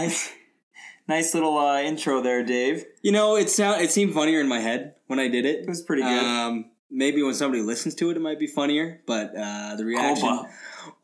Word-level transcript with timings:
nice, 0.00 0.32
nice 1.08 1.34
little 1.34 1.58
uh, 1.58 1.80
intro 1.80 2.20
there, 2.22 2.42
Dave. 2.44 2.84
You 3.02 3.12
know, 3.12 3.36
it 3.36 3.50
sound 3.50 3.80
it 3.82 3.90
seemed 3.90 4.14
funnier 4.14 4.40
in 4.40 4.48
my 4.48 4.60
head 4.60 4.94
when 5.06 5.18
I 5.18 5.28
did 5.28 5.44
it. 5.44 5.60
It 5.60 5.68
was 5.68 5.82
pretty 5.82 6.02
good. 6.02 6.24
Um, 6.24 6.70
maybe 6.90 7.22
when 7.22 7.34
somebody 7.34 7.62
listens 7.62 7.94
to 7.96 8.10
it, 8.10 8.16
it 8.16 8.20
might 8.20 8.38
be 8.38 8.46
funnier. 8.46 9.00
But 9.06 9.32
uh, 9.36 9.76
the 9.76 9.84
reaction, 9.84 10.28
Goba. 10.28 10.48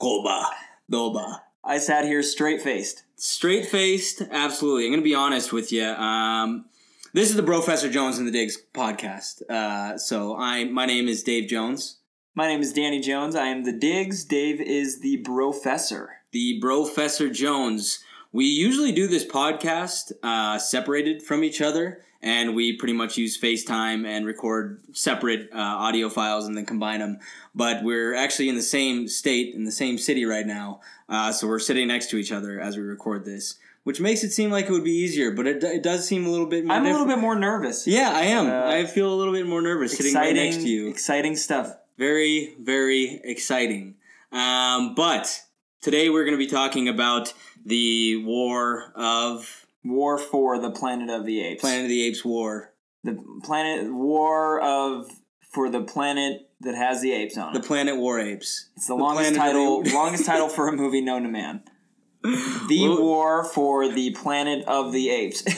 Goba. 0.01 0.45
Doba, 0.91 1.39
I 1.65 1.79
sat 1.79 2.05
here 2.05 2.23
straight 2.23 2.61
faced. 2.61 3.05
straight 3.17 3.67
faced. 3.67 4.21
Absolutely, 4.31 4.85
I'm 4.85 4.93
gonna 4.93 5.03
be 5.03 5.15
honest 5.15 5.51
with 5.51 5.73
you. 5.73 5.85
Um, 5.85 6.67
this 7.15 7.31
is 7.31 7.37
the 7.37 7.43
Professor 7.43 7.89
Jones 7.89 8.19
and 8.19 8.27
the 8.29 8.33
Digs 8.33 8.59
podcast. 8.75 9.41
Uh, 9.49 9.97
so 9.97 10.37
I, 10.37 10.65
my 10.65 10.85
name 10.85 11.09
is 11.09 11.23
Dave 11.23 11.49
Jones, 11.49 12.01
My 12.35 12.49
name 12.49 12.61
is 12.61 12.73
Danny 12.75 13.01
Jones. 13.01 13.35
I 13.35 13.47
am 13.47 13.65
the 13.65 13.73
Digs. 13.73 14.25
Dave 14.25 14.61
is 14.61 15.01
the 15.01 15.19
Professor. 15.19 16.17
the 16.33 16.59
Professor 16.61 17.31
Jones. 17.31 18.01
We 18.35 18.47
usually 18.47 18.91
do 18.91 19.07
this 19.07 19.25
podcast 19.25 20.11
uh, 20.21 20.59
separated 20.59 21.23
from 21.23 21.45
each 21.45 21.63
other, 21.63 22.03
and 22.21 22.57
we 22.57 22.77
pretty 22.77 22.93
much 22.93 23.17
use 23.17 23.41
FaceTime 23.41 24.05
and 24.05 24.27
record 24.27 24.81
separate 24.91 25.51
uh, 25.53 25.59
audio 25.59 26.09
files 26.09 26.49
and 26.49 26.57
then 26.57 26.67
combine 26.67 26.99
them. 26.99 27.21
But 27.55 27.85
we're 27.85 28.13
actually 28.13 28.49
in 28.49 28.57
the 28.57 28.63
same 28.63 29.07
state, 29.07 29.55
in 29.55 29.63
the 29.63 29.71
same 29.71 29.99
city 29.99 30.25
right 30.25 30.45
now, 30.45 30.81
uh, 31.09 31.31
so 31.31 31.47
we're 31.47 31.61
sitting 31.61 31.87
next 31.87 32.11
to 32.11 32.17
each 32.17 32.33
other 32.33 32.61
as 32.61 32.77
we 32.77 32.83
record 32.83 33.25
this, 33.25 33.55
which 33.85 34.01
makes 34.01 34.25
it 34.25 34.33
seem 34.33 34.51
like 34.51 34.67
it 34.67 34.73
would 34.73 34.83
be 34.83 34.91
easier, 34.91 35.31
but 35.31 35.47
it, 35.47 35.63
it 35.63 35.85
does 35.85 36.05
seem 36.05 36.27
a 36.27 36.29
little 36.29 36.47
bit 36.47 36.65
more 36.65 36.77
I'm 36.77 36.87
a 36.87 36.91
little 36.91 37.07
bit 37.07 37.21
more 37.21 37.37
nervous. 37.37 37.87
Yeah, 37.87 38.11
I 38.13 38.23
am. 38.23 38.49
Uh, 38.49 38.67
I 38.67 38.87
feel 38.87 39.15
a 39.15 39.15
little 39.15 39.33
bit 39.33 39.47
more 39.47 39.63
nervous 39.63 39.97
sitting 39.97 40.13
right 40.13 40.35
next 40.35 40.57
to 40.57 40.69
you 40.69 40.89
exciting 40.89 41.37
stuff. 41.37 41.73
very 41.99 42.57
very 42.61 43.21
exciting 43.23 43.95
um, 44.33 44.97
but 44.97 45.41
today 45.85 46.09
we're 46.09 46.25
going 46.25 46.33
to 46.37 46.39
be 46.39 46.47
talking 46.51 46.89
about 46.89 47.33
the 47.65 48.17
war 48.25 48.91
of 48.97 49.67
War 49.85 50.17
for 50.19 50.59
the 50.59 50.71
Planet 50.71 51.11
of 51.11 51.27
the 51.27 51.45
Apes. 51.45 51.61
planet 51.61 51.83
of 51.85 51.89
the 51.91 52.03
apes 52.07 52.25
war 52.25 52.73
The 53.05 53.19
planet 53.45 53.93
war 53.93 54.61
of 54.61 55.11
for 55.53 55.69
the 55.71 55.83
planet 55.83 56.49
that 56.61 56.75
has 56.75 57.03
the 57.03 57.13
apes 57.13 57.37
on 57.37 57.55
it. 57.55 57.61
the 57.61 57.67
planet 57.67 57.97
war 57.99 58.19
apes 58.19 58.71
It's 58.77 58.87
the, 58.89 58.97
the 58.97 59.03
longest 59.03 59.35
title, 59.37 59.83
the- 59.83 59.93
longest 60.03 60.25
title 60.25 60.49
for 60.49 60.69
a 60.69 60.73
movie 60.73 61.03
known 61.03 61.23
to 61.25 61.29
man. 61.29 61.63
The 62.25 62.89
Well- 62.89 63.03
war 63.03 63.45
for 63.45 63.87
the 63.93 64.13
planet 64.13 64.65
of 64.67 64.93
the 64.93 65.11
apes. 65.11 65.43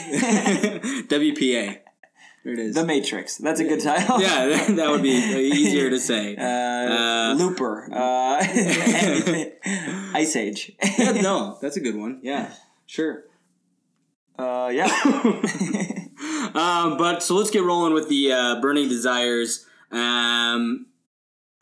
wpa 1.08 1.78
there 2.44 2.52
it 2.54 2.60
is 2.60 2.74
the 2.76 2.84
Matrix. 2.86 3.38
That's 3.38 3.58
a 3.58 3.64
good 3.64 3.80
title. 3.80 4.20
yeah 4.20 4.46
that, 4.46 4.76
that 4.76 4.90
would 4.90 5.02
be 5.02 5.08
easier 5.10 5.90
to 5.90 5.98
say 5.98 6.36
Uh, 6.36 6.42
Uh, 6.44 7.34
Looper. 7.38 7.88
Uh, 7.92 8.44
Ice 10.22 10.36
Age. 10.36 10.72
Yeah, 10.98 11.12
no 11.12 11.58
that's 11.60 11.76
a 11.76 11.80
good 11.80 11.96
one 11.96 12.20
yeah 12.22 12.52
sure 12.86 13.24
Uh, 14.38 14.70
yeah. 14.72 14.90
um, 16.54 16.96
but 16.98 17.22
so 17.22 17.34
let's 17.34 17.50
get 17.50 17.62
rolling 17.62 17.94
with 17.94 18.08
the 18.08 18.32
uh, 18.32 18.60
burning 18.60 18.88
desires 18.88 19.66
um, 19.92 20.86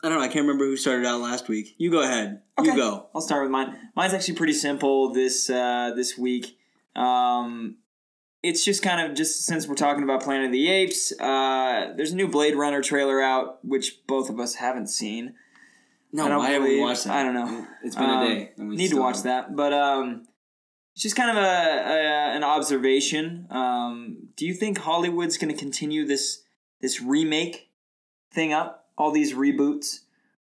i 0.03 0.09
don't 0.09 0.17
know 0.17 0.23
i 0.23 0.27
can't 0.27 0.43
remember 0.45 0.65
who 0.65 0.75
started 0.77 1.05
out 1.05 1.21
last 1.21 1.47
week 1.47 1.75
you 1.77 1.89
go 1.91 2.01
ahead 2.01 2.41
Okay. 2.57 2.69
you 2.71 2.75
go 2.77 3.07
I'll 3.13 3.19
start 3.21 3.43
with 3.43 3.51
mine. 3.51 3.75
Mine's 3.97 4.13
actually 4.13 4.35
pretty 4.35 4.53
simple 4.53 5.11
this 5.13 5.49
uh, 5.49 5.91
this 5.93 6.17
week. 6.17 6.57
Um, 6.95 7.75
it's 8.41 8.63
just 8.63 8.81
kind 8.81 9.05
of 9.11 9.17
just 9.17 9.43
since 9.45 9.67
we're 9.67 9.75
talking 9.75 10.03
about 10.03 10.23
Planet 10.23 10.45
of 10.45 10.51
the 10.53 10.69
Apes. 10.69 11.11
Uh, 11.19 11.91
there's 11.97 12.13
a 12.13 12.15
new 12.15 12.29
Blade 12.29 12.55
Runner 12.55 12.81
trailer 12.81 13.19
out, 13.21 13.59
which 13.65 13.99
both 14.07 14.29
of 14.29 14.39
us 14.39 14.55
haven't 14.55 14.87
seen. 14.87 15.33
No, 16.15 16.25
I 16.25 16.29
don't 16.29 16.41
I, 16.41 16.49
haven't 16.51 16.79
watched 16.81 17.03
that. 17.05 17.15
I 17.17 17.23
don't 17.23 17.33
know. 17.33 17.67
It's 17.83 17.95
been 17.95 18.09
Um, 18.09 18.23
a 18.23 18.27
day. 18.27 18.51
Need 18.57 18.91
to 18.91 18.97
watch 18.99 19.21
that, 19.23 19.55
but 19.55 19.73
um, 19.73 20.27
it's 20.93 21.03
just 21.03 21.15
kind 21.15 21.29
of 21.29 21.37
a, 21.37 21.39
a 21.41 22.35
an 22.35 22.43
observation. 22.43 23.47
Um, 23.49 24.29
do 24.35 24.45
you 24.45 24.53
think 24.53 24.77
Hollywood's 24.79 25.37
going 25.37 25.53
to 25.53 25.59
continue 25.59 26.05
this 26.05 26.43
this 26.81 27.01
remake 27.01 27.69
thing 28.31 28.53
up? 28.53 28.87
All 28.97 29.11
these 29.11 29.33
reboots. 29.33 29.99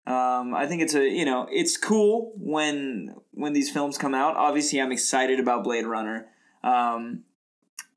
Um, 0.05 0.53
I 0.53 0.65
think 0.67 0.81
it's 0.81 0.95
a 0.95 1.07
you 1.07 1.25
know 1.25 1.47
it's 1.51 1.77
cool 1.77 2.33
when 2.35 3.15
when 3.33 3.53
these 3.53 3.69
films 3.71 3.97
come 3.97 4.13
out. 4.13 4.35
Obviously, 4.35 4.81
I'm 4.81 4.91
excited 4.91 5.39
about 5.39 5.63
Blade 5.63 5.85
Runner. 5.85 6.27
Um, 6.63 7.23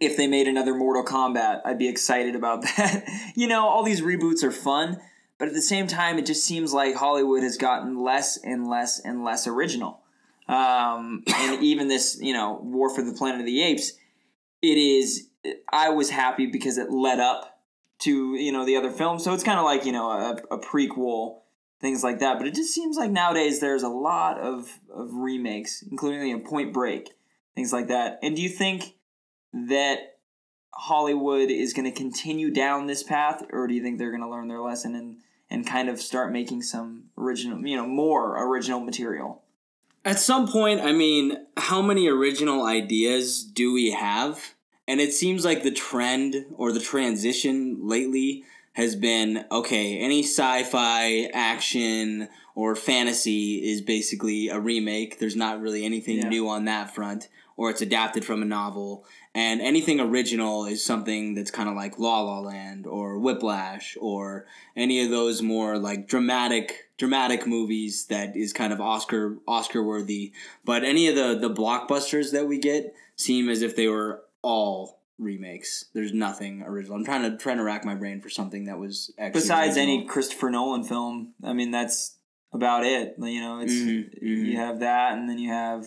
if 0.01 0.17
they 0.17 0.27
made 0.27 0.47
another 0.49 0.75
Mortal 0.75 1.05
Kombat, 1.05 1.63
I'd 1.65 1.79
be 1.79 1.89
excited 1.89 2.35
about 2.37 2.63
that. 2.77 3.05
you 3.35 3.47
know, 3.49 3.67
all 3.67 3.83
these 3.83 4.01
reboots 4.01 4.43
are 4.45 4.51
fun, 4.53 5.01
but 5.39 5.49
at 5.49 5.55
the 5.55 5.63
same 5.63 5.87
time, 5.87 6.19
it 6.19 6.27
just 6.27 6.45
seems 6.45 6.73
like 6.73 6.95
Hollywood 6.95 7.43
has 7.43 7.57
gotten 7.57 8.03
less 8.03 8.37
and 8.37 8.69
less 8.69 9.01
and 9.01 9.25
less 9.25 9.47
original. 9.47 10.01
Um, 10.49 11.23
and 11.27 11.63
even 11.63 11.89
this, 11.89 12.19
you 12.21 12.33
know, 12.33 12.61
War 12.63 12.95
for 12.95 13.03
the 13.03 13.13
Planet 13.13 13.41
of 13.41 13.47
the 13.47 13.63
Apes, 13.63 13.93
it 14.63 14.79
is. 14.79 15.29
I 15.71 15.91
was 15.91 16.09
happy 16.09 16.47
because 16.47 16.79
it 16.79 16.91
led 16.91 17.21
up 17.21 17.61
to 18.01 18.35
you 18.35 18.53
know 18.53 18.65
the 18.65 18.77
other 18.77 18.91
films, 18.91 19.25
so 19.25 19.35
it's 19.35 19.45
kind 19.45 19.59
of 19.59 19.65
like 19.65 19.85
you 19.85 19.93
know 19.93 20.11
a, 20.11 20.55
a 20.55 20.59
prequel, 20.59 21.41
things 21.81 22.05
like 22.05 22.21
that. 22.21 22.39
But 22.39 22.47
it 22.47 22.55
just 22.55 22.73
seems 22.73 22.97
like 22.97 23.11
nowadays 23.11 23.61
there's 23.61 23.83
a 23.83 23.89
lot 23.89 24.39
of 24.39 24.69
of 24.95 25.13
remakes, 25.13 25.83
including 25.91 26.27
you 26.29 26.39
know, 26.39 26.45
Point 26.45 26.73
Break, 26.73 27.11
things 27.55 27.73
like 27.73 27.89
that. 27.89 28.19
And 28.23 28.37
do 28.37 28.43
you 28.43 28.49
think 28.49 28.95
that 29.53 30.14
Hollywood 30.77 31.51
is 31.51 31.73
going 31.73 31.85
to 31.91 31.97
continue 31.97 32.51
down 32.51 32.87
this 32.87 33.03
path, 33.03 33.45
or 33.53 33.67
do 33.67 33.75
you 33.75 33.83
think 33.83 33.99
they're 33.99 34.11
going 34.11 34.23
to 34.23 34.29
learn 34.29 34.49
their 34.49 34.61
lesson 34.61 34.95
and 34.95 35.17
and 35.51 35.67
kind 35.67 35.89
of 35.89 36.01
start 36.01 36.33
making 36.33 36.63
some 36.63 37.05
original, 37.19 37.65
you 37.67 37.77
know, 37.77 37.87
more 37.87 38.43
original 38.49 38.81
material? 38.81 39.43
At 40.05 40.19
some 40.19 40.49
point, 40.49 40.81
I 40.81 40.93
mean, 40.93 41.47
how 41.57 41.81
many 41.81 42.09
original 42.09 42.65
ideas 42.67 43.43
do 43.45 43.73
we 43.73 43.93
have? 43.93 44.55
And 44.89 45.01
it 45.01 45.13
seems 45.13 45.45
like 45.45 45.63
the 45.63 45.71
trend 45.71 46.47
or 46.57 46.73
the 46.73 46.81
transition 46.81 47.79
lately 47.87 48.45
has 48.73 48.97
been 48.97 49.45
okay, 49.51 49.99
any 49.99 50.23
sci 50.23 50.65
fi, 50.65 51.31
action, 51.33 52.29
or 52.55 52.75
fantasy 52.77 53.57
is 53.71 53.81
basically 53.81 54.49
a 54.49 54.59
remake. 54.59 55.19
There's 55.19 55.37
not 55.37 55.61
really 55.61 55.85
anything 55.85 56.19
Yeah. 56.19 56.29
new 56.29 56.49
on 56.49 56.65
that 56.67 56.95
front, 56.95 57.29
or 57.57 57.71
it's 57.71 57.81
adapted 57.83 58.25
from 58.25 58.43
a 58.43 58.45
novel. 58.45 59.05
And 59.35 59.61
anything 59.61 60.01
original 60.01 60.65
is 60.67 60.85
something 60.85 61.35
that's 61.35 61.51
kind 61.51 61.69
of 61.69 61.75
like 61.75 61.99
La 61.99 62.21
La 62.21 62.41
Land 62.41 62.87
or 62.87 63.19
Whiplash 63.19 63.97
or 64.01 64.47
any 64.77 65.03
of 65.05 65.11
those 65.11 65.43
more 65.43 65.79
like 65.79 66.07
dramatic 66.09 66.89
dramatic 66.97 67.47
movies 67.47 68.07
that 68.07 68.37
is 68.37 68.53
kind 68.53 68.73
of 68.73 68.81
Oscar 68.81 69.37
Oscar 69.49 69.83
worthy. 69.83 70.33
But 70.65 70.85
any 70.85 71.09
of 71.09 71.17
the 71.17 71.37
the 71.49 71.53
blockbusters 71.55 72.33
that 72.33 72.47
we 72.47 72.59
get 72.59 72.95
seem 73.17 73.49
as 73.49 73.63
if 73.63 73.75
they 73.77 73.89
were 73.89 74.23
all 74.43 75.01
remakes. 75.19 75.87
There's 75.95 76.13
nothing 76.13 76.63
original. 76.63 76.97
I'm 76.97 77.05
trying 77.05 77.23
to 77.31 77.37
trying 77.37 77.59
to 77.59 77.63
rack 77.65 77.85
my 77.85 77.95
brain 77.95 78.21
for 78.21 78.29
something 78.29 78.65
that 78.65 78.79
was 78.79 79.13
actually 79.19 79.41
Besides 79.43 79.77
original. 79.77 79.97
any 79.99 80.07
Christopher 80.07 80.51
Nolan 80.51 80.85
film, 80.85 81.35
I 81.43 81.53
mean 81.53 81.71
that's 81.71 82.17
about 82.53 82.85
it. 82.85 83.15
You 83.19 83.41
know, 83.41 83.61
it's 83.61 83.73
Mhm, 83.73 84.23
mhm. 84.23 84.47
you 84.47 84.57
have 84.59 84.81
that, 84.81 85.17
and 85.19 85.29
then 85.29 85.39
you 85.39 85.51
have 85.51 85.87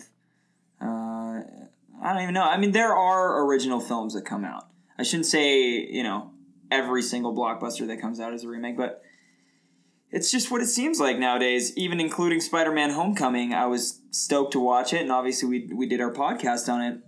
I 2.02 2.12
don't 2.12 2.22
even 2.22 2.34
know. 2.34 2.44
I 2.44 2.58
mean, 2.58 2.72
there 2.72 2.94
are 2.94 3.44
original 3.44 3.80
films 3.80 4.14
that 4.14 4.24
come 4.24 4.44
out. 4.44 4.68
I 4.98 5.02
shouldn't 5.02 5.26
say 5.26 5.86
you 5.86 6.02
know 6.02 6.32
every 6.70 7.02
single 7.02 7.34
blockbuster 7.34 7.86
that 7.86 8.00
comes 8.00 8.20
out 8.20 8.34
is 8.34 8.44
a 8.44 8.48
remake, 8.48 8.76
but 8.76 9.02
it's 10.10 10.30
just 10.30 10.50
what 10.50 10.60
it 10.60 10.66
seems 10.66 11.00
like 11.00 11.18
nowadays. 11.18 11.76
Even 11.76 12.00
including 12.00 12.40
Spider-Man: 12.40 12.90
Homecoming, 12.90 13.52
I 13.54 13.66
was 13.66 14.00
stoked 14.10 14.52
to 14.52 14.60
watch 14.60 14.92
it, 14.92 15.02
and 15.02 15.12
obviously 15.12 15.48
we 15.48 15.74
we 15.74 15.86
did 15.86 16.00
our 16.00 16.12
podcast 16.12 16.72
on 16.72 16.82
it. 16.82 17.00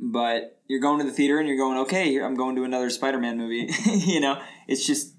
But 0.00 0.60
you're 0.68 0.80
going 0.80 0.98
to 0.98 1.04
the 1.04 1.12
theater 1.12 1.38
and 1.38 1.48
you're 1.48 1.56
going, 1.56 1.78
okay, 1.78 2.20
I'm 2.20 2.34
going 2.34 2.54
to 2.56 2.62
another 2.62 2.88
Spider-Man 2.88 3.36
movie. 3.36 3.68
you 3.84 4.20
know, 4.20 4.40
it's 4.68 4.86
just 4.86 5.14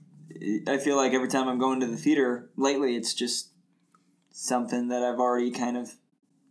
I 0.67 0.77
feel 0.77 0.95
like 0.95 1.13
every 1.13 1.27
time 1.27 1.47
I'm 1.47 1.59
going 1.59 1.79
to 1.81 1.87
the 1.87 1.97
theater 1.97 2.49
lately, 2.55 2.95
it's 2.95 3.13
just 3.13 3.51
something 4.31 4.87
that 4.87 5.03
I've 5.03 5.19
already 5.19 5.51
kind 5.51 5.75
of 5.75 5.95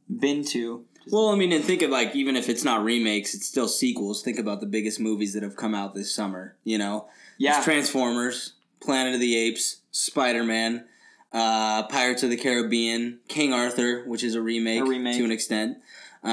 been 0.08 0.44
to. 0.46 0.84
Well, 1.10 1.28
I 1.28 1.36
mean, 1.36 1.52
and 1.52 1.64
think 1.64 1.82
of 1.82 1.90
like 1.90 2.14
even 2.14 2.36
if 2.36 2.48
it's 2.48 2.64
not 2.64 2.84
remakes, 2.84 3.34
it's 3.34 3.46
still 3.46 3.68
sequels. 3.68 4.22
Think 4.22 4.38
about 4.38 4.60
the 4.60 4.66
biggest 4.66 5.00
movies 5.00 5.34
that 5.34 5.42
have 5.42 5.56
come 5.56 5.74
out 5.74 5.94
this 5.94 6.14
summer. 6.14 6.56
You 6.64 6.78
know, 6.78 7.08
Yeah, 7.38 7.62
Transformers, 7.62 8.54
Planet 8.80 9.14
of 9.14 9.20
the 9.20 9.36
Apes, 9.36 9.78
Spider 9.90 10.44
Man, 10.44 10.84
uh, 11.32 11.84
Pirates 11.88 12.22
of 12.22 12.30
the 12.30 12.36
Caribbean, 12.36 13.20
King 13.28 13.52
Arthur, 13.52 14.04
which 14.04 14.22
is 14.22 14.34
a 14.34 14.42
remake, 14.42 14.80
A 14.82 14.84
remake. 14.84 15.16
to 15.18 15.24
an 15.24 15.32
extent. 15.32 15.78
Um, 16.22 16.30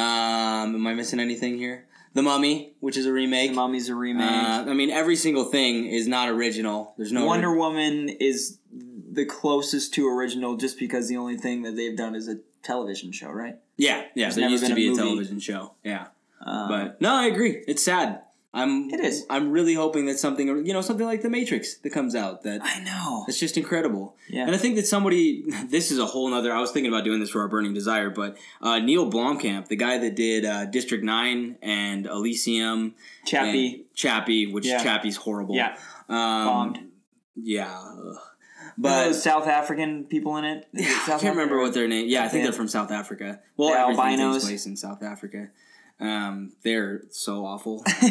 am 0.75 0.87
I 0.87 0.93
missing 0.93 1.19
anything 1.19 1.57
here? 1.57 1.85
The 2.13 2.21
Mummy, 2.21 2.73
which 2.79 2.95
is 2.97 3.05
a 3.05 3.11
remake. 3.11 3.49
The 3.51 3.55
Mummy's 3.55 3.89
a 3.89 3.95
remake. 3.95 4.31
Uh, 4.31 4.65
I 4.69 4.73
mean, 4.73 4.89
every 4.89 5.15
single 5.17 5.43
thing 5.45 5.85
is 5.85 6.07
not 6.07 6.29
original. 6.29 6.93
There's 6.97 7.11
no 7.11 7.25
Wonder 7.25 7.53
Woman 7.53 8.07
is 8.09 8.57
the 9.11 9.25
closest 9.25 9.93
to 9.95 10.07
original, 10.07 10.55
just 10.55 10.79
because 10.79 11.07
the 11.09 11.17
only 11.17 11.37
thing 11.37 11.63
that 11.63 11.75
they've 11.75 11.95
done 11.95 12.15
is 12.15 12.27
a 12.29 12.37
television 12.65 13.11
show, 13.11 13.29
right? 13.29 13.55
Yeah, 13.77 14.03
yeah. 14.15 14.25
There's 14.25 14.35
there 14.35 14.49
used 14.49 14.63
to 14.65 14.69
been 14.69 14.73
a 14.73 14.75
be 14.75 14.93
a 14.93 14.95
television 14.95 15.39
show. 15.39 15.73
Yeah, 15.83 16.07
Um, 16.41 16.67
but 16.69 17.01
no, 17.01 17.13
I 17.13 17.25
agree. 17.27 17.63
It's 17.67 17.83
sad. 17.83 18.21
I'm 18.53 18.89
It 18.89 19.01
is. 19.01 19.25
I'm 19.29 19.51
really 19.51 19.73
hoping 19.73 20.05
that 20.05 20.17
something 20.17 20.47
you 20.65 20.71
know 20.71 20.79
something 20.79 21.05
like 21.05 21.21
The 21.21 21.29
Matrix 21.29 21.75
that 21.79 21.89
comes 21.89 22.15
out 22.15 22.43
that 22.43 22.61
I 22.63 22.79
know. 22.83 23.25
it's 23.27 23.37
just 23.37 23.57
incredible. 23.57 24.15
Yeah. 24.29 24.45
And 24.45 24.55
I 24.55 24.57
think 24.57 24.77
that 24.77 24.87
somebody, 24.87 25.43
this 25.69 25.91
is 25.91 25.99
a 25.99 26.05
whole 26.05 26.29
nother, 26.29 26.53
I 26.53 26.61
was 26.61 26.71
thinking 26.71 26.89
about 26.89 27.03
doing 27.03 27.19
this 27.19 27.29
for 27.31 27.41
our 27.41 27.49
Burning 27.49 27.73
Desire, 27.73 28.09
but 28.09 28.37
uh, 28.61 28.79
Neil 28.79 29.11
Blomkamp, 29.11 29.67
the 29.67 29.75
guy 29.75 29.97
that 29.97 30.15
did 30.15 30.45
uh, 30.45 30.65
District 30.67 31.03
9 31.03 31.57
and 31.61 32.05
Elysium. 32.05 32.95
Chappie. 33.25 33.73
and 33.73 33.83
Chappie, 33.93 34.47
which 34.53 34.65
Yeah. 34.65 34.81
Chappie's 34.81 35.17
horrible. 35.17 35.55
Yeah. 35.55 35.75
Um, 36.07 36.45
Bombed. 36.47 36.79
Yeah. 37.35 37.77
ugh. 37.77 38.17
But 38.77 39.13
South 39.13 39.47
African 39.47 40.03
people 40.05 40.35
in 40.37 40.43
it. 40.45 40.67
It 40.73 40.85
I 41.09 41.17
can't 41.19 41.35
remember 41.35 41.59
what 41.61 41.73
their 41.73 41.87
name. 41.87 42.07
Yeah, 42.09 42.23
I 42.23 42.27
think 42.27 42.39
Yeah. 42.41 42.49
they're 42.49 42.57
from 42.57 42.67
South 42.67 42.91
Africa. 42.91 43.39
Well, 43.57 43.69
The 43.69 43.79
albinos. 43.79 44.43
place 44.45 44.65
in 44.65 44.75
South 44.75 45.01
Africa. 45.01 45.49
Um, 45.99 46.51
they're 46.63 47.03
so 47.09 47.45
awful. 47.45 47.83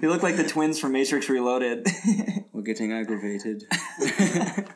They 0.00 0.06
look 0.08 0.22
like 0.24 0.36
the 0.36 0.46
twins 0.48 0.78
from 0.80 0.92
Matrix 0.92 1.28
Reloaded. 1.28 1.86
We're 2.52 2.62
getting 2.62 2.92
aggravated. 2.92 3.64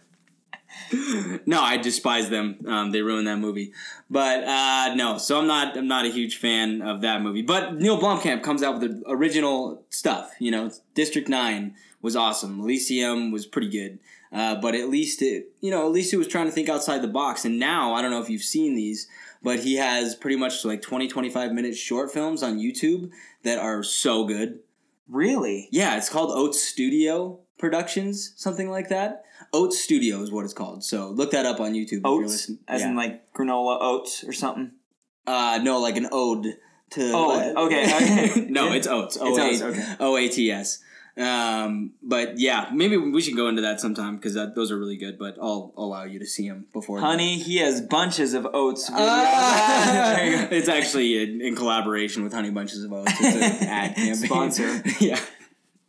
no, 1.46 1.60
I 1.60 1.76
despise 1.78 2.28
them. 2.30 2.58
Um, 2.66 2.90
they 2.92 3.02
ruined 3.02 3.26
that 3.26 3.38
movie. 3.38 3.72
But 4.10 4.44
uh, 4.44 4.94
no, 4.94 5.18
so 5.18 5.38
I'm 5.40 5.46
not. 5.46 5.76
I'm 5.76 5.88
not 5.88 6.04
a 6.04 6.08
huge 6.10 6.36
fan 6.36 6.82
of 6.82 7.00
that 7.02 7.22
movie. 7.22 7.42
But 7.42 7.74
Neil 7.76 7.98
Blomkamp 8.00 8.42
comes 8.42 8.62
out 8.62 8.78
with 8.78 8.82
the 9.02 9.02
original 9.10 9.84
stuff. 9.90 10.32
You 10.38 10.50
know, 10.50 10.70
District 10.94 11.28
Nine 11.28 11.74
was 12.02 12.14
awesome. 12.16 12.60
Elysium 12.60 13.30
was 13.32 13.46
pretty 13.46 13.68
good. 13.68 13.98
Uh, 14.32 14.54
but 14.54 14.74
at 14.74 14.88
least 14.88 15.20
it, 15.20 15.52
you 15.60 15.70
know, 15.70 15.84
at 15.84 15.92
least 15.92 16.12
it 16.12 16.16
was 16.16 16.26
trying 16.26 16.46
to 16.46 16.52
think 16.52 16.68
outside 16.68 17.02
the 17.02 17.08
box. 17.08 17.44
And 17.44 17.58
now 17.58 17.92
I 17.94 18.00
don't 18.00 18.10
know 18.10 18.22
if 18.22 18.30
you've 18.30 18.42
seen 18.42 18.74
these, 18.74 19.06
but 19.42 19.60
he 19.60 19.76
has 19.76 20.14
pretty 20.14 20.36
much 20.36 20.64
like 20.64 20.80
20, 20.80 21.06
25 21.08 21.52
minute 21.52 21.76
short 21.76 22.10
films 22.10 22.42
on 22.42 22.58
YouTube 22.58 23.10
that 23.42 23.58
are 23.58 23.82
so 23.82 24.24
good. 24.24 24.60
really? 25.08 25.68
Yeah, 25.70 25.96
it's 25.96 26.08
called 26.08 26.30
Oats 26.30 26.62
Studio 26.62 27.40
Productions, 27.58 28.32
something 28.36 28.70
like 28.70 28.88
that. 28.88 29.24
Oats 29.52 29.78
Studio 29.78 30.22
is 30.22 30.30
what 30.30 30.44
it's 30.44 30.54
called. 30.54 30.82
So 30.82 31.10
look 31.10 31.32
that 31.32 31.44
up 31.44 31.60
on 31.60 31.74
YouTube. 31.74 31.98
if 31.98 32.02
you're 32.04 32.22
Oats? 32.22 32.32
listening. 32.32 32.58
As 32.66 32.80
yeah. 32.80 32.88
in 32.88 32.96
like 32.96 33.32
granola 33.34 33.78
oats 33.80 34.24
or 34.24 34.32
something? 34.32 34.72
uh, 35.26 35.60
no, 35.62 35.78
like 35.78 35.96
an 35.96 36.08
ode 36.10 36.56
to. 36.90 37.12
Ode, 37.12 37.56
okay, 37.56 37.96
okay. 37.96 38.46
no, 38.48 38.72
it's 38.72 38.86
Oats. 38.86 39.18
O 39.20 39.28
It's 39.28 39.62
oats, 39.62 39.78
okay. 39.78 39.96
O 40.00 40.16
A 40.16 40.28
T 40.28 40.50
S. 40.50 40.82
Um, 41.16 41.92
but 42.02 42.38
yeah, 42.38 42.70
maybe 42.72 42.96
we 42.96 43.20
should 43.20 43.36
go 43.36 43.48
into 43.48 43.62
that 43.62 43.80
sometime 43.80 44.16
because 44.16 44.34
those 44.54 44.70
are 44.70 44.78
really 44.78 44.96
good. 44.96 45.18
But 45.18 45.36
I'll 45.40 45.72
allow 45.76 46.04
you 46.04 46.18
to 46.18 46.26
see 46.26 46.48
them 46.48 46.66
before. 46.72 47.00
Honey, 47.00 47.38
he 47.38 47.58
has 47.58 47.80
bunches 47.80 48.34
of 48.34 48.46
oats. 48.54 48.90
Ah! 48.92 50.14
There 50.16 50.26
you 50.26 50.36
go. 50.36 50.56
it's 50.56 50.68
actually 50.68 51.22
in, 51.22 51.40
in 51.42 51.54
collaboration 51.54 52.24
with 52.24 52.32
Honey 52.32 52.50
Bunches 52.50 52.82
of 52.84 52.92
Oats. 52.92 53.12
It's 53.20 53.36
an 53.36 53.42
ad 53.68 53.94
campaign. 53.94 54.14
Sponsor. 54.14 54.82
yeah. 55.00 55.20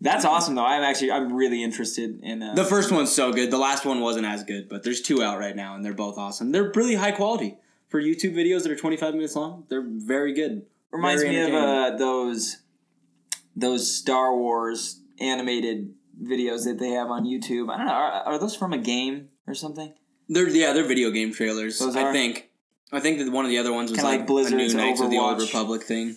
That's 0.01 0.25
awesome 0.25 0.55
though. 0.55 0.65
I'm 0.65 0.83
actually 0.83 1.11
I'm 1.11 1.31
really 1.31 1.63
interested 1.63 2.19
in 2.21 2.43
uh, 2.43 2.55
The 2.55 2.65
first 2.65 2.91
one's 2.91 3.13
so 3.13 3.31
good. 3.31 3.49
The 3.49 3.57
last 3.57 3.85
one 3.85 4.01
wasn't 4.01 4.25
as 4.25 4.43
good, 4.43 4.67
but 4.67 4.83
there's 4.83 5.01
two 5.01 5.23
out 5.23 5.39
right 5.39 5.55
now, 5.55 5.75
and 5.75 5.85
they're 5.85 5.93
both 5.93 6.17
awesome. 6.17 6.51
They're 6.51 6.69
really 6.75 6.95
high 6.95 7.13
quality 7.13 7.57
for 7.87 8.01
YouTube 8.01 8.35
videos 8.35 8.63
that 8.63 8.71
are 8.71 8.75
25 8.75 9.13
minutes 9.13 9.37
long. 9.37 9.63
They're 9.69 9.85
very 9.87 10.33
good. 10.33 10.65
reminds 10.91 11.21
Very 11.21 11.35
me 11.35 11.41
of 11.43 11.53
uh, 11.53 11.95
those 11.95 12.57
those 13.55 13.95
Star 13.95 14.35
Wars 14.35 14.99
animated 15.19 15.93
videos 16.21 16.65
that 16.65 16.77
they 16.79 16.89
have 16.89 17.09
on 17.09 17.25
YouTube. 17.25 17.71
I 17.73 17.77
don't 17.77 17.87
know. 17.87 17.93
Are, 17.93 18.11
are 18.11 18.39
those 18.39 18.55
from 18.55 18.73
a 18.73 18.77
game 18.77 19.29
or 19.47 19.53
something? 19.53 19.93
They're 20.29 20.49
yeah, 20.49 20.73
they're 20.73 20.87
video 20.87 21.11
game 21.11 21.33
trailers. 21.33 21.79
Those 21.79 21.95
I 21.95 22.03
are? 22.03 22.13
think. 22.13 22.49
I 22.91 22.99
think 22.99 23.17
that 23.19 23.31
one 23.31 23.43
of 23.45 23.49
the 23.49 23.57
other 23.57 23.73
ones 23.73 23.89
was 23.89 23.99
Kinda 23.99 24.09
like, 24.11 24.19
like 24.19 24.27
Blizzard's 24.27 24.73
a 24.73 24.77
new 24.77 24.83
Knights 24.83 25.01
of 25.01 25.09
the 25.09 25.17
Old 25.17 25.37
Overwatch. 25.37 25.47
Republic 25.47 25.83
thing. 25.83 26.15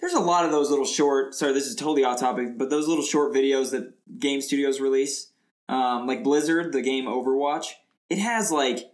There's 0.00 0.14
a 0.14 0.20
lot 0.20 0.44
of 0.44 0.50
those 0.50 0.70
little 0.70 0.84
short. 0.84 1.34
Sorry, 1.34 1.52
this 1.52 1.66
is 1.66 1.74
totally 1.74 2.04
off 2.04 2.20
topic, 2.20 2.58
but 2.58 2.70
those 2.70 2.86
little 2.88 3.04
short 3.04 3.34
videos 3.34 3.70
that 3.70 3.94
game 4.18 4.40
studios 4.40 4.80
release, 4.80 5.32
um, 5.68 6.06
like 6.06 6.22
Blizzard, 6.22 6.72
the 6.72 6.82
game 6.82 7.06
Overwatch, 7.06 7.66
it 8.10 8.18
has 8.18 8.52
like 8.52 8.92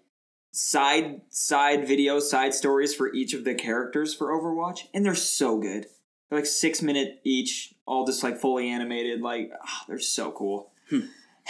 side 0.51 1.21
side 1.31 1.81
videos, 1.87 2.23
side 2.23 2.55
stories 2.55 2.95
for 2.95 3.13
each 3.13 3.35
of 3.35 3.45
the 3.45 3.55
characters 3.55 4.15
for 4.15 4.29
Overwatch, 4.29 4.81
and 4.95 5.05
they're 5.05 5.15
so 5.15 5.59
good. 5.59 5.87
They're 6.29 6.39
like 6.39 6.47
six 6.47 6.81
minute 6.81 7.21
each, 7.25 7.74
all 7.87 8.07
just 8.07 8.23
like 8.23 8.39
fully 8.39 8.71
animated. 8.71 9.21
Like 9.21 9.51
ah, 9.63 9.85
they're 9.89 9.99
so 9.99 10.31
cool. 10.33 10.71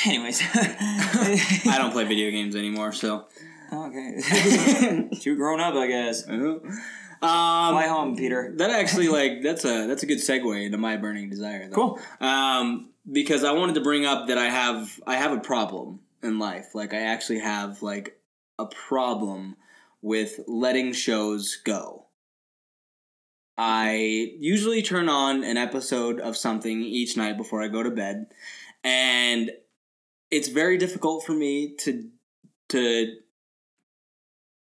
Anyways, 0.05 0.43
I 0.55 1.77
don't 1.79 1.93
play 1.93 2.05
video 2.05 2.31
games 2.31 2.57
anymore, 2.57 2.93
so. 2.93 3.27
Okay, 3.73 5.09
too 5.21 5.37
grown 5.37 5.61
up, 5.61 5.75
I 5.75 5.87
guess. 5.87 6.29
Um, 7.25 7.73
Fly 7.73 7.87
home, 7.89 8.17
Peter. 8.17 8.53
That 8.57 8.71
actually 8.71 9.09
like 9.09 9.43
that's 9.43 9.65
a 9.65 9.87
that's 9.87 10.03
a 10.03 10.07
good 10.07 10.19
segue 10.19 10.65
into 10.65 10.79
my 10.79 10.97
burning 10.97 11.31
desire. 11.31 11.69
Though. 11.69 11.75
Cool. 11.75 12.01
Um, 12.21 12.91
because 13.11 13.45
I 13.45 13.53
wanted 13.53 13.75
to 13.77 13.81
bring 13.81 14.05
up 14.05 14.29
that 14.29 14.39
I 14.39 14.47
have 14.47 15.01
I 15.07 15.17
have 15.17 15.33
a 15.33 15.41
problem 15.41 16.01
in 16.23 16.39
life. 16.39 16.75
Like 16.75 16.93
I 16.93 17.01
actually 17.01 17.39
have 17.39 17.83
like 17.83 18.19
a 18.59 18.67
problem 18.67 19.57
with 20.03 20.41
letting 20.47 20.93
shows 20.93 21.57
go. 21.65 22.04
I 23.57 24.33
usually 24.41 24.83
turn 24.83 25.09
on 25.09 25.45
an 25.45 25.57
episode 25.57 26.19
of 26.21 26.37
something 26.37 26.83
each 26.83 27.17
night 27.17 27.37
before 27.37 27.63
I 27.63 27.69
go 27.69 27.83
to 27.83 27.91
bed, 27.91 28.27
and 28.83 29.51
it's 30.31 30.49
very 30.49 30.77
difficult 30.79 31.25
for 31.25 31.33
me 31.33 31.75
to 31.81 32.09
to 32.71 33.17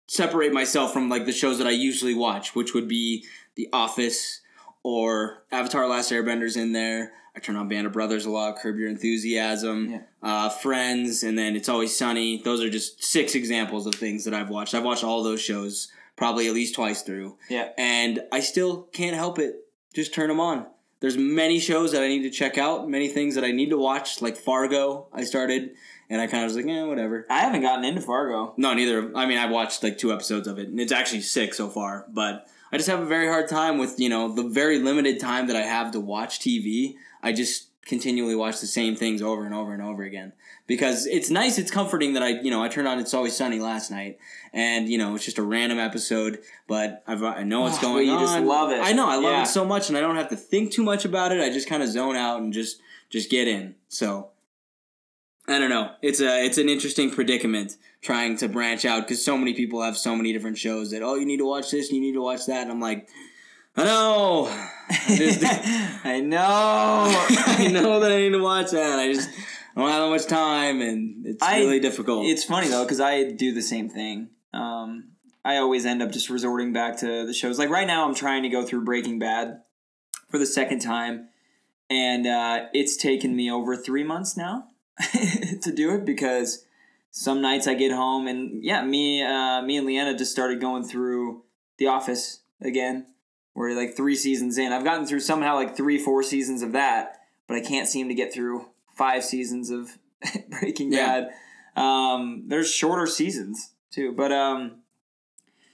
separate 0.08 0.52
myself 0.52 0.92
from 0.92 1.08
like 1.08 1.26
the 1.26 1.32
shows 1.32 1.58
that 1.58 1.66
I 1.66 1.70
usually 1.70 2.14
watch, 2.14 2.54
which 2.54 2.74
would 2.74 2.86
be 2.88 3.24
The 3.56 3.68
Office 3.72 4.40
or 4.82 5.44
Avatar: 5.50 5.88
Last 5.88 6.12
Airbenders 6.12 6.56
in 6.56 6.72
there. 6.72 7.12
I 7.36 7.40
turn 7.40 7.56
on 7.56 7.68
Band 7.68 7.88
of 7.88 7.92
Brothers 7.92 8.26
a 8.26 8.30
lot, 8.30 8.58
Curb 8.58 8.78
Your 8.78 8.88
Enthusiasm, 8.88 9.90
Yeah. 9.90 10.00
uh, 10.22 10.48
Friends, 10.50 11.24
and 11.24 11.36
then 11.36 11.56
It's 11.56 11.68
Always 11.68 11.96
Sunny. 11.96 12.40
Those 12.44 12.62
are 12.62 12.70
just 12.70 13.02
six 13.02 13.34
examples 13.34 13.88
of 13.88 13.96
things 13.96 14.24
that 14.24 14.34
I've 14.34 14.50
watched. 14.50 14.72
I've 14.72 14.84
watched 14.84 15.02
all 15.02 15.24
those 15.24 15.40
shows 15.40 15.90
probably 16.16 16.46
at 16.48 16.54
least 16.54 16.74
twice 16.74 17.02
through, 17.02 17.36
Yeah. 17.50 17.70
and 17.78 18.22
I 18.32 18.40
still 18.40 18.82
can't 18.92 19.16
help 19.16 19.38
it. 19.38 19.56
Just 19.94 20.12
turn 20.14 20.28
them 20.28 20.40
on. 20.40 20.66
There's 21.00 21.18
many 21.18 21.58
shows 21.58 21.92
that 21.92 22.02
I 22.02 22.08
need 22.08 22.22
to 22.22 22.30
check 22.30 22.56
out, 22.56 22.88
many 22.88 23.08
things 23.08 23.34
that 23.34 23.44
I 23.44 23.50
need 23.52 23.70
to 23.70 23.76
watch, 23.78 24.22
like 24.22 24.36
Fargo. 24.36 25.08
I 25.12 25.24
started, 25.24 25.74
and 26.08 26.20
I 26.20 26.26
kind 26.26 26.44
of 26.44 26.48
was 26.48 26.56
like, 26.56 26.66
eh, 26.66 26.82
whatever. 26.84 27.26
I 27.28 27.40
haven't 27.40 27.60
gotten 27.62 27.84
into 27.84 28.00
Fargo. 28.00 28.54
No, 28.56 28.72
neither. 28.74 29.14
I 29.14 29.26
mean, 29.26 29.36
I 29.38 29.46
watched 29.50 29.82
like 29.82 29.98
two 29.98 30.12
episodes 30.12 30.48
of 30.48 30.58
it, 30.58 30.68
and 30.68 30.80
it's 30.80 30.92
actually 30.92 31.20
six 31.20 31.56
so 31.58 31.68
far. 31.68 32.06
But 32.08 32.46
I 32.72 32.76
just 32.78 32.88
have 32.88 33.00
a 33.00 33.06
very 33.06 33.26
hard 33.26 33.48
time 33.48 33.76
with 33.78 34.00
you 34.00 34.08
know 34.08 34.32
the 34.34 34.44
very 34.44 34.78
limited 34.78 35.20
time 35.20 35.46
that 35.48 35.56
I 35.56 35.62
have 35.62 35.90
to 35.92 36.00
watch 36.00 36.40
TV. 36.40 36.94
I 37.22 37.32
just 37.32 37.68
continually 37.86 38.34
watch 38.34 38.60
the 38.60 38.66
same 38.66 38.96
things 38.96 39.20
over 39.22 39.44
and 39.44 39.54
over 39.54 39.72
and 39.72 39.82
over 39.82 40.02
again 40.02 40.32
because 40.66 41.06
it's 41.06 41.30
nice. 41.30 41.58
It's 41.58 41.70
comforting 41.70 42.14
that 42.14 42.22
I 42.22 42.28
you 42.40 42.50
know 42.50 42.62
I 42.62 42.68
turned 42.68 42.88
on 42.88 42.98
It's 42.98 43.12
Always 43.14 43.36
Sunny 43.36 43.58
last 43.60 43.90
night, 43.90 44.18
and 44.52 44.88
you 44.88 44.98
know 44.98 45.14
it's 45.14 45.24
just 45.24 45.38
a 45.38 45.42
random 45.42 45.78
episode, 45.78 46.40
but 46.66 47.02
I've, 47.06 47.22
I 47.22 47.42
know 47.42 47.60
what's 47.62 47.78
Oh, 47.78 47.82
going 47.82 48.06
you 48.06 48.12
on. 48.12 48.20
just 48.20 48.40
love 48.40 48.70
it. 48.70 48.80
I 48.80 48.92
know 48.92 49.08
I 49.08 49.14
love 49.16 49.24
Yeah. 49.24 49.42
it 49.42 49.46
so 49.46 49.64
much, 49.64 49.88
and 49.88 49.98
I 49.98 50.00
don't 50.00 50.16
have 50.16 50.28
to 50.30 50.36
think 50.36 50.72
too 50.72 50.82
much 50.82 51.04
about 51.04 51.32
it. 51.32 51.40
I 51.40 51.50
just 51.50 51.68
kind 51.68 51.82
of 51.82 51.88
zone 51.88 52.16
out 52.16 52.40
and 52.40 52.52
just 52.52 52.80
just 53.10 53.30
get 53.30 53.46
in. 53.48 53.74
So 53.88 54.28
I 55.46 55.58
don't 55.58 55.70
know. 55.70 55.90
It's 56.02 56.20
a 56.20 56.44
it's 56.44 56.56
an 56.58 56.68
interesting 56.68 57.10
predicament 57.10 57.76
trying 58.00 58.36
to 58.38 58.48
branch 58.48 58.84
out 58.84 59.02
because 59.02 59.24
so 59.24 59.36
many 59.36 59.52
people 59.54 59.82
have 59.82 59.96
so 59.96 60.14
many 60.16 60.32
different 60.32 60.58
shows 60.58 60.90
that 60.90 61.02
oh 61.02 61.14
you 61.16 61.26
need 61.26 61.38
to 61.38 61.46
watch 61.46 61.70
this, 61.70 61.90
you 61.92 62.00
need 62.00 62.12
to 62.14 62.22
watch 62.22 62.46
that, 62.46 62.62
and 62.62 62.70
I'm 62.70 62.80
like, 62.80 63.08
I 63.76 63.84
know, 63.84 64.46
I, 64.48 65.16
just- 65.16 65.42
I 66.04 66.20
know. 66.20 66.38
I 67.58 67.68
know 67.72 68.00
that 68.00 68.12
I 68.12 68.16
need 68.18 68.30
to 68.30 68.42
watch 68.42 68.70
that. 68.70 68.98
I 68.98 69.12
just 69.12 69.28
I 69.76 69.80
don't 69.80 69.90
have 69.90 70.02
that 70.02 70.10
much 70.10 70.26
time, 70.26 70.80
and 70.80 71.26
it's 71.26 71.42
I- 71.42 71.58
really 71.60 71.80
difficult. 71.80 72.26
It's 72.26 72.44
funny 72.44 72.68
though 72.68 72.84
because 72.84 73.00
I 73.00 73.30
do 73.32 73.52
the 73.52 73.62
same 73.62 73.88
thing. 73.88 74.28
Um, 74.52 75.08
I 75.44 75.56
always 75.56 75.84
end 75.84 76.02
up 76.02 76.10
just 76.12 76.30
resorting 76.30 76.72
back 76.72 76.98
to 76.98 77.26
the 77.26 77.34
shows. 77.34 77.58
Like 77.58 77.68
right 77.70 77.86
now, 77.86 78.06
I'm 78.06 78.14
trying 78.14 78.44
to 78.44 78.48
go 78.48 78.64
through 78.64 78.84
Breaking 78.84 79.18
Bad 79.18 79.62
for 80.30 80.38
the 80.38 80.46
second 80.46 80.78
time, 80.78 81.28
and 81.90 82.26
uh, 82.26 82.66
it's 82.72 82.96
taken 82.96 83.34
me 83.34 83.50
over 83.50 83.76
three 83.76 84.04
months 84.04 84.36
now 84.36 84.68
to 85.62 85.72
do 85.74 85.92
it 85.94 86.04
because 86.04 86.64
some 87.10 87.40
nights 87.42 87.66
I 87.66 87.74
get 87.74 87.92
home 87.92 88.26
and 88.28 88.62
yeah, 88.62 88.84
me, 88.84 89.22
uh, 89.22 89.62
me 89.62 89.76
and 89.76 89.86
Leanna 89.86 90.16
just 90.16 90.32
started 90.32 90.60
going 90.60 90.84
through 90.84 91.42
The 91.78 91.86
Office 91.88 92.40
again. 92.60 93.06
We're 93.54 93.74
like 93.74 93.96
three 93.96 94.16
seasons 94.16 94.58
in. 94.58 94.72
I've 94.72 94.84
gotten 94.84 95.06
through 95.06 95.20
somehow 95.20 95.54
like 95.54 95.76
three, 95.76 95.98
four 95.98 96.22
seasons 96.22 96.62
of 96.62 96.72
that, 96.72 97.20
but 97.46 97.56
I 97.56 97.60
can't 97.60 97.88
seem 97.88 98.08
to 98.08 98.14
get 98.14 98.32
through 98.32 98.66
five 98.94 99.24
seasons 99.24 99.70
of 99.70 99.98
Breaking 100.48 100.92
Yeah. 100.92 101.28
Bad. 101.76 101.82
Um, 101.82 102.44
there's 102.46 102.70
shorter 102.70 103.06
seasons 103.06 103.72
too, 103.90 104.12
but 104.12 104.32
um, 104.32 104.82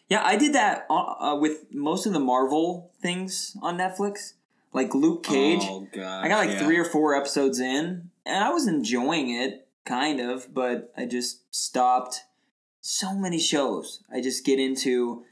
yeah, 0.08 0.22
I 0.24 0.36
did 0.36 0.54
that 0.54 0.86
uh, 0.88 0.94
uh, 0.94 1.36
with 1.36 1.72
most 1.72 2.06
of 2.06 2.12
the 2.12 2.20
Marvel 2.20 2.90
things 3.00 3.56
on 3.62 3.78
Netflix, 3.78 4.34
like 4.72 4.94
Luke 4.94 5.22
Cage. 5.22 5.62
Oh 5.62 5.86
god, 5.92 6.24
I 6.24 6.28
got 6.28 6.38
like 6.38 6.50
yeah. 6.50 6.64
three 6.64 6.78
or 6.78 6.84
four 6.84 7.14
episodes 7.14 7.60
in, 7.60 8.10
and 8.24 8.44
I 8.44 8.50
was 8.50 8.66
enjoying 8.66 9.30
it, 9.30 9.68
kind 9.84 10.20
of, 10.20 10.52
but 10.52 10.92
I 10.96 11.06
just 11.06 11.54
stopped. 11.54 12.22
So 12.82 13.14
many 13.14 13.38
shows 13.38 14.02
I 14.10 14.22
just 14.22 14.44
get 14.44 14.58
into. 14.58 15.24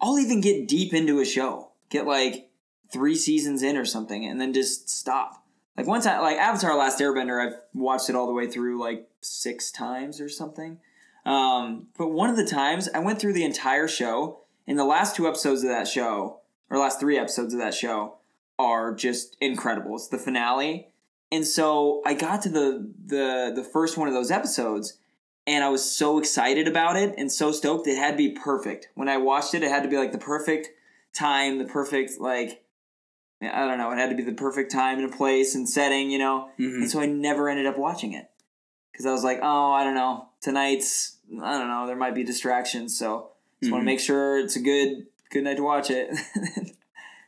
I'll 0.00 0.18
even 0.18 0.40
get 0.40 0.66
deep 0.66 0.94
into 0.94 1.20
a 1.20 1.26
show, 1.26 1.72
get 1.90 2.06
like 2.06 2.50
three 2.92 3.16
seasons 3.16 3.62
in 3.62 3.76
or 3.76 3.84
something, 3.84 4.24
and 4.24 4.40
then 4.40 4.52
just 4.52 4.88
stop. 4.88 5.44
Like 5.76 5.86
one 5.86 6.00
time, 6.00 6.22
like 6.22 6.38
Avatar: 6.38 6.76
Last 6.76 7.00
Airbender, 7.00 7.44
I've 7.44 7.56
watched 7.74 8.08
it 8.08 8.16
all 8.16 8.26
the 8.26 8.32
way 8.32 8.46
through 8.46 8.80
like 8.80 9.08
six 9.20 9.70
times 9.70 10.20
or 10.20 10.28
something. 10.28 10.78
Um, 11.24 11.88
but 11.98 12.08
one 12.08 12.30
of 12.30 12.36
the 12.36 12.46
times, 12.46 12.88
I 12.94 13.00
went 13.00 13.20
through 13.20 13.32
the 13.32 13.44
entire 13.44 13.88
show. 13.88 14.40
And 14.66 14.78
the 14.78 14.84
last 14.84 15.14
two 15.14 15.28
episodes 15.28 15.62
of 15.62 15.68
that 15.68 15.86
show, 15.86 16.40
or 16.68 16.78
last 16.78 16.98
three 16.98 17.18
episodes 17.18 17.54
of 17.54 17.60
that 17.60 17.74
show, 17.74 18.16
are 18.58 18.92
just 18.92 19.36
incredible. 19.40 19.94
It's 19.94 20.08
the 20.08 20.18
finale, 20.18 20.88
and 21.30 21.46
so 21.46 22.02
I 22.04 22.14
got 22.14 22.42
to 22.42 22.48
the 22.48 22.92
the 23.06 23.52
the 23.54 23.62
first 23.62 23.96
one 23.96 24.08
of 24.08 24.14
those 24.14 24.30
episodes, 24.30 24.98
and 25.46 25.62
I 25.62 25.68
was 25.68 25.84
so 25.96 26.18
excited 26.18 26.66
about 26.66 26.96
it 26.96 27.14
and 27.16 27.30
so 27.30 27.52
stoked. 27.52 27.86
It 27.86 27.96
had 27.96 28.12
to 28.12 28.16
be 28.16 28.30
perfect. 28.30 28.88
When 28.94 29.08
I 29.08 29.18
watched 29.18 29.54
it, 29.54 29.62
it 29.62 29.70
had 29.70 29.84
to 29.84 29.88
be 29.88 29.98
like 29.98 30.12
the 30.12 30.18
perfect 30.18 30.68
time, 31.16 31.58
the 31.58 31.64
perfect 31.64 32.20
like 32.20 32.62
I 33.42 33.66
don't 33.66 33.78
know. 33.78 33.90
It 33.90 33.96
had 33.98 34.08
to 34.10 34.16
be 34.16 34.22
the 34.22 34.32
perfect 34.32 34.72
time 34.72 34.98
and 34.98 35.12
place 35.12 35.54
and 35.54 35.68
setting, 35.68 36.10
you 36.10 36.18
know. 36.18 36.48
Mhm. 36.58 36.74
And 36.82 36.90
so 36.90 37.00
I 37.00 37.06
never 37.06 37.48
ended 37.48 37.66
up 37.66 37.76
watching 37.78 38.12
it 38.14 38.30
because 38.92 39.04
I 39.06 39.12
was 39.12 39.22
like, 39.24 39.40
oh, 39.42 39.72
I 39.72 39.84
don't 39.84 39.94
know. 39.94 40.28
Tonight's 40.40 41.18
I 41.42 41.58
don't 41.58 41.68
know. 41.68 41.86
There 41.86 41.96
might 41.96 42.14
be 42.14 42.22
distractions, 42.24 42.96
so 42.98 43.30
just 43.60 43.72
want 43.72 43.82
Mhm. 43.82 43.84
to 43.84 43.92
make 43.92 44.00
sure 44.00 44.38
it's 44.38 44.56
a 44.56 44.60
good 44.60 45.06
good 45.30 45.44
night 45.44 45.56
to 45.56 45.62
watch 45.62 45.90
it. 45.90 46.10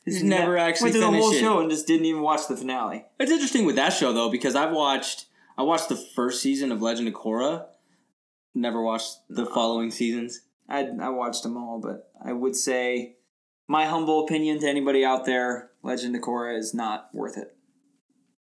Just 0.07 0.25
never 0.25 0.57
actually 0.57 0.85
went 0.87 0.95
through 0.95 1.01
the 1.13 1.19
whole 1.21 1.33
it. 1.33 1.39
show 1.41 1.59
and 1.61 1.69
just 1.71 1.87
didn't 1.87 2.07
even 2.07 2.23
watch 2.23 2.49
the 2.49 2.57
finale. 2.57 3.05
It's 3.21 3.31
interesting 3.31 3.67
with 3.67 3.77
that 3.77 3.93
show 3.93 4.13
though 4.15 4.31
because 4.31 4.55
I've 4.57 4.73
watched 4.73 5.27
I 5.59 5.63
watched 5.65 5.91
the 5.91 5.97
first 5.97 6.41
season 6.41 6.73
of 6.73 6.81
Legend 6.81 7.09
of 7.09 7.15
Korra. 7.15 7.67
Never 8.55 8.81
watched 8.81 9.19
the 9.29 9.45
following 9.45 9.91
seasons. 9.91 10.41
I 10.67 10.89
I 10.99 11.11
watched 11.11 11.43
them 11.43 11.59
all, 11.59 11.79
but 11.79 12.11
I 12.25 12.33
would 12.33 12.57
say 12.57 13.17
my 13.69 13.85
humble 13.87 14.25
opinion 14.25 14.59
to 14.61 14.67
anybody 14.67 15.05
out 15.05 15.25
there, 15.27 15.71
Legend 15.83 16.17
of 16.17 16.23
Korra 16.23 16.59
is 16.59 16.75
not 16.75 17.11
worth 17.13 17.37
it. 17.37 17.55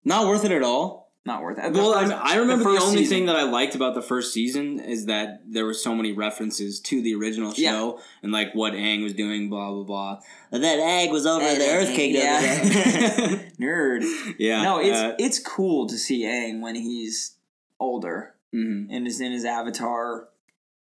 Not 0.05 0.27
worth 0.27 0.45
it 0.45 0.51
at 0.51 0.61
all. 0.63 1.11
Not 1.25 1.41
worth 1.41 1.57
it. 1.57 1.73
Well, 1.73 1.93
The 1.93 1.97
I, 1.97 2.03
first- 2.03 2.13
I 2.23 2.35
remember 2.37 2.63
the, 2.65 2.69
first 2.75 2.85
only 2.85 2.97
season. 2.99 3.17
thing 3.17 3.25
that 3.25 3.35
I 3.35 3.43
liked 3.43 3.73
about 3.73 3.95
the 3.95 4.03
first 4.03 4.31
season 4.31 4.79
is 4.79 5.07
that 5.07 5.41
there 5.47 5.65
were 5.65 5.73
so 5.73 5.95
many 5.95 6.11
references 6.13 6.79
to 6.81 7.01
the 7.01 7.15
original 7.15 7.51
show 7.51 7.99
and 8.21 8.31
like 8.31 8.53
what 8.53 8.73
Aang 8.73 9.01
was 9.01 9.15
doing, 9.15 9.49
blah 9.49 9.71
blah 9.71 9.83
blah. 9.83 10.19
That 10.51 10.61
Aang 10.61 11.11
was 11.11 11.25
over 11.25 11.43
That 11.43 11.57
the 11.57 11.67
Earth 11.67 11.95
Kingdom. 11.95 12.21
yeah. 12.21 13.39
nerd. 13.59 14.03
yeah. 14.37 14.61
no, 14.61 14.77
it's 14.79 14.99
uh, 14.99 15.15
it's 15.17 15.39
cool 15.39 15.87
to 15.87 15.97
see 15.97 16.25
Aang 16.25 16.61
when 16.61 16.75
he's 16.75 17.37
older 17.79 18.35
mhm. 18.53 18.85
and 18.91 19.07
is 19.07 19.19
in 19.19 19.31
his 19.31 19.45
avatar 19.45 20.29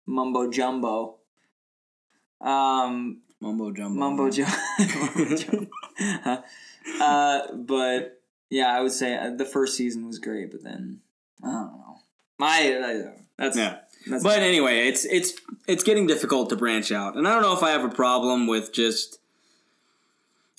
mumbo 0.07 0.51
jumbo. 0.51 1.19
Um, 2.41 3.21
mumbo 3.41 3.71
jumbo. 3.73 3.99
mumbo 3.99 4.31
jumbo. 4.31 4.53
uh, 7.01 7.41
but 7.55 8.21
yeah, 8.51 8.77
I 8.77 8.81
would 8.81 8.93
say 8.93 9.17
uh, 9.17 9.31
the 9.31 9.45
first 9.45 9.77
season 9.77 10.07
was 10.07 10.19
great, 10.19 10.51
but 10.51 10.63
then 10.63 11.01
I 11.43 11.47
don't 11.47 11.73
know. 11.79 11.99
My 12.39 12.49
I, 12.49 13.13
that's 13.39 13.57
Yeah. 13.57 13.79
That's, 14.07 14.23
But 14.23 14.41
anyway, 14.41 14.89
it's 14.89 15.05
it's 15.07 15.33
it's 15.67 15.83
getting 15.83 16.07
difficult 16.07 16.51
to 16.51 16.57
branch 16.57 16.93
out, 16.93 17.17
and 17.17 17.27
I 17.27 17.33
don't 17.33 17.43
know 17.43 17.57
if 17.57 17.63
I 17.63 17.71
have 17.71 17.85
a 17.85 17.89
problem 17.95 18.47
with 18.47 18.73
just. 18.73 19.19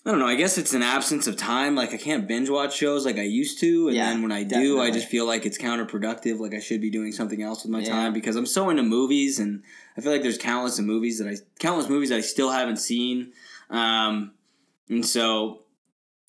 I 0.07 0.11
don't 0.11 0.19
know. 0.19 0.27
I 0.27 0.35
guess 0.35 0.59
it's 0.59 0.73
an 0.75 0.83
absence 0.83 1.25
of 1.25 1.35
time. 1.35 1.75
Like 1.75 1.91
I 1.93 1.97
can't 1.97 2.27
binge 2.27 2.49
watch 2.49 2.75
shows 2.75 3.05
like 3.05 3.17
I 3.17 3.23
used 3.23 3.59
to, 3.61 3.87
and 3.87 3.95
Yeah, 3.95 4.09
then 4.11 4.21
when 4.21 4.31
I 4.31 4.43
do, 4.43 4.49
definitely. 4.49 4.81
I 4.81 4.91
just 4.91 5.07
feel 5.07 5.25
like 5.25 5.45
it's 5.45 5.57
counterproductive. 5.57 6.39
Like 6.39 6.53
I 6.53 6.59
should 6.59 6.79
be 6.81 6.89
doing 6.91 7.11
something 7.11 7.41
else 7.41 7.63
with 7.63 7.71
my 7.71 7.79
Yeah. 7.79 7.89
time 7.91 8.13
because 8.13 8.35
I'm 8.35 8.45
so 8.45 8.69
into 8.69 8.83
movies, 8.83 9.39
and 9.39 9.63
I 9.97 10.01
feel 10.01 10.11
like 10.11 10.21
there's 10.23 10.37
countless 10.37 10.77
of 10.79 10.85
movies 10.85 11.19
that 11.19 11.27
I 11.27 11.35
countless 11.59 11.89
movies 11.89 12.11
I 12.11 12.21
still 12.21 12.51
haven't 12.51 12.77
seen, 12.77 13.31
um, 13.69 14.31
and 14.89 15.05
so. 15.05 15.61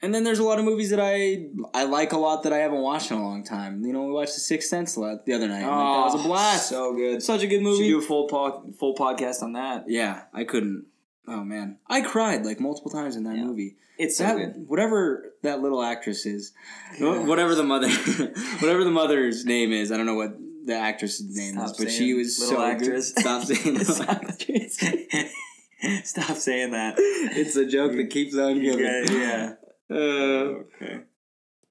And 0.03 0.15
then 0.15 0.25
there's 0.25 0.39
a 0.39 0.45
lot 0.45 0.59
of 0.59 0.65
movies 0.67 0.91
that 0.91 1.01
I 1.01 1.47
I 1.75 1.85
like 1.85 2.13
a 2.13 2.19
lot 2.19 2.43
that 2.43 2.53
I 2.53 2.59
haven't 2.59 2.81
watched 2.81 3.11
in 3.11 3.17
a 3.17 3.23
long 3.23 3.43
time. 3.45 3.83
You 3.85 3.93
know, 3.95 4.05
we 4.05 4.13
watched 4.13 4.35
The 4.35 4.41
Sixth 4.41 4.69
Sense 4.69 4.95
the 4.95 5.03
other 5.03 5.49
night. 5.49 5.63
and, 5.63 5.71
like, 5.71 5.79
that 6.11 6.15
was 6.15 6.15
a 6.15 6.29
blast. 6.29 6.69
So 6.69 6.95
good. 6.95 7.23
Such 7.23 7.43
a 7.43 7.47
good 7.47 7.57
Should 7.57 7.63
movie. 7.65 7.89
do 7.89 7.99
a 7.99 8.03
full 8.03 8.29
po- 8.29 8.63
full 8.79 8.95
podcast 8.95 9.43
on 9.43 9.55
that. 9.55 9.87
Yeah, 9.89 10.25
I 10.35 10.45
couldn't. 10.45 10.85
Oh 11.27 11.43
man, 11.43 11.79
I 11.89 12.03
cried 12.03 12.45
like 12.45 12.61
multiple 12.61 12.91
times 12.91 13.17
in 13.17 13.25
that 13.25 13.37
Yeah. 13.37 13.45
movie. 13.45 13.77
It's 13.99 14.19
so 14.19 14.25
That 14.25 14.37
good. 14.37 14.69
whatever 14.69 15.33
that 15.43 15.63
little 15.63 15.83
actress 15.83 16.27
is, 16.27 16.53
Yeah. 17.01 17.25
whatever 17.27 17.55
the 17.55 17.65
mother, 17.65 17.89
whatever 18.61 18.85
the 18.85 18.91
mother's 18.91 19.47
name 19.47 19.73
is, 19.73 19.91
I 19.91 19.97
don't 19.97 20.05
know 20.07 20.15
what 20.15 20.37
the 20.67 20.75
actress's 20.77 21.37
name 21.37 21.59
is, 21.59 21.73
but 21.73 21.91
she 21.91 22.15
was 22.15 22.37
so 22.37 22.61
actress. 22.63 23.13
good. 23.13 23.21
Stop 23.23 23.43
saying 23.45 23.79
Stop. 23.85 24.09
actress. 24.25 24.79
Stop 26.11 26.37
saying 26.37 26.73
that. 26.73 26.95
it's 26.99 27.57
a 27.57 27.67
joke 27.67 27.93
that 27.93 28.11
keeps 28.11 28.37
on 28.37 28.61
giving. 28.61 28.85
Yeah, 28.85 29.05
yeah. 29.11 29.53
Uh, 29.89 29.95
Okay. 29.95 31.01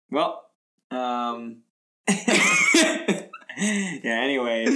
Well, 0.10 0.42
um, 0.90 1.64
yeah. 2.08 3.28
Anyway, 4.06 4.68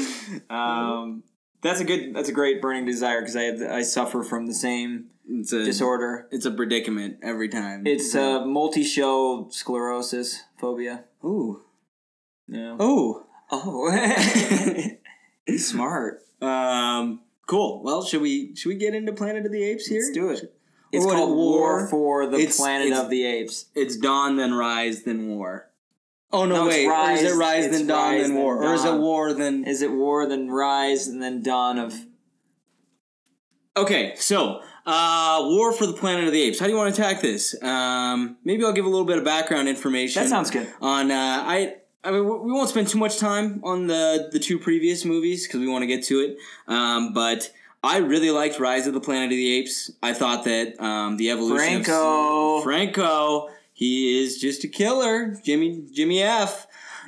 um, 0.49 1.23
that's 1.61 1.79
a 1.79 1.85
good. 1.85 2.13
That's 2.13 2.27
a 2.27 2.33
great 2.33 2.61
burning 2.61 2.85
desire 2.85 3.21
because 3.21 3.37
I 3.37 3.77
I 3.77 3.81
suffer 3.83 4.23
from 4.23 4.45
the 4.47 4.53
same 4.53 5.05
it's 5.29 5.53
a 5.53 5.63
disorder. 5.63 6.27
It's 6.31 6.45
a 6.45 6.51
predicament 6.51 7.19
every 7.21 7.47
time. 7.49 7.85
It's 7.85 8.13
a 8.15 8.43
multi-show 8.45 9.47
sclerosis 9.51 10.43
phobia. 10.59 11.05
ooh 11.23 11.61
Yeah. 12.47 12.75
oh. 12.79 13.25
Oh. 13.51 13.91
He's 15.45 15.67
smart. 15.71 16.21
Um. 16.41 17.21
Cool. 17.47 17.81
Well, 17.83 18.03
should 18.03 18.21
we 18.21 18.55
should 18.55 18.69
we 18.69 18.75
get 18.75 18.93
into 18.93 19.11
Planet 19.11 19.45
of 19.45 19.51
the 19.51 19.63
Apes 19.63 19.87
here? 19.87 20.01
Let's 20.01 20.11
do 20.11 20.29
it. 20.29 20.53
It's 20.91 21.05
what, 21.05 21.15
called 21.15 21.35
War 21.35 21.87
for 21.87 22.25
the 22.27 22.37
It's- 22.37 22.57
Planet 22.57 22.87
it's- 22.87 23.01
of 23.03 23.09
the 23.09 23.25
Apes. 23.25 23.65
It's 23.75 23.95
dawn, 23.97 24.37
then 24.37 24.53
rise, 24.53 25.03
then 25.03 25.27
war. 25.27 25.69
Oh 26.31 26.45
no, 26.45 26.57
No, 26.63 26.67
wait. 26.67 26.85
or 26.87 27.11
is 27.11 27.23
it 27.23 27.35
rise- 27.35 27.65
rise, 27.65 27.71
then 27.71 27.87
dawn, 27.87 27.97
rise, 28.13 28.21
then 28.21 28.35
then 28.35 28.43
war? 28.43 28.63
Or 28.63 28.73
is 28.75 28.85
it 28.85 28.93
war, 28.99 29.33
then 29.33 29.63
Is 29.65 29.81
it 29.81 29.91
War, 29.91 30.27
then 30.27 30.47
Rise, 30.49 31.07
and 31.07 31.21
then 31.23 31.41
Dawn 31.41 31.79
of? 31.79 31.95
Okay, 33.77 34.13
so 34.17 34.61
uh 34.85 35.39
War 35.43 35.71
for 35.73 35.85
the 35.87 35.93
Planet 35.93 36.25
of 36.25 36.31
the 36.33 36.41
Apes. 36.41 36.59
How 36.59 36.65
do 36.65 36.71
you 36.71 36.77
want 36.77 36.93
to 36.93 37.01
attack 37.01 37.21
this? 37.21 37.55
Um 37.63 38.37
maybe 38.43 38.63
I'll 38.63 38.73
give 38.73 38.85
a 38.85 38.89
little 38.89 39.05
bit 39.05 39.17
of 39.17 39.23
background 39.23 39.67
information. 39.69 40.21
That 40.21 40.29
sounds 40.29 40.51
good. 40.51 40.67
on 40.81 41.09
uh 41.11 41.43
I 41.47 41.75
I 42.03 42.11
mean, 42.11 42.23
we 42.23 42.51
won't 42.51 42.69
spend 42.69 42.87
too 42.87 42.97
much 42.97 43.17
time 43.17 43.59
on 43.63 43.87
the 43.87 44.29
the 44.31 44.39
two 44.39 44.57
previous 44.57 45.03
movies 45.03 45.45
because 45.45 45.59
we 45.59 45.67
want 45.67 45.83
to 45.83 45.87
get 45.87 46.03
to 46.05 46.19
it. 46.19 46.37
Um, 46.67 47.13
but 47.13 47.51
I 47.83 47.97
really 47.97 48.31
liked 48.31 48.59
Rise 48.59 48.87
of 48.87 48.93
the 48.93 49.01
Planet 49.01 49.25
of 49.25 49.31
the 49.31 49.57
Apes. 49.57 49.91
I 50.01 50.13
thought 50.13 50.45
that 50.45 50.79
um, 50.81 51.17
the 51.17 51.29
evolution 51.29 51.83
Franco. 51.83 52.57
of 52.57 52.63
Franco, 52.63 53.49
he 53.73 54.21
is 54.21 54.39
just 54.39 54.63
a 54.63 54.67
killer. 54.67 55.39
Jimmy 55.43 55.83
Jimmy 55.93 56.21
F. 56.21 56.67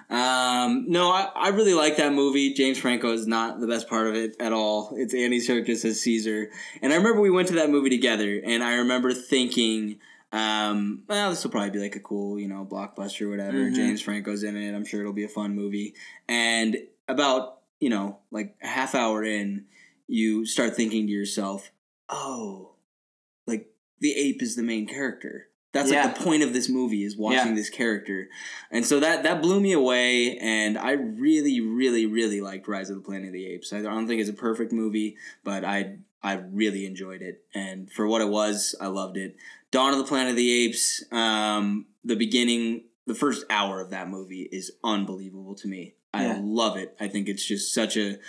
Um, 0.10 0.88
no, 0.90 1.10
I, 1.10 1.30
I 1.36 1.50
really 1.50 1.74
like 1.74 1.96
that 1.96 2.12
movie. 2.12 2.54
James 2.54 2.78
Franco 2.78 3.14
is 3.14 3.28
not 3.28 3.62
the 3.62 3.68
best 3.68 3.88
part 3.88 4.08
of 4.08 4.16
it 4.16 4.36
at 4.42 4.52
all. 4.52 4.94
It's 4.98 5.14
Andy 5.14 5.40
Serkis 5.40 5.86
as 5.86 6.02
Caesar, 6.02 6.52
and 6.82 6.92
I 6.92 6.98
remember 6.98 7.22
we 7.22 7.32
went 7.32 7.48
to 7.48 7.54
that 7.56 7.70
movie 7.70 7.90
together, 7.90 8.42
and 8.44 8.62
I 8.62 8.76
remember 8.76 9.14
thinking, 9.14 10.00
um, 10.32 11.04
well, 11.08 11.30
this 11.30 11.44
will 11.44 11.52
probably 11.52 11.72
be 11.72 11.80
like 11.80 11.96
a 11.96 12.00
cool, 12.00 12.40
you 12.40 12.48
know, 12.48 12.66
blockbuster 12.70 13.24
or 13.24 13.30
whatever. 13.30 13.58
Mhm. 13.58 13.76
James 13.76 14.02
Franco's 14.02 14.44
in 14.44 14.56
it. 14.56 14.74
I'm 14.74 14.86
sure 14.86 15.02
it'll 15.02 15.14
be 15.14 15.24
a 15.26 15.30
fun 15.30 15.56
movie. 15.56 15.94
And 16.28 16.78
about 17.08 17.58
you 17.80 17.90
know, 17.90 18.20
like 18.30 18.56
a 18.62 18.68
half 18.68 18.94
hour 18.94 19.24
in, 19.24 19.66
you 20.08 20.46
start 20.46 20.76
thinking 20.76 21.08
to 21.08 21.12
yourself, 21.12 21.72
oh, 22.10 22.76
like 23.48 23.74
the 24.00 24.14
ape 24.14 24.42
is 24.44 24.56
the 24.56 24.62
main 24.62 24.86
character. 24.88 25.48
That's 25.74 25.90
Yeah. 25.92 26.04
like 26.06 26.16
the 26.18 26.24
point 26.24 26.44
of 26.44 26.54
this 26.54 26.70
movie 26.70 27.04
is 27.04 27.18
watching 27.18 27.50
Yeah. 27.50 27.56
this 27.56 27.70
character, 27.72 28.30
and 28.70 28.86
so 28.86 29.00
that 29.00 29.24
that 29.24 29.42
blew 29.42 29.60
me 29.60 29.72
away. 29.72 30.38
And 30.38 30.78
I 30.78 30.92
really, 30.92 31.60
really, 31.60 32.06
really 32.06 32.40
liked 32.42 32.68
Rise 32.68 32.90
of 32.90 32.98
the 32.98 33.02
Planet 33.02 33.28
of 33.28 33.34
the 33.34 33.48
Apes. 33.48 33.74
I 33.74 33.82
don't 33.82 34.06
think 34.08 34.22
it's 34.22 34.30
a 34.30 34.34
perfect 34.34 34.72
movie, 34.72 35.18
but 35.44 35.64
I 35.66 35.98
I 36.22 36.34
really 36.34 36.86
enjoyed 36.86 37.24
it, 37.24 37.44
and 37.56 37.92
for 37.92 38.06
what 38.06 38.22
it 38.22 38.30
was, 38.30 38.76
I 38.80 38.88
loved 38.88 39.18
it. 39.18 39.38
Dawn 39.72 39.94
of 39.94 39.98
the 39.98 40.04
Planet 40.06 40.32
of 40.32 40.36
the 40.36 40.52
Apes, 40.66 41.04
um, 41.12 41.86
the 42.04 42.16
beginning, 42.16 42.84
the 43.08 43.16
first 43.16 43.46
hour 43.50 43.80
of 43.80 43.90
that 43.92 44.10
movie 44.10 44.48
is 44.52 44.72
unbelievable 44.84 45.56
to 45.56 45.68
me. 45.68 45.94
I 46.14 46.26
Yeah. 46.26 46.40
love 46.44 46.78
it. 46.78 46.96
I 47.00 47.08
think 47.08 47.30
it's 47.30 47.46
just 47.46 47.74
such 47.74 47.96
a 47.98 48.20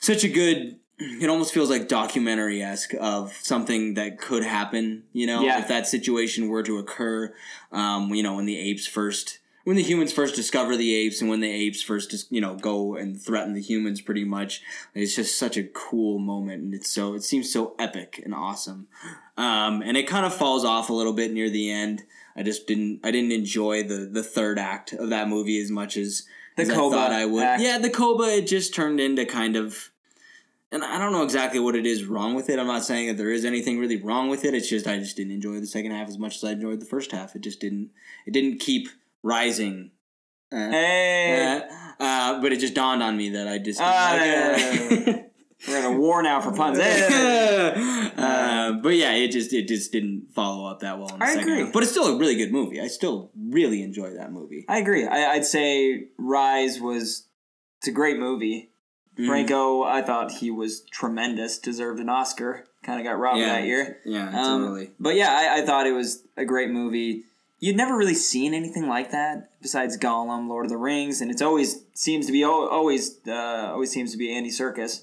such 0.00 0.22
a 0.24 0.28
good. 0.28 0.78
It 1.00 1.28
almost 1.30 1.54
feels 1.54 1.70
like 1.70 1.86
documentary 1.86 2.60
esque 2.60 2.92
of 3.00 3.32
something 3.40 3.94
that 3.94 4.18
could 4.18 4.42
happen. 4.42 5.04
You 5.12 5.28
know, 5.28 5.42
Yeah. 5.44 5.60
if 5.60 5.68
that 5.68 5.86
situation 5.86 6.48
were 6.48 6.64
to 6.64 6.78
occur, 6.78 7.32
um, 7.70 8.12
you 8.14 8.22
know, 8.24 8.34
when 8.34 8.46
the 8.46 8.58
apes 8.58 8.86
first, 8.86 9.38
when 9.68 9.76
the 9.76 9.82
humans 9.82 10.14
first 10.14 10.34
discover 10.34 10.78
the 10.78 10.94
apes, 10.94 11.20
and 11.20 11.28
when 11.28 11.40
the 11.40 11.50
apes 11.50 11.82
first, 11.82 12.10
just 12.10 12.32
you 12.32 12.40
know, 12.40 12.54
go 12.54 12.96
and 12.96 13.20
threaten 13.20 13.52
the 13.52 13.60
humans, 13.60 14.00
pretty 14.00 14.24
much. 14.24 14.62
It's 14.94 15.14
just 15.14 15.38
such 15.38 15.58
a 15.58 15.62
cool 15.62 16.18
moment, 16.18 16.62
and 16.62 16.72
it's 16.72 16.90
so 16.90 17.12
it 17.12 17.22
seems 17.22 17.52
so 17.52 17.74
epic 17.78 18.18
and 18.24 18.34
awesome. 18.34 18.88
Um, 19.36 19.82
and 19.82 19.94
it 19.98 20.08
kind 20.08 20.24
of 20.24 20.32
falls 20.32 20.64
off 20.64 20.88
a 20.88 20.94
little 20.94 21.12
bit 21.12 21.34
near 21.34 21.50
the 21.50 21.70
end. 21.70 22.04
I 22.34 22.44
just 22.44 22.66
didn't 22.66 23.00
I 23.04 23.10
didn't 23.10 23.32
enjoy 23.32 23.82
the 23.82 24.08
the 24.10 24.22
third 24.22 24.58
act 24.58 24.94
of 24.94 25.10
that 25.10 25.28
movie 25.28 25.60
as 25.60 25.70
much 25.70 25.98
as 25.98 26.22
The 26.56 26.62
as 26.62 26.72
Koba 26.72 26.96
I 26.96 26.98
thought 26.98 27.12
I 27.12 27.26
would. 27.26 27.44
act. 27.44 27.62
Yeah, 27.62 27.76
the 27.76 27.90
Koba 27.90 28.22
it 28.38 28.46
just 28.46 28.74
turned 28.74 29.00
into 29.00 29.26
kind 29.26 29.54
of 29.54 29.90
and 30.72 30.82
I 30.82 30.98
don't 30.98 31.12
know 31.12 31.24
exactly 31.24 31.60
what 31.60 31.76
it 31.76 31.84
is 31.84 32.06
wrong 32.06 32.34
with 32.34 32.48
it. 32.48 32.58
I'm 32.58 32.66
not 32.66 32.84
saying 32.84 33.08
that 33.08 33.18
there 33.18 33.30
is 33.30 33.44
anything 33.44 33.78
really 33.78 34.00
wrong 34.02 34.30
with 34.30 34.46
it. 34.46 34.54
It's 34.54 34.70
just 34.70 34.86
I 34.86 34.98
just 34.98 35.18
didn't 35.18 35.32
enjoy 35.32 35.60
the 35.60 35.66
second 35.66 35.90
half 35.90 36.08
as 36.08 36.16
much 36.16 36.36
as 36.36 36.44
I 36.44 36.52
enjoyed 36.52 36.80
the 36.80 36.86
first 36.86 37.12
half. 37.12 37.36
It 37.36 37.42
just 37.42 37.60
didn't 37.60 37.90
it 38.24 38.30
didn't 38.32 38.60
keep 38.60 38.88
Rising. 39.28 39.90
Uh, 40.50 40.70
Hey, 40.70 41.60
uh, 42.00 42.02
uh, 42.02 42.40
but 42.40 42.52
it 42.52 42.60
just 42.60 42.74
dawned 42.74 43.02
on 43.02 43.16
me 43.16 43.30
that 43.30 43.46
I 43.46 43.58
just. 43.58 43.78
Ah, 43.82 44.16
we're 45.68 45.78
in 45.78 45.84
a 45.84 45.98
war 45.98 46.22
now 46.22 46.40
for 46.40 46.52
puns. 46.52 46.78
Uh, 46.78 48.72
but 48.82 48.90
yeah, 48.94 49.12
it 49.12 49.28
just 49.30 49.52
it 49.52 49.68
just 49.68 49.92
didn't 49.92 50.28
follow 50.34 50.66
up 50.66 50.80
that 50.80 50.98
well. 50.98 51.08
In 51.12 51.18
the 51.18 51.24
I 51.24 51.28
second 51.34 51.48
agree. 51.50 51.64
half. 51.64 51.72
but 51.72 51.82
it's 51.82 51.92
still 51.92 52.06
a 52.14 52.18
really 52.18 52.36
good 52.36 52.52
movie. 52.52 52.80
I 52.80 52.86
still 52.88 53.30
really 53.38 53.82
enjoy 53.82 54.10
that 54.14 54.32
movie. 54.32 54.64
I 54.68 54.78
agree. 54.78 55.06
I, 55.06 55.32
I'd 55.32 55.44
say 55.44 56.06
Rise 56.18 56.80
was 56.80 57.26
it's 57.78 57.88
a 57.88 57.92
great 57.92 58.18
movie. 58.18 58.70
Mhm. 59.18 59.26
Franco, 59.26 59.82
I 59.82 60.02
thought 60.02 60.30
he 60.32 60.50
was 60.50 60.82
tremendous. 60.92 61.58
Deserved 61.58 62.00
an 62.00 62.08
Oscar. 62.08 62.64
Kind 62.84 63.00
of 63.00 63.04
got 63.04 63.18
robbed 63.18 63.40
Yeah. 63.40 63.52
that 63.54 63.64
year. 63.64 63.98
Yeah, 64.06 64.28
Um, 64.28 64.62
totally. 64.62 64.90
But 65.00 65.16
yeah, 65.16 65.30
I, 65.32 65.58
I 65.58 65.66
thought 65.66 65.86
it 65.86 65.92
was 65.92 66.22
a 66.36 66.44
great 66.44 66.70
movie. 66.70 67.24
You'd 67.60 67.76
never 67.76 67.96
really 67.96 68.14
seen 68.14 68.54
anything 68.54 68.86
like 68.86 69.10
that 69.10 69.50
besides 69.60 69.98
Gollum, 69.98 70.48
Lord 70.48 70.66
of 70.66 70.70
the 70.70 70.76
Rings, 70.76 71.20
and 71.20 71.30
it's 71.30 71.42
always 71.42 71.84
seems 71.92 72.26
to 72.26 72.32
be 72.32 72.44
always 72.44 73.18
uh, 73.26 73.70
always 73.72 73.90
seems 73.90 74.12
to 74.12 74.18
be 74.18 74.32
Andy 74.32 74.50
Serkis, 74.50 75.02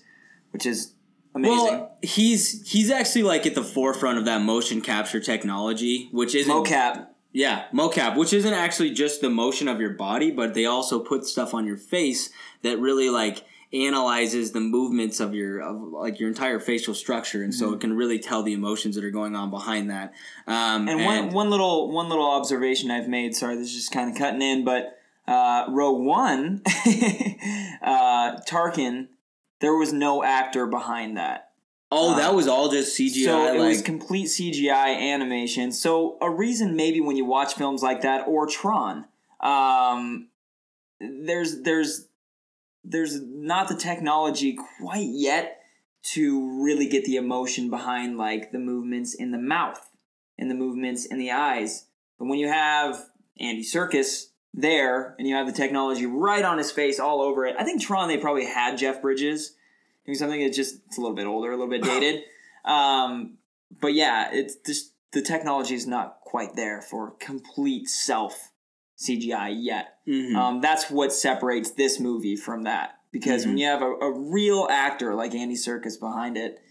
which 0.51 0.65
is 0.65 0.93
amazing. 1.33 1.57
Well, 1.57 1.97
he's 2.01 2.69
he's 2.69 2.89
actually 2.89 3.23
like 3.23 3.45
at 3.45 3.55
the 3.55 3.63
forefront 3.63 4.19
of 4.19 4.25
that 4.25 4.41
motion 4.41 4.81
capture 4.81 5.19
technology, 5.19 6.09
which 6.11 6.33
isn't 6.33 6.51
Mocap. 6.51 7.07
Yeah, 7.33 7.65
mocap, 7.73 8.15
which 8.15 8.31
isn't 8.31 8.53
actually 8.53 8.91
just 8.91 9.19
the 9.19 9.29
motion 9.29 9.67
of 9.67 9.81
your 9.81 9.89
body, 9.89 10.31
but 10.31 10.53
they 10.53 10.65
also 10.65 10.99
put 10.99 11.25
stuff 11.25 11.53
on 11.53 11.65
your 11.65 11.75
face 11.75 12.29
that 12.61 12.79
really 12.79 13.09
like 13.09 13.43
analyzes 13.75 14.51
the 14.51 14.59
movements 14.59 15.19
of 15.19 15.33
your 15.33 15.59
of 15.59 15.81
like 15.91 16.19
your 16.19 16.29
entire 16.29 16.59
facial 16.59 16.93
structure, 16.93 17.43
and 17.43 17.53
so 17.53 17.73
it 17.73 17.81
can 17.81 17.95
really 17.95 18.19
tell 18.19 18.43
the 18.43 18.53
emotions 18.53 18.95
that 18.95 19.03
are 19.03 19.11
going 19.11 19.35
on 19.35 19.49
behind 19.49 19.89
that. 19.89 20.13
Um, 20.47 20.87
And, 20.87 21.05
one 21.05 21.29
one 21.31 21.49
little 21.49 21.91
one 21.91 22.09
little 22.09 22.29
observation 22.29 22.91
I've 22.91 23.07
made. 23.07 23.35
Sorry, 23.35 23.55
this 23.55 23.67
is 23.67 23.73
just 23.73 23.91
kind 23.91 24.09
of 24.09 24.17
cutting 24.17 24.41
in, 24.41 24.63
but 24.63 24.97
uh, 25.27 25.65
Rogue 25.69 26.01
One, 26.01 26.61
uh, 27.81 28.37
Tarkin, 28.47 29.07
there 29.59 29.75
was 29.75 29.91
no 29.91 30.23
actor 30.23 30.65
behind 30.65 31.17
that. 31.17 31.49
oh, 31.91 32.15
that 32.17 32.33
was 32.33 32.47
all 32.47 32.69
just 32.69 32.97
CGI. 32.97 33.25
So 33.25 33.47
it 33.47 33.59
like, 33.59 33.69
was 33.69 33.81
complete 33.81 34.27
CGI 34.27 35.13
animation. 35.13 35.71
So 35.71 36.17
a 36.21 36.29
reason 36.29 36.75
maybe 36.75 37.01
when 37.01 37.15
you 37.15 37.25
watch 37.25 37.53
films 37.55 37.81
like 37.81 38.01
that 38.01 38.27
or 38.27 38.47
Tron, 38.47 39.05
um, 39.41 40.29
there's 40.99 41.61
there's 41.61 42.07
there's 42.85 43.21
not 43.21 43.67
the 43.67 43.75
technology 43.75 44.57
quite 44.79 45.07
yet 45.09 45.61
to 46.03 46.63
really 46.63 46.87
get 46.87 47.05
the 47.05 47.15
emotion 47.15 47.69
behind 47.69 48.17
like 48.17 48.51
the 48.51 48.59
movements 48.59 49.15
in 49.15 49.31
the 49.31 49.39
mouth 49.39 49.89
and 50.37 50.49
the 50.49 50.55
movements 50.55 51.05
in 51.05 51.17
the 51.17 51.31
eyes. 51.31 51.87
But 52.19 52.25
when 52.25 52.39
you 52.39 52.47
have 52.47 53.09
Andy 53.39 53.63
Serkis 53.63 54.27
there 54.53 55.15
and 55.17 55.27
you 55.27 55.35
have 55.35 55.47
the 55.47 55.53
technology 55.53 56.05
right 56.05 56.45
on 56.45 56.57
his 56.57 56.71
face 56.71 56.99
all 56.99 57.21
over 57.21 57.45
it, 57.45 57.55
I 57.57 57.63
think 57.63 57.81
Tron 57.81 58.07
they 58.07 58.17
probably 58.17 58.45
had 58.45 58.77
Jeff 58.77 59.01
Bridges 59.01 59.55
doing 60.05 60.17
something 60.17 60.41
that's 60.41 60.55
just 60.55 60.81
it's 60.87 60.97
a 60.97 61.01
little 61.01 61.15
bit 61.15 61.25
older, 61.25 61.51
a 61.51 61.57
little 61.57 61.69
bit 61.69 61.83
dated. 61.83 62.21
Um, 62.63 63.37
but 63.81 63.93
yeah, 63.93 64.29
it's 64.31 64.55
just 64.65 64.93
the 65.11 65.21
technology 65.21 65.75
is 65.75 65.87
not 65.87 66.19
quite 66.21 66.55
there 66.55 66.81
for 66.81 67.11
complete 67.19 67.87
self 67.87 68.51
CGI 68.97 69.49
yet. 69.57 69.99
Mhm. 70.07 70.35
Um, 70.35 70.61
that's 70.61 70.89
what 70.89 71.11
separates 71.13 71.71
this 71.71 71.99
movie 71.99 72.35
from 72.35 72.63
that. 72.63 72.99
Because 73.11 73.45
when 73.45 73.57
you 73.57 73.65
have 73.67 73.81
a, 73.81 73.91
a 73.91 74.11
real 74.11 74.67
actor 74.69 75.15
like 75.15 75.33
Andy 75.33 75.55
Serkis 75.55 75.97
behind 75.99 76.37
it, 76.37 76.61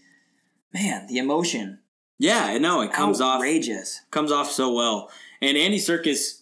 man, 0.73 1.07
the 1.07 1.17
emotion 1.17 1.79
yeah, 2.17 2.57
no, 2.57 2.81
it 2.81 2.93
comes 2.93 3.19
off 3.19 3.37
outrageous. 3.37 4.01
comes 4.11 4.31
off 4.31 4.49
so 4.49 4.73
well. 4.73 5.11
And 5.41 5.57
Andy 5.57 5.77
Serkis, 5.77 6.41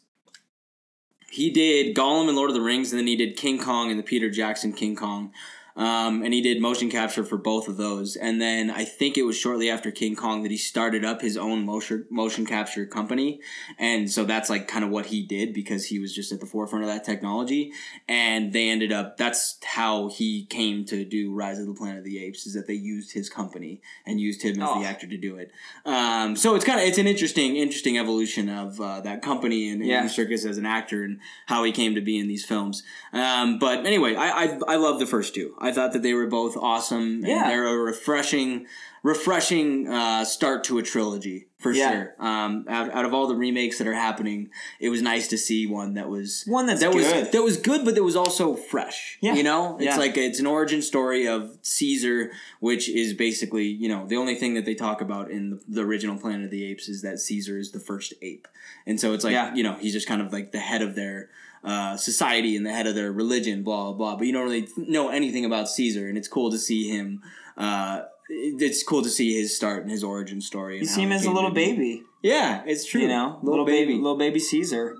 he 1.29 1.49
did 1.49 1.95
Gollum 1.95 2.27
and 2.27 2.35
Lord 2.35 2.51
of 2.51 2.53
the 2.55 2.61
Rings, 2.61 2.91
and 2.91 2.99
then 2.99 3.07
he 3.07 3.15
did 3.15 3.35
King 3.37 3.59
Kong 3.59 3.89
and 3.89 3.99
the 3.99 4.03
Peter 4.03 4.29
Jackson 4.29 4.73
King 4.73 4.95
Kong. 4.95 5.31
Um, 5.75 6.21
and 6.23 6.33
he 6.33 6.41
did 6.41 6.61
motion 6.61 6.89
capture 6.89 7.23
for 7.23 7.37
both 7.37 7.67
of 7.67 7.77
those. 7.77 8.15
And 8.15 8.39
then 8.39 8.69
I 8.69 8.85
think 8.85 9.17
it 9.17 9.23
was 9.23 9.35
shortly 9.37 9.69
after 9.71 9.89
King 9.91 10.15
Kong 10.15 10.43
that 10.43 10.51
he 10.51 10.57
started 10.57 11.03
up 11.03 11.21
his 11.21 11.35
own 11.35 11.65
motion 11.65 12.05
motion 12.11 12.45
capture 12.45 12.85
company. 12.85 13.39
And 13.79 14.09
so 14.11 14.23
that's 14.23 14.49
like 14.49 14.67
kind 14.67 14.85
of 14.85 14.91
what 14.91 15.07
he 15.07 15.23
did 15.23 15.53
because 15.53 15.85
he 15.85 15.97
was 15.99 16.13
just 16.13 16.31
at 16.31 16.39
the 16.39 16.45
forefront 16.45 16.85
of 16.85 16.91
that 16.91 17.03
technology. 17.03 17.71
And 18.07 18.53
they 18.53 18.69
ended 18.69 18.91
up 18.91 19.17
that's 19.17 19.57
how 19.63 20.09
he 20.09 20.45
came 20.45 20.85
to 20.85 21.03
do 21.05 21.33
Rise 21.33 21.59
of 21.59 21.65
the 21.65 21.73
Planet 21.73 21.99
of 21.99 22.03
the 22.05 22.23
Apes 22.23 22.45
is 22.45 22.53
that 22.53 22.67
they 22.67 22.73
used 22.73 23.13
his 23.13 23.29
company 23.29 23.81
and 24.05 24.19
used 24.19 24.43
him 24.43 24.61
as 24.61 24.69
Oh. 24.69 24.79
the 24.79 24.85
actor 24.85 25.07
to 25.07 25.17
do 25.17 25.37
it. 25.37 25.51
Um, 25.85 26.35
so 26.35 26.55
it's 26.55 26.65
kind 26.65 26.79
of 26.79 26.85
it's 26.87 26.97
an 26.99 27.07
interesting 27.07 27.55
interesting 27.55 27.97
evolution 27.97 28.47
of 28.47 28.79
uh, 28.79 29.01
that 29.01 29.21
company 29.23 29.69
and, 29.69 29.83
Yeah. 29.83 30.05
Serkis 30.05 30.45
as 30.47 30.57
an 30.59 30.65
actor 30.67 31.03
and 31.03 31.19
how 31.47 31.63
he 31.63 31.71
came 31.71 31.95
to 31.95 32.01
be 32.01 32.19
in 32.19 32.27
these 32.27 32.45
films. 32.45 32.83
Um, 33.11 33.57
but 33.57 33.85
anyway, 33.85 34.15
I, 34.15 34.43
I 34.43 34.59
I 34.67 34.75
love 34.75 34.99
the 34.99 35.05
first 35.07 35.33
two. 35.33 35.55
I 35.63 35.71
thought 35.71 35.93
that 35.93 36.03
they 36.03 36.13
were 36.13 36.27
both 36.27 36.55
awesome. 36.57 37.01
And 37.23 37.27
Yeah. 37.27 37.47
they're 37.47 37.65
a 37.67 37.75
refreshing 37.77 38.67
refreshing 39.05 39.85
uh, 39.89 40.23
start 40.23 40.63
to 40.63 40.77
a 40.77 40.81
trilogy 40.81 41.47
for 41.59 41.73
Yeah. 41.73 41.91
sure. 41.91 42.15
Um, 42.19 42.65
out, 42.69 42.89
out 42.93 43.03
of 43.03 43.13
all 43.13 43.27
the 43.27 43.35
remakes 43.35 43.77
that 43.79 43.85
are 43.87 43.93
happening, 43.93 44.49
it 44.79 44.87
was 44.87 45.01
nice 45.01 45.27
to 45.27 45.37
see 45.37 45.67
one 45.67 45.95
that 45.95 46.07
was 46.09 46.45
One 46.47 46.67
that's 46.67 46.79
that 46.79 46.93
good. 46.93 47.21
was 47.21 47.31
that 47.31 47.43
was 47.43 47.57
good, 47.57 47.83
but 47.83 47.95
that 47.95 48.03
was 48.03 48.15
also 48.15 48.55
fresh. 48.55 49.17
Yeah. 49.21 49.33
you 49.35 49.43
know, 49.43 49.75
it's 49.75 49.85
Yeah. 49.87 49.97
like 49.97 50.15
it's 50.15 50.39
an 50.39 50.45
origin 50.47 50.81
story 50.81 51.27
of 51.27 51.57
Caesar, 51.63 52.31
which 52.61 52.87
is 52.87 53.13
basically 53.13 53.65
you 53.67 53.89
know 53.89 54.05
the 54.07 54.15
only 54.15 54.35
thing 54.35 54.53
that 54.53 54.63
they 54.65 54.73
talk 54.75 55.01
about 55.01 55.29
in 55.29 55.49
the, 55.51 55.59
the 55.67 55.81
original 55.81 56.17
Planet 56.17 56.45
of 56.45 56.51
the 56.51 56.63
Apes 56.65 56.87
is 56.87 57.01
that 57.01 57.19
Caesar 57.19 57.57
is 57.57 57.71
the 57.71 57.81
first 57.81 58.13
ape, 58.21 58.47
and 58.87 58.99
so 59.01 59.11
it's 59.13 59.25
like 59.25 59.35
you 59.57 59.63
know 59.63 59.73
he's 59.81 59.91
just 59.93 60.07
kind 60.07 60.21
of 60.21 60.31
like 60.31 60.53
the 60.53 60.59
head 60.59 60.81
of 60.81 60.95
their. 60.95 61.29
Uh, 61.63 61.95
society 61.95 62.57
and 62.57 62.65
the 62.65 62.73
head 62.73 62.87
of 62.87 62.93
their 62.95 63.11
religion, 63.13 63.63
blah 63.63 63.83
blah 63.85 63.93
blah. 63.93 64.15
But 64.17 64.27
you 64.27 64.33
don't 64.33 64.43
really 64.43 64.67
know 64.75 65.07
anything 65.09 65.45
about 65.45 65.69
Caesar, 65.69 66.09
and 66.09 66.17
it's 66.17 66.27
cool 66.27 66.51
to 66.51 66.57
see 66.57 66.89
him. 66.89 67.21
Uh, 67.57 68.01
it's 68.29 68.83
cool 68.83 69.01
to 69.01 69.09
see 69.09 69.37
his 69.39 69.55
start 69.55 69.81
and 69.83 69.91
his 69.91 70.03
origin 70.03 70.41
story. 70.41 70.79
You 70.79 70.85
see 70.85 71.03
him 71.03 71.11
as 71.13 71.25
a 71.25 71.31
little 71.31 71.51
be. 71.51 71.71
baby, 71.71 72.03
Yeah, 72.21 72.63
it's 72.65 72.85
true. 72.85 73.01
you 73.01 73.07
know, 73.07 73.39
little, 73.43 73.65
baby, 73.65 73.93
little 73.95 74.17
baby 74.17 74.39
Caesar. 74.39 74.95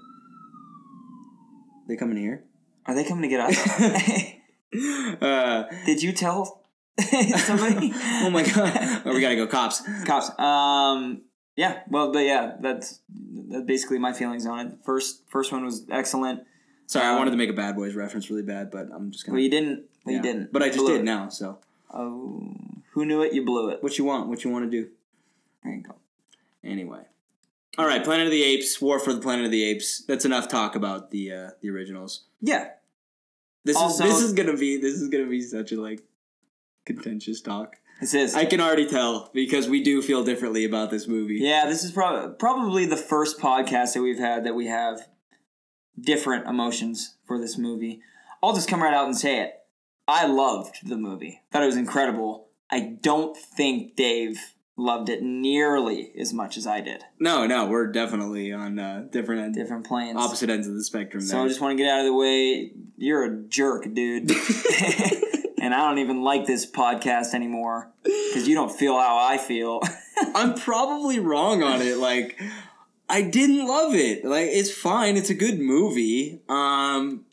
They 1.87 1.97
come 1.97 2.11
in 2.11 2.17
here. 2.17 2.43
Are 2.85 2.95
they 2.95 3.03
coming 3.03 3.23
to 3.23 3.27
get 3.27 3.39
us? 3.41 3.57
uh, 5.21 5.63
Did 5.85 6.01
you 6.01 6.11
tell 6.13 6.63
somebody? 7.37 7.91
oh 7.95 8.29
my 8.29 8.43
god! 8.43 9.01
Oh, 9.05 9.13
we 9.13 9.21
gotta 9.21 9.35
go, 9.35 9.47
cops. 9.47 9.81
cops. 10.05 10.29
Um, 10.39 11.23
yeah. 11.55 11.81
Well, 11.89 12.11
but 12.11 12.19
yeah, 12.19 12.53
that's 12.61 13.01
that's 13.49 13.65
basically 13.65 13.99
my 13.99 14.13
feelings 14.13 14.45
on 14.45 14.59
it. 14.67 14.73
First, 14.85 15.23
first 15.29 15.51
one 15.51 15.65
was 15.65 15.85
excellent. 15.91 16.43
Sorry, 16.87 17.05
I 17.05 17.11
Um, 17.11 17.17
wanted 17.17 17.31
to 17.31 17.37
make 17.37 17.49
a 17.49 17.53
Bad 17.53 17.75
Boys 17.75 17.95
reference 17.95 18.29
really 18.29 18.43
bad, 18.43 18.69
but 18.71 18.89
I'm 18.93 19.11
just 19.11 19.25
gonna. 19.25 19.35
Well, 19.35 19.43
you 19.43 19.49
didn't. 19.49 19.83
Well, 20.05 20.13
yeah. 20.13 20.17
you 20.17 20.21
didn't. 20.23 20.51
But 20.53 20.61
I 20.63 20.67
just 20.67 20.79
Blew 20.79 20.89
did 20.89 21.01
it. 21.01 21.03
now. 21.05 21.29
So, 21.29 21.59
Oh, 21.93 22.53
who 22.91 23.05
knew 23.05 23.21
it? 23.21 23.33
You 23.33 23.45
blew 23.45 23.69
it. 23.69 23.81
what 23.83 23.97
you 23.97 24.03
want? 24.05 24.27
What 24.27 24.43
you 24.43 24.49
want 24.51 24.69
to 24.69 24.71
do? 24.71 24.89
There 25.63 25.73
you 25.73 25.81
go. 25.83 25.95
Anyway. 26.63 27.01
All 27.77 27.85
right, 27.87 28.03
Planet 28.03 28.27
of 28.27 28.31
the 28.31 28.43
Apes, 28.43 28.79
War 28.81 28.99
for 28.99 29.13
the 29.13 29.19
Planet 29.21 29.45
of 29.45 29.51
the 29.51 29.63
Apes. 29.63 30.03
That's 30.07 30.25
enough 30.25 30.47
talk 30.47 30.75
about 30.75 31.09
the 31.11 31.31
uh, 31.31 31.49
the 31.61 31.69
originals. 31.69 32.23
Yeah. 32.41 32.69
This 33.63 33.77
Also- 33.77 34.05
is 34.05 34.13
this 34.15 34.21
is 34.23 34.33
gonna 34.33 34.57
be 34.57 34.77
this 34.77 34.95
is 34.95 35.07
gonna 35.09 35.25
be 35.27 35.41
such 35.41 35.71
a 35.71 35.79
like 35.81 36.01
contentious 36.85 37.41
talk. 37.41 37.77
This 38.01 38.13
is. 38.13 38.35
I 38.35 38.45
can 38.45 38.59
already 38.59 38.85
tell 38.87 39.29
because 39.33 39.69
we 39.69 39.81
do 39.81 40.01
feel 40.01 40.23
differently 40.23 40.65
about 40.65 40.91
this 40.91 41.07
movie. 41.07 41.35
yeah, 41.35 41.65
this 41.67 41.83
is 41.83 41.91
probably 41.91 42.35
probably 42.37 42.85
the 42.85 42.97
first 42.97 43.39
podcast 43.39 43.93
that 43.93 44.01
we've 44.01 44.19
had 44.19 44.43
that 44.43 44.55
we 44.55 44.67
have 44.67 45.07
different 45.99 46.47
emotions 46.47 47.15
for 47.25 47.39
this 47.39 47.57
movie. 47.57 48.01
I'll 48.41 48.53
just 48.53 48.67
come 48.69 48.83
right 48.83 48.93
out 48.93 49.05
and 49.05 49.17
say 49.17 49.39
it. 49.41 49.53
I 50.07 50.25
loved 50.27 50.87
the 50.87 50.97
movie. 50.97 51.41
Thought 51.51 51.63
it 51.63 51.67
was 51.67 51.77
incredible. 51.77 52.47
I 52.69 52.97
don't 53.01 53.37
think 53.37 53.95
Dave 53.95 54.37
loved 54.75 55.07
it 55.07 55.21
nearly 55.21 56.11
as 56.19 56.33
much 56.33 56.57
as 56.57 56.65
I 56.65 56.81
did. 56.81 57.03
No, 57.19 57.45
no, 57.45 57.67
we're 57.67 57.87
definitely 57.91 58.51
on 58.51 58.79
uh, 58.79 59.05
different 59.11 59.41
end, 59.43 59.55
Different 59.55 59.85
planes. 59.85 60.17
opposite 60.19 60.49
ends 60.49 60.67
of 60.67 60.73
the 60.73 60.83
spectrum. 60.83 61.21
So 61.21 61.35
there. 61.37 61.45
I 61.45 61.47
just 61.47 61.61
want 61.61 61.77
to 61.77 61.83
get 61.83 61.89
out 61.91 61.99
of 61.99 62.05
the 62.07 62.13
way. 62.13 62.71
You're 62.97 63.23
a 63.23 63.43
jerk, 63.43 63.83
dude. 63.93 64.31
and 65.61 65.73
I 65.73 65.87
don't 65.87 65.99
even 65.99 66.23
like 66.23 66.45
this 66.47 66.69
podcast 66.69 67.33
anymore 67.33 67.91
because 68.03 68.47
you 68.47 68.55
don't 68.55 68.71
feel 68.71 68.97
how 68.97 69.17
I 69.17 69.37
feel. 69.37 69.81
I'm 70.35 70.55
probably 70.55 71.19
wrong 71.19 71.63
on 71.63 71.81
it. 71.81 71.97
Like, 71.97 72.41
I 73.13 73.21
didn't 73.21 73.67
love 73.67 73.93
it. 73.93 74.25
Like, 74.25 74.47
it's 74.47 74.71
fine. 74.71 75.17
It's 75.17 75.29
a 75.29 75.35
good 75.35 75.59
movie. 75.59 76.41
Um, 76.49 77.25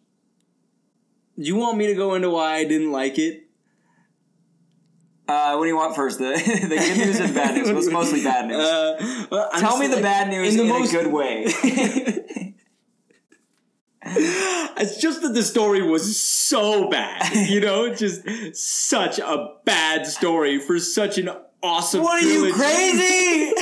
you 1.37 1.57
want 1.57 1.79
me 1.79 1.87
to 1.87 1.95
go 1.95 2.15
into 2.15 2.29
why 2.29 2.57
I 2.57 2.65
didn't 2.65 2.93
like 2.93 3.19
it? 3.19 3.45
Uh, 5.27 5.55
what 5.55 5.65
do 5.65 5.69
you 5.69 5.77
want 5.77 5.97
first? 5.97 6.19
The, 6.19 6.33
the 6.69 6.77
good 6.77 6.97
news 6.99 7.19
and 7.21 7.35
bad 7.35 7.55
news? 7.55 7.69
Well, 7.69 7.79
it's 7.79 7.89
mostly 7.91 8.23
bad 8.23 8.49
news. 8.49 8.59
Uh, 8.59 9.27
well, 9.31 9.51
Tell 9.59 9.79
me 9.79 9.87
the 9.87 10.03
bad 10.03 10.29
news 10.29 10.55
in, 10.55 10.67
the 10.67 10.75
a 10.75 10.79
most- 10.79 10.93
good 10.93 11.07
way. 11.11 11.47
It's 14.83 14.97
just 14.97 15.23
that 15.23 15.35
the 15.35 15.43
story 15.43 15.83
was 15.83 16.19
so 16.21 16.89
bad. 16.89 17.49
You 17.49 17.61
know, 17.61 17.95
just 17.95 18.23
such 18.57 19.19
a 19.19 19.55
bad 19.65 20.07
story 20.07 20.59
for 20.59 20.79
such 20.79 21.19
an 21.19 21.31
awesome. 21.63 22.03
what 22.03 22.23
are 22.23 22.27
you 22.27 22.53
crazy? 22.53 23.53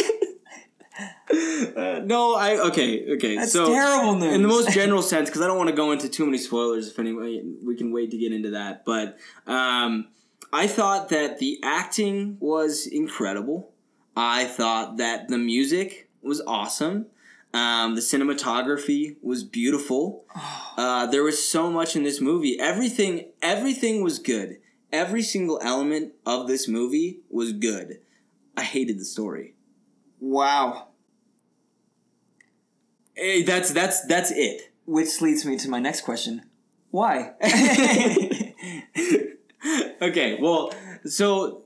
Uh. 1.31 2.01
No, 2.05 2.35
I 2.35 2.59
okay, 2.69 3.15
okay. 3.15 3.37
That's 3.37 3.53
so 3.53 3.67
terrible 3.67 4.15
news. 4.17 4.35
in 4.35 4.43
the 4.43 4.49
most 4.49 4.71
general 4.81 5.03
sense, 5.03 5.29
because 5.29 5.43
I 5.43 5.47
don't 5.47 5.59
want 5.59 5.71
to 5.71 5.77
go 5.77 5.93
into 5.93 6.09
too 6.09 6.25
many 6.25 6.39
spoilers. 6.39 6.89
If 6.89 6.99
anyway, 6.99 7.43
we 7.65 7.77
can 7.77 7.93
wait 7.93 8.11
to 8.13 8.19
get 8.19 8.33
into 8.33 8.51
that. 8.51 8.85
But 8.85 9.19
um, 9.47 10.09
I 10.53 10.67
thought 10.67 11.11
that 11.11 11.39
the 11.39 11.59
acting 11.63 12.39
was 12.41 12.87
incredible. 12.87 13.73
I 14.17 14.45
thought 14.47 14.97
that 14.97 15.29
the 15.29 15.39
music 15.39 16.09
was 16.23 16.41
awesome. 16.47 17.07
Um, 17.55 17.95
the 17.95 18.01
cinematography 18.01 19.17
was 19.23 19.45
beautiful. 19.45 20.25
Uh, 20.79 21.07
there 21.07 21.25
was 21.25 21.45
so 21.45 21.73
much 21.73 21.97
in 21.97 22.05
this 22.05 22.21
movie. 22.21 22.57
Everything, 22.61 23.25
everything 23.43 24.01
was 24.01 24.21
good. 24.21 24.59
Every 24.93 25.23
single 25.23 25.59
element 25.61 26.13
of 26.25 26.47
this 26.47 26.69
movie 26.69 27.19
was 27.29 27.53
good. 27.53 27.99
I 28.57 28.63
hated 28.63 29.01
the 29.01 29.05
story. 29.05 29.55
wow. 30.21 30.88
Hey, 33.19 33.43
that's 33.43 33.73
that's 33.73 34.07
that's 34.07 34.31
it. 34.31 34.73
Which 34.87 35.21
leads 35.21 35.45
me 35.45 35.57
to 35.59 35.69
my 35.69 35.81
next 35.81 36.03
question. 36.03 36.43
Why? 36.91 37.33
okay, 40.01 40.39
well, 40.41 40.73
so 41.05 41.65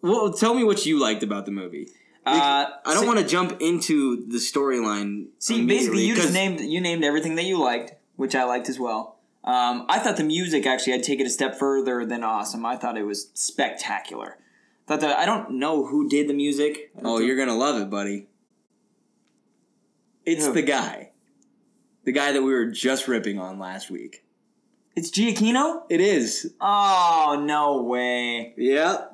well, 0.00 0.32
tell 0.32 0.54
me 0.54 0.62
what 0.62 0.86
you 0.86 1.00
liked 1.00 1.24
about 1.24 1.46
the 1.46 1.50
movie. 1.50 1.88
Uh, 2.24 2.66
I 2.86 2.94
don't 2.94 3.02
so- 3.02 3.06
want 3.06 3.18
to 3.18 3.26
jump 3.26 3.60
into 3.60 4.24
the 4.28 4.38
storyline. 4.38 5.26
See, 5.40 5.66
basically, 5.66 6.06
you 6.06 6.14
just 6.14 6.32
named 6.32 6.60
you 6.60 6.80
named 6.80 7.02
everything 7.04 7.34
that 7.34 7.44
you 7.44 7.60
liked, 7.60 7.94
which 8.14 8.36
I 8.36 8.44
liked 8.44 8.68
as 8.68 8.78
well. 8.78 9.18
Um, 9.42 9.84
I 9.88 9.98
thought 9.98 10.16
the 10.16 10.24
music 10.24 10.64
actually, 10.64 10.94
I'd 10.94 11.02
take 11.02 11.20
it 11.20 11.26
a 11.26 11.30
step 11.30 11.58
further 11.58 12.06
than 12.06 12.22
awesome. 12.22 12.64
I 12.64 12.76
thought 12.76 12.96
it 12.96 13.02
was 13.02 13.30
spectacular. 13.34 14.38
Thought 14.86 15.00
that 15.00 15.18
I 15.18 15.26
don't 15.26 15.58
know 15.58 15.86
who 15.86 16.08
did 16.08 16.28
the 16.28 16.34
music. 16.34 16.92
Oh, 17.02 17.18
you're 17.18 17.36
gonna 17.36 17.56
love 17.56 17.80
it, 17.82 17.90
buddy. 17.90 18.28
It's 20.26 20.46
Who? 20.46 20.52
the 20.52 20.62
guy, 20.62 21.10
the 22.04 22.12
guy 22.12 22.32
that 22.32 22.42
we 22.42 22.52
were 22.52 22.66
just 22.66 23.08
ripping 23.08 23.38
on 23.38 23.58
last 23.58 23.90
week. 23.90 24.24
It's 24.96 25.10
Giacchino. 25.10 25.82
It 25.90 26.00
is. 26.00 26.54
Oh 26.60 27.42
no 27.46 27.82
way! 27.82 28.54
Yeah. 28.56 29.06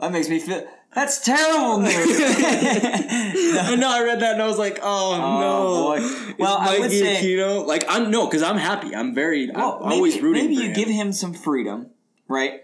That 0.00 0.12
makes 0.12 0.28
me 0.28 0.38
feel. 0.40 0.66
That's 0.94 1.22
terrible 1.22 1.80
news. 1.82 1.92
I 2.20 3.76
know. 3.78 3.90
I 3.90 4.02
read 4.02 4.20
that 4.20 4.32
and 4.34 4.42
I 4.42 4.46
was 4.46 4.58
like, 4.58 4.78
"Oh, 4.82 5.14
Oh, 5.14 5.40
no!" 5.40 5.82
boy. 6.00 6.34
Well, 6.38 6.56
I 6.58 6.64
Mike 6.66 6.78
would 6.80 6.90
say- 6.90 7.36
like 7.66 7.84
I'm 7.88 8.10
no, 8.10 8.26
because 8.26 8.42
I'm 8.42 8.56
happy. 8.56 8.94
I'm 8.94 9.14
very. 9.14 9.50
Well, 9.50 9.78
I'm 9.84 9.92
always 9.92 10.14
maybe, 10.14 10.24
rooting. 10.26 10.42
maybe 10.44 10.54
you 10.56 10.68
him. 10.68 10.72
give 10.74 10.88
him 10.88 11.12
some 11.12 11.34
freedom, 11.34 11.90
right? 12.28 12.62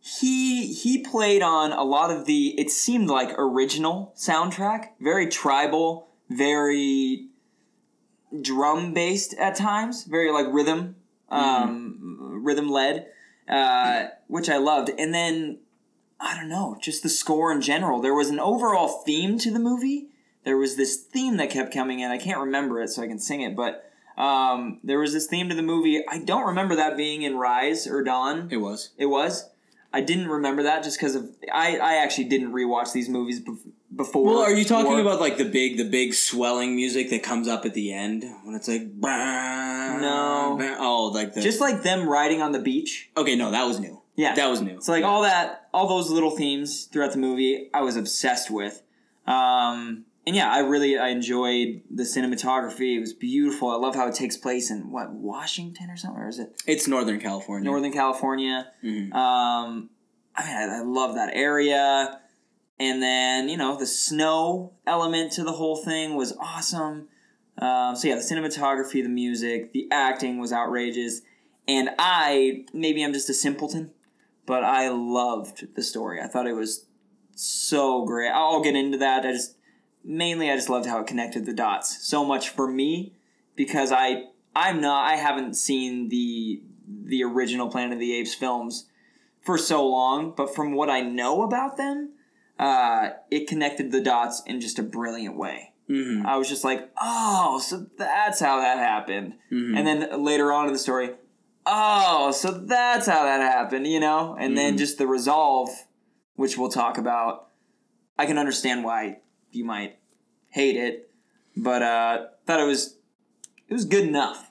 He 0.00 0.72
he 0.72 0.98
played 1.04 1.42
on 1.42 1.72
a 1.72 1.84
lot 1.84 2.10
of 2.10 2.24
the 2.24 2.58
it 2.58 2.70
seemed 2.70 3.08
like 3.08 3.38
original 3.38 4.12
soundtrack, 4.16 4.88
very 5.00 5.28
tribal, 5.28 6.08
very 6.36 7.28
drum 8.40 8.94
based 8.94 9.34
at 9.34 9.54
times, 9.54 10.04
very 10.04 10.32
like 10.32 10.46
rhythm, 10.52 10.96
um, 11.28 12.40
rhythm 12.44 12.68
led, 12.70 13.06
uh, 13.48 14.06
which 14.28 14.48
I 14.48 14.58
loved. 14.58 14.90
And 14.98 15.12
then 15.12 15.58
I 16.20 16.36
don't 16.36 16.48
know, 16.48 16.76
just 16.80 17.02
the 17.02 17.08
score 17.08 17.52
in 17.52 17.60
general. 17.60 18.00
There 18.00 18.14
was 18.14 18.30
an 18.30 18.40
overall 18.40 19.02
theme 19.04 19.38
to 19.40 19.50
the 19.50 19.58
movie. 19.58 20.08
There 20.44 20.56
was 20.56 20.76
this 20.76 20.96
theme 20.96 21.36
that 21.36 21.50
kept 21.50 21.72
coming 21.72 22.00
in. 22.00 22.10
I 22.10 22.18
can't 22.18 22.40
remember 22.40 22.80
it, 22.80 22.88
so 22.88 23.02
I 23.02 23.06
can 23.06 23.18
sing 23.18 23.42
it, 23.42 23.54
but 23.54 23.90
um, 24.16 24.80
there 24.82 24.98
was 24.98 25.12
this 25.12 25.26
theme 25.26 25.48
to 25.48 25.54
the 25.54 25.62
movie. 25.62 26.04
I 26.08 26.18
don't 26.18 26.46
remember 26.46 26.76
that 26.76 26.96
being 26.96 27.22
in 27.22 27.36
Rise 27.36 27.86
or 27.86 28.02
Dawn. 28.02 28.48
It 28.50 28.58
was. 28.58 28.90
It 28.96 29.06
was. 29.06 29.48
I 29.92 30.00
didn't 30.00 30.28
remember 30.28 30.62
that 30.62 30.82
just 30.82 30.98
because 30.98 31.14
of 31.14 31.30
I, 31.52 31.76
I 31.76 31.94
actually 31.96 32.24
didn't 32.24 32.52
rewatch 32.52 32.92
these 32.92 33.08
movies 33.08 33.40
before. 33.94 34.24
Well, 34.24 34.38
are 34.42 34.52
you 34.52 34.64
talking 34.64 34.90
war. 34.92 35.00
about 35.00 35.20
like 35.20 35.36
the 35.38 35.44
big, 35.44 35.76
the 35.76 35.84
big 35.88 36.14
swelling 36.14 36.74
music 36.76 37.10
that 37.10 37.22
comes 37.22 37.48
up 37.48 37.64
at 37.66 37.74
the 37.74 37.92
end 37.92 38.24
when 38.44 38.54
it's 38.54 38.68
like, 38.68 38.82
No. 40.00 40.76
oh, 40.78 41.10
like 41.14 41.34
the 41.34 41.40
just 41.40 41.60
like 41.60 41.82
them 41.82 42.08
riding 42.08 42.40
on 42.42 42.52
the 42.52 42.58
beach? 42.60 43.10
okay, 43.16 43.36
no, 43.36 43.50
that 43.50 43.64
was 43.66 43.80
new. 43.80 44.00
Yeah, 44.14 44.34
That 44.34 44.50
was 44.50 44.60
new. 44.60 44.80
So 44.82 44.92
like 44.92 45.02
Yeah. 45.02 45.08
all 45.08 45.22
that, 45.22 45.68
all 45.72 45.88
those 45.88 46.10
little 46.10 46.30
themes 46.30 46.84
throughout 46.84 47.12
the 47.12 47.18
movie, 47.18 47.70
I 47.72 47.80
was 47.80 47.96
obsessed 47.96 48.50
with. 48.50 48.82
Um, 49.26 50.04
and 50.26 50.36
yeah, 50.36 50.52
I 50.52 50.58
really 50.60 50.98
I 50.98 51.08
enjoyed 51.08 51.82
the 51.90 52.02
cinematography. 52.04 52.96
It 52.96 53.00
was 53.00 53.12
beautiful. 53.12 53.70
I 53.70 53.76
love 53.76 53.94
how 53.94 54.06
it 54.08 54.14
takes 54.14 54.36
place 54.36 54.70
in 54.70 54.90
what 54.90 55.10
Washington 55.12 55.90
or 55.90 55.96
somewhere 55.96 56.28
is 56.28 56.38
it 56.38 56.52
It's 56.66 56.86
Northern 56.86 57.20
California. 57.20 57.68
Northern 57.70 57.92
California? 57.92 58.70
Mhm. 58.84 59.12
Um, 59.14 59.90
I 60.36 60.46
mean, 60.46 60.56
I, 60.70 60.78
I 60.78 60.82
love 60.82 61.14
that 61.16 61.30
area. 61.34 62.20
And 62.82 63.00
then 63.00 63.48
you 63.48 63.56
know 63.56 63.78
the 63.78 63.86
snow 63.86 64.72
element 64.88 65.30
to 65.32 65.44
the 65.44 65.52
whole 65.52 65.76
thing 65.76 66.16
was 66.16 66.36
awesome. 66.40 67.06
Um, 67.56 67.94
so 67.94 68.08
yeah, 68.08 68.16
the 68.16 68.22
cinematography, 68.22 69.04
the 69.04 69.08
music, 69.08 69.72
the 69.72 69.86
acting 69.92 70.40
was 70.40 70.52
outrageous. 70.52 71.20
And 71.68 71.90
I 71.96 72.64
maybe 72.74 73.04
I'm 73.04 73.12
just 73.12 73.30
a 73.30 73.34
simpleton, 73.34 73.92
but 74.46 74.64
I 74.64 74.88
loved 74.88 75.76
the 75.76 75.82
story. 75.84 76.20
I 76.20 76.26
thought 76.26 76.48
it 76.48 76.56
was 76.56 76.86
so 77.36 78.04
great. 78.04 78.30
I'll 78.30 78.62
get 78.62 78.74
into 78.74 78.98
that. 78.98 79.24
I 79.24 79.30
just 79.30 79.54
mainly 80.02 80.50
I 80.50 80.56
just 80.56 80.68
loved 80.68 80.86
how 80.86 80.98
it 80.98 81.06
connected 81.06 81.46
the 81.46 81.52
dots 81.52 82.04
so 82.04 82.24
much 82.24 82.48
for 82.48 82.68
me 82.68 83.14
because 83.54 83.92
I 83.92 84.24
I'm 84.56 84.80
not 84.80 85.08
I 85.08 85.14
haven't 85.14 85.54
seen 85.54 86.08
the 86.08 86.60
the 87.04 87.22
original 87.22 87.70
Planet 87.70 87.92
of 87.92 88.00
the 88.00 88.12
Apes 88.16 88.34
films 88.34 88.86
for 89.40 89.56
so 89.56 89.86
long, 89.86 90.34
but 90.36 90.52
from 90.52 90.72
what 90.72 90.90
I 90.90 91.00
know 91.00 91.42
about 91.42 91.76
them, 91.76 92.14
uh, 92.58 93.10
it 93.30 93.48
connected 93.48 93.90
the 93.90 94.00
dots 94.00 94.42
in 94.46 94.60
just 94.60 94.78
a 94.78 94.82
brilliant 94.82 95.36
way. 95.36 95.72
Mhm. 95.88 96.24
I 96.24 96.36
was 96.36 96.48
just 96.48 96.64
like, 96.64 96.90
oh, 97.00 97.58
so 97.58 97.86
that's 97.98 98.40
how 98.40 98.58
that 98.60 98.78
happened. 98.78 99.34
Mhm. 99.50 99.76
And 99.76 99.86
then 99.86 100.22
later 100.24 100.52
on 100.52 100.66
in 100.66 100.72
the 100.72 100.78
story, 100.78 101.10
oh, 101.66 102.30
so 102.30 102.50
that's 102.52 103.06
how 103.06 103.24
that 103.24 103.40
happened, 103.40 103.86
you 103.86 104.00
know? 104.00 104.36
And 104.38 104.56
then 104.56 104.74
Mhm. 104.74 104.78
just 104.78 104.98
the 104.98 105.06
resolve, 105.06 105.70
which 106.36 106.56
we'll 106.56 106.70
talk 106.70 106.98
about. 106.98 107.48
I 108.18 108.26
can 108.26 108.38
understand 108.38 108.84
why 108.84 109.18
you 109.50 109.64
might 109.64 109.98
hate 110.50 110.76
it, 110.76 111.10
but 111.56 111.82
uh 111.82 112.26
thought 112.46 112.60
it 112.60 112.66
was 112.66 112.96
it 113.68 113.72
was 113.74 113.84
good 113.84 114.06
enough 114.06 114.50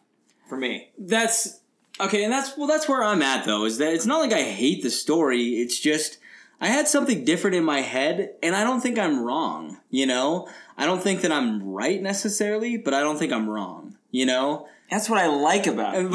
for 0.49 0.57
me. 0.57 0.91
That's 0.97 1.59
okay, 1.99 2.23
and 2.23 2.33
that's 2.33 2.57
well, 2.57 2.67
that's 2.67 2.89
where 2.89 3.03
I'm 3.03 3.21
at 3.21 3.45
though. 3.45 3.65
Is 3.65 3.77
that 3.77 3.93
it's 3.93 4.05
not 4.05 4.19
like 4.19 4.33
I 4.33 4.43
hate 4.43 4.83
the 4.83 4.89
story. 4.89 5.59
It's 5.61 5.79
just 5.79 6.17
I 6.61 6.67
had 6.67 6.87
something 6.87 7.25
different 7.25 7.55
in 7.55 7.63
my 7.63 7.81
head, 7.81 8.35
and 8.43 8.55
I 8.55 8.63
don't 8.63 8.81
think 8.81 8.99
I'm 8.99 9.23
wrong. 9.23 9.79
You 9.89 10.05
know, 10.05 10.47
I 10.77 10.85
don't 10.85 11.01
think 11.01 11.21
that 11.21 11.31
I'm 11.31 11.63
right 11.63 11.99
necessarily, 11.99 12.77
but 12.77 12.93
I 12.93 13.01
don't 13.01 13.17
think 13.17 13.33
I'm 13.33 13.49
wrong. 13.49 13.97
You 14.11 14.27
know, 14.27 14.67
That's 14.89 15.09
what 15.09 15.19
I 15.19 15.27
like 15.27 15.65
about 15.67 15.95
it. 15.95 16.05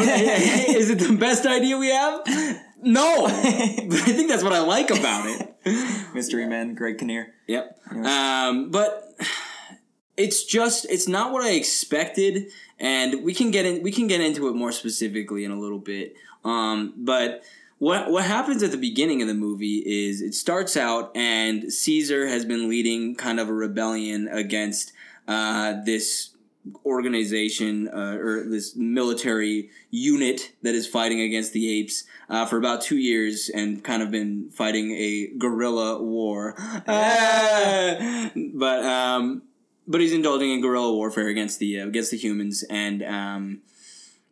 Is 0.77 0.91
it 0.91 1.01
the 1.01 1.17
best 1.19 1.47
idea 1.47 1.77
we 1.77 1.89
have? 1.89 2.21
No, 2.81 3.25
but 3.25 3.33
I 3.35 4.13
think 4.13 4.29
that's 4.29 4.45
what 4.45 4.53
I 4.53 4.61
like 4.61 4.91
about 4.91 5.27
it. 5.27 5.55
Mystery 6.15 6.47
Man, 6.47 6.75
Greg 6.75 6.99
Kinnear. 6.99 7.35
Yep. 7.49 7.81
Um, 8.05 8.71
but 8.71 9.17
it's 10.17 10.45
just 10.45 10.87
it's 10.89 11.09
not 11.09 11.33
what 11.33 11.43
I 11.43 11.53
expected, 11.53 12.51
and 12.79 13.25
we 13.25 13.35
can 13.35 13.51
get 13.51 13.67
in 13.67 13.83
we 13.83 13.91
can 13.91 14.07
get 14.07 14.21
into 14.21 14.47
it 14.49 14.55
more 14.55 14.73
specifically 14.73 15.45
in 15.45 15.51
a 15.51 15.59
little 15.59 15.81
bit. 15.81 16.15
Um, 16.45 16.95
but 16.97 17.43
what 17.79 18.11
what 18.11 18.25
happens 18.25 18.63
at 18.63 18.71
the 18.71 18.77
beginning 18.77 19.23
of 19.23 19.29
the 19.29 19.35
movie 19.35 19.83
is 19.85 20.23
it 20.23 20.35
starts 20.35 20.77
out 20.77 21.11
and 21.15 21.73
Caesar 21.73 22.27
has 22.27 22.45
been 22.45 22.69
leading 22.69 23.15
kind 23.15 23.39
of 23.39 23.49
a 23.49 23.53
rebellion 23.53 24.29
against 24.29 24.93
uh, 25.29 25.75
this 25.85 26.31
organization 26.85 27.89
uh, 27.89 28.17
or 28.19 28.45
this 28.49 28.75
military 28.75 29.71
unit 29.91 30.53
that 30.63 30.75
is 30.75 30.87
fighting 30.87 31.21
against 31.21 31.53
the 31.53 31.71
apes 31.79 32.05
uh, 32.29 32.45
for 32.47 32.57
about 32.57 32.81
two 32.81 32.97
years 32.97 33.49
and 33.49 33.85
kind 33.85 34.03
of 34.03 34.11
been 34.11 34.51
fighting 34.51 34.93
a 34.93 35.29
guerrilla 35.39 36.03
war. 36.03 36.55
But 38.59 38.85
um, 38.85 39.43
but 39.87 40.01
he's 40.01 40.13
indulging 40.13 40.51
in 40.51 40.61
guerrilla 40.61 40.93
warfare 40.93 41.29
against 41.29 41.59
the 41.59 41.81
uh, 41.81 41.87
against 41.87 42.11
the 42.11 42.17
humans 42.17 42.65
and 42.65 43.03
um, 43.03 43.61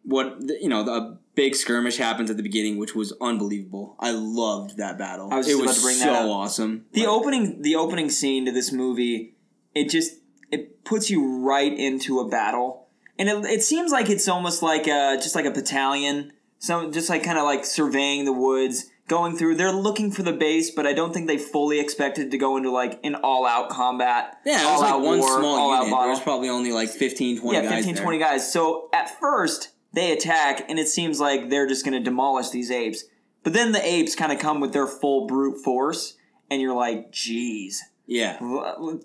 what 0.02 0.38
you 0.60 0.68
know 0.68 0.82
the 0.82 1.18
big 1.34 1.54
skirmish 1.54 1.96
happens 1.96 2.30
at 2.30 2.36
the 2.36 2.42
beginning 2.42 2.78
which 2.78 2.94
was 2.94 3.12
unbelievable 3.20 3.96
i 3.98 4.10
loved 4.10 4.76
that 4.76 4.96
battle 4.98 5.28
I 5.32 5.36
was 5.38 5.48
it 5.48 5.54
was 5.54 5.64
about 5.64 5.74
to 5.74 5.82
bring 5.82 5.96
so 5.96 6.04
that 6.06 6.22
up. 6.22 6.28
awesome 6.28 6.84
The 6.92 7.00
Like, 7.00 7.08
opening 7.08 7.62
the 7.62 7.76
opening 7.76 8.10
scene 8.10 8.46
to 8.46 8.52
this 8.52 8.72
movie, 8.72 9.34
it 9.74 9.90
just 9.90 10.12
it 10.50 10.84
puts 10.84 11.10
you 11.10 11.38
right 11.38 11.72
into 11.72 12.20
a 12.20 12.28
battle. 12.28 12.88
And 13.18 13.28
it, 13.28 13.44
it 13.44 13.62
seems 13.62 13.92
like 13.92 14.10
it's 14.10 14.28
almost 14.28 14.62
like 14.62 14.86
a, 14.86 15.16
just 15.16 15.34
like 15.34 15.44
a 15.44 15.50
battalion, 15.50 16.32
so 16.58 16.90
just 16.90 17.08
like 17.08 17.22
kind 17.22 17.38
of 17.38 17.44
like 17.44 17.64
surveying 17.64 18.24
the 18.24 18.32
woods, 18.32 18.86
going 19.08 19.36
through. 19.36 19.56
They're 19.56 19.72
looking 19.72 20.10
for 20.10 20.22
the 20.22 20.32
base, 20.32 20.70
but 20.70 20.86
I 20.86 20.92
don't 20.92 21.12
think 21.12 21.26
they 21.26 21.38
fully 21.38 21.78
expected 21.80 22.30
to 22.30 22.38
go 22.38 22.56
into 22.56 22.70
like 22.70 23.00
an 23.04 23.16
all 23.16 23.46
out 23.46 23.68
combat. 23.68 24.38
yeah 24.44 24.62
it 24.62 24.72
was 24.72 24.80
like 24.80 24.92
all-out 24.92 25.04
one 25.04 25.22
small 25.22 25.76
unit 25.76 25.90
there 25.90 26.08
was 26.08 26.20
probably 26.20 26.48
only 26.48 26.72
like 26.72 26.88
15 26.88 27.40
20 27.40 27.56
yeah, 27.56 27.62
guys 27.62 27.74
15, 27.76 27.94
there. 27.94 28.02
20 28.04 28.18
guys. 28.18 28.52
So 28.52 28.88
at 28.92 29.18
first, 29.20 29.70
they 29.94 30.12
attack, 30.12 30.64
and 30.68 30.78
it 30.78 30.88
seems 30.88 31.20
like 31.20 31.48
they're 31.50 31.66
just 31.66 31.84
going 31.84 31.96
to 31.98 32.04
demolish 32.04 32.50
these 32.50 32.70
apes. 32.70 33.04
But 33.42 33.52
then 33.52 33.72
the 33.72 33.86
apes 33.86 34.14
kind 34.14 34.32
of 34.32 34.38
come 34.38 34.60
with 34.60 34.72
their 34.72 34.86
full 34.86 35.26
brute 35.26 35.62
force, 35.62 36.16
and 36.50 36.60
you're 36.60 36.74
like, 36.74 37.10
geez, 37.12 37.82
yeah 38.06 38.38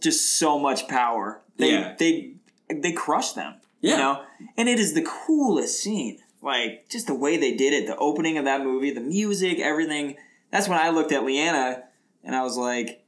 just 0.02 0.38
so 0.38 0.60
much 0.60 0.88
power 0.90 1.42
They 1.58 1.72
Yeah. 1.72 1.96
they 1.98 2.34
they 2.70 2.92
crush 2.92 3.32
them. 3.32 3.56
Yeah. 3.82 3.92
You 3.92 3.98
know? 3.98 4.22
And 4.58 4.68
it 4.70 4.78
is 4.78 4.94
the 4.94 5.02
coolest 5.26 5.82
scene. 5.82 6.20
Like 6.42 6.90
just 6.90 7.08
the 7.08 7.16
way 7.16 7.38
they 7.38 7.54
did 7.56 7.72
it, 7.74 7.88
the 7.88 7.96
opening 7.98 8.38
of 8.38 8.46
that 8.46 8.62
movie, 8.62 8.92
the 8.92 9.00
music, 9.02 9.60
everything. 9.60 10.18
That's 10.52 10.68
when 10.68 10.78
I 10.80 10.90
looked 10.90 11.12
at 11.14 11.24
Leanna 11.24 11.84
and 12.24 12.36
I 12.36 12.44
was 12.44 12.58
like, 12.58 13.06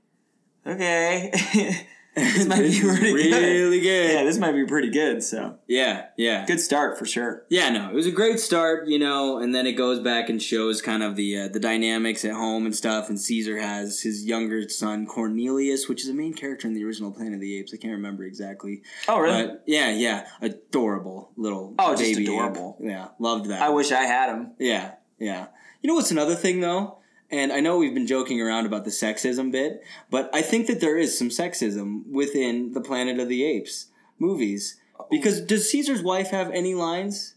okay. 0.66 1.32
this 2.16 2.46
might 2.46 2.58
be 2.58 2.64
This 2.68 2.84
is 2.84 3.00
pretty 3.00 3.14
really 3.24 3.80
good. 3.80 4.12
Yeah, 4.14 4.24
this 4.26 4.38
might 4.38 4.52
be 4.52 4.66
pretty 4.66 4.90
good. 4.90 5.24
So 5.24 5.58
Yeah, 5.68 6.08
yeah. 6.18 6.46
good 6.46 6.60
start 6.60 7.00
for 7.00 7.06
sure. 7.06 7.46
Yeah, 7.50 7.70
no, 7.70 7.90
it 7.90 7.94
was 7.96 8.06
a 8.06 8.12
great 8.12 8.40
start, 8.40 8.88
you 8.90 9.00
know, 9.00 9.38
and 9.38 9.56
then 9.56 9.66
it 9.66 9.74
goes 9.74 10.00
back 10.02 10.28
and 10.28 10.42
shows 10.42 10.82
kind 10.82 11.04
of 11.04 11.16
the 11.16 11.38
uh, 11.38 11.48
the 11.48 11.60
dynamics 11.60 12.26
at 12.26 12.34
home 12.34 12.66
and 12.66 12.76
stuff. 12.76 13.08
And 13.08 13.20
Caesar 13.20 13.60
has 13.60 14.02
his 14.02 14.26
younger 14.26 14.68
son 14.68 15.06
Cornelius, 15.08 15.88
which 15.88 16.02
is 16.04 16.10
a 16.10 16.14
main 16.14 16.34
character 16.34 16.68
in 16.68 16.74
the 16.74 16.84
original 16.84 17.12
Planet 17.12 17.36
of 17.36 17.40
the 17.40 17.58
Apes. 17.58 17.74
I 17.74 17.78
can't 17.78 17.94
remember 17.94 18.24
exactly, 18.26 18.84
Oh 19.08 19.20
really? 19.20 19.48
but 19.48 19.64
yeah, 19.66 19.90
yeah, 19.92 20.28
adorable 20.42 21.32
little 21.38 21.76
Oh, 21.80 21.92
just 21.92 22.04
baby 22.04 22.24
ape. 22.24 22.28
adorable. 22.30 22.78
Yeah, 22.82 23.08
loved 23.20 23.46
that. 23.50 23.62
I 23.62 23.70
wish 23.70 23.92
I 23.94 24.02
had 24.04 24.30
him. 24.36 24.52
Yeah, 24.60 24.96
yeah. 25.18 25.48
You 25.82 25.88
know 25.88 25.96
what's 25.96 26.12
another 26.12 26.36
thing 26.36 26.60
though? 26.60 26.98
And 27.32 27.52
I 27.54 27.62
know 27.62 27.78
we've 27.78 27.94
been 27.94 28.08
joking 28.08 28.42
around 28.42 28.66
about 28.66 28.84
the 28.84 28.92
sexism 28.92 29.52
bit, 29.52 29.82
but 30.10 30.30
I 30.34 30.42
think 30.42 30.68
that 30.68 30.82
there 30.82 30.98
is 30.98 31.18
some 31.18 31.30
sexism 31.30 32.06
within 32.08 32.74
the 32.74 32.82
Planet 32.82 33.20
of 33.20 33.30
the 33.30 33.46
Apes 33.46 33.88
movies. 34.20 34.78
Because 35.10 35.42
does 35.42 35.70
Caesar's 35.72 36.04
wife 36.04 36.28
have 36.32 36.52
any 36.52 36.76
lines? 36.76 37.36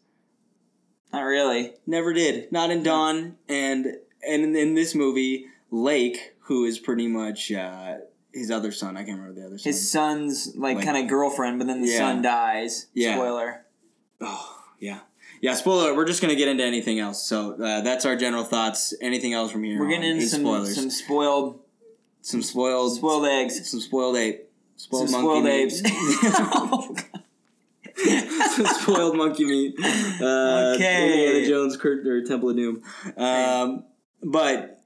Not 1.12 1.22
really. 1.22 1.74
Never 1.86 2.12
did. 2.12 2.50
Not 2.50 2.70
in 2.70 2.82
Dawn, 2.82 3.36
and 3.48 3.96
and 4.28 4.56
in, 4.56 4.74
this 4.74 4.94
movie, 4.94 5.46
Lake, 5.70 6.34
who 6.40 6.64
is 6.64 6.78
pretty 6.80 7.06
much 7.06 7.52
uh, 7.52 7.98
his 8.32 8.50
other 8.50 8.72
son. 8.72 8.96
I 8.96 9.04
can't 9.04 9.18
remember 9.20 9.38
the 9.40 9.46
other 9.46 9.58
son. 9.58 9.70
His 9.70 9.90
son's 9.90 10.56
like, 10.56 10.76
Like- 10.76 10.84
kind 10.84 10.96
of 10.96 11.08
girlfriend, 11.08 11.58
but 11.58 11.68
then 11.68 11.82
the 11.82 11.88
Yeah. 11.88 11.98
son 11.98 12.22
dies. 12.22 12.86
Yeah. 12.94 13.14
Spoiler. 13.14 13.64
oh, 14.20 14.56
yeah, 14.80 15.00
yeah. 15.44 15.54
Spoiler. 15.54 15.94
We're 15.94 16.06
just 16.06 16.22
gonna 16.22 16.34
get 16.34 16.48
into 16.48 16.64
anything 16.64 16.98
else. 16.98 17.22
So 17.26 17.52
uh, 17.62 17.82
that's 17.82 18.04
our 18.04 18.16
general 18.16 18.44
thoughts. 18.44 18.94
Anything 19.00 19.34
else 19.34 19.52
from 19.52 19.62
here? 19.64 19.78
We're 19.78 19.88
getting 19.88 20.12
into 20.12 20.26
some 20.26 20.40
spoilers. 20.40 20.74
some 20.74 20.90
spoiled 20.90 21.60
some 22.22 22.42
spoiled, 22.42 22.96
spoiled 22.96 23.26
eggs. 23.26 23.70
some 23.70 23.80
spoiled 23.80 24.16
ape, 24.16 24.48
spoiled 24.76 25.10
Some 25.10 25.24
monkey 25.24 25.76
spoiled 25.82 26.98
apes. 26.98 27.12
some 28.56 28.66
spoiled 28.66 29.16
monkey 29.16 29.44
meat. 29.44 29.74
Uh, 29.78 30.72
Okay. 30.74 31.12
Indiana 31.12 31.46
Jones, 31.46 31.76
Kurt, 31.76 32.06
or 32.06 32.24
Temple 32.24 32.50
of 32.50 32.56
Doom. 32.56 32.82
Um, 33.18 33.84
but 34.22 34.82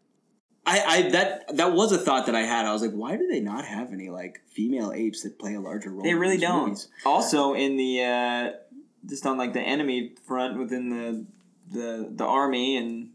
I, 0.66 0.80
I 0.86 1.10
that 1.10 1.56
that 1.56 1.72
was 1.72 1.92
a 1.92 1.98
thought 1.98 2.26
that 2.26 2.34
I 2.34 2.42
had. 2.42 2.66
I 2.66 2.72
was 2.72 2.82
like, 2.82 2.90
why 2.92 3.16
do 3.16 3.26
they 3.26 3.40
not 3.40 3.64
have 3.64 3.92
any 3.92 4.10
like 4.10 4.40
female 4.50 4.92
apes 4.92 5.22
that 5.22 5.38
play 5.38 5.54
a 5.54 5.60
larger 5.60 5.90
role? 5.90 6.02
They 6.02 6.14
really 6.14 6.36
don't. 6.36 6.64
movies? 6.70 6.88
Also, 7.06 7.54
in 7.54 7.76
the 7.76 8.02
uh, 8.02 8.50
just 9.06 9.26
on 9.26 9.38
like 9.38 9.52
the 9.52 9.60
enemy 9.60 10.14
front 10.26 10.58
within 10.58 10.90
the 10.90 11.26
the 11.70 12.08
the 12.10 12.24
army 12.24 12.76
and 12.76 13.10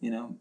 you 0.00 0.10
know 0.10 0.36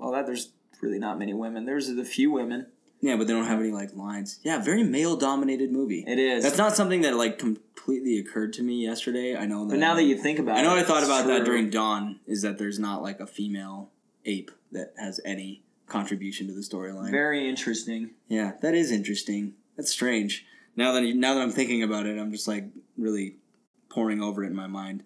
all 0.00 0.12
that, 0.12 0.26
there's 0.26 0.50
really 0.80 0.98
not 0.98 1.18
many 1.18 1.32
women. 1.32 1.64
There's 1.64 1.88
a 1.88 2.04
few 2.04 2.30
women. 2.30 2.66
Yeah, 3.00 3.16
but 3.16 3.26
they 3.26 3.34
don't 3.34 3.46
have 3.46 3.60
any 3.60 3.70
like 3.70 3.94
lines. 3.94 4.40
Yeah, 4.42 4.62
very 4.62 4.82
male 4.82 5.16
dominated 5.16 5.70
movie. 5.70 6.04
It 6.06 6.18
is. 6.18 6.42
That's 6.42 6.56
not 6.56 6.74
something 6.74 7.02
that 7.02 7.14
like 7.14 7.38
completely 7.38 8.18
occurred 8.18 8.54
to 8.54 8.62
me 8.62 8.82
yesterday. 8.82 9.36
I 9.36 9.44
know 9.46 9.64
that. 9.66 9.72
but 9.74 9.78
now 9.78 9.94
that 9.94 10.04
you 10.04 10.16
think 10.16 10.38
about 10.38 10.56
I 10.56 10.60
it, 10.60 10.62
know 10.62 10.74
I 10.74 10.82
thought 10.82 11.04
about 11.04 11.26
that 11.26 11.44
during 11.44 11.70
Dawn. 11.70 12.20
Is 12.26 12.42
that 12.42 12.58
there's 12.58 12.78
not 12.78 13.02
like 13.02 13.20
a 13.20 13.26
female 13.26 13.90
ape 14.24 14.50
that 14.72 14.94
has 14.98 15.20
any 15.24 15.62
contribution 15.86 16.46
to 16.46 16.54
the 16.54 16.62
storyline. 16.62 17.10
Very 17.10 17.48
interesting. 17.48 18.10
Yeah, 18.28 18.52
that 18.62 18.74
is 18.74 18.90
interesting. 18.90 19.54
That's 19.76 19.90
strange. 19.90 20.46
Now 20.76 20.92
that 20.92 21.02
now 21.02 21.34
that 21.34 21.42
I'm 21.42 21.50
thinking 21.50 21.82
about 21.82 22.06
it, 22.06 22.18
I'm 22.18 22.32
just 22.32 22.48
like 22.48 22.64
really 22.96 23.36
pouring 23.94 24.20
over 24.22 24.42
it 24.44 24.48
in 24.48 24.56
my 24.56 24.66
mind. 24.66 25.04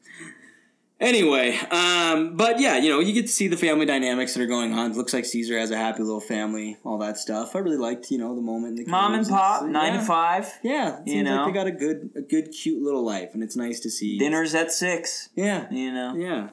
Anyway, 1.01 1.57
um, 1.71 2.37
but 2.37 2.59
yeah, 2.59 2.77
you 2.77 2.89
know, 2.89 2.99
you 2.99 3.13
get 3.13 3.23
to 3.23 3.33
see 3.33 3.47
the 3.47 3.57
family 3.57 3.87
dynamics 3.87 4.35
that 4.35 4.43
are 4.43 4.47
going 4.47 4.73
on. 4.73 4.91
It 4.91 4.97
looks 4.97 5.15
like 5.15 5.25
Caesar 5.27 5.57
has 5.57 5.71
a 5.71 5.77
happy 5.77 6.03
little 6.03 6.21
family, 6.21 6.77
all 6.85 6.99
that 6.99 7.17
stuff. 7.17 7.55
I 7.55 7.61
really 7.61 7.77
liked, 7.77 8.11
you 8.11 8.19
know, 8.19 8.35
the 8.35 8.41
moment. 8.41 8.81
in 8.81 8.85
the 8.85 8.91
Mom 8.91 9.15
and 9.15 9.25
pop, 9.29 9.63
It's- 9.63 9.73
nine 9.73 9.95
yeah. 9.95 10.01
to 10.01 10.05
five. 10.07 10.53
Yeah, 10.65 10.99
you 11.07 11.23
know? 11.23 11.45
like 11.45 11.47
they 11.47 11.53
got 11.53 11.67
a 11.69 11.71
good, 11.71 12.11
a 12.17 12.21
good, 12.21 12.51
cute 12.51 12.83
little 12.83 13.05
life, 13.05 13.31
and 13.33 13.45
it's 13.45 13.55
nice 13.55 13.79
to 13.81 13.91
see. 13.91 14.19
Dinners 14.19 14.57
at 14.57 14.73
six. 14.73 15.29
Yeah, 15.37 15.67
You 15.71 15.93
know. 15.93 16.17
yeah. 16.17 16.49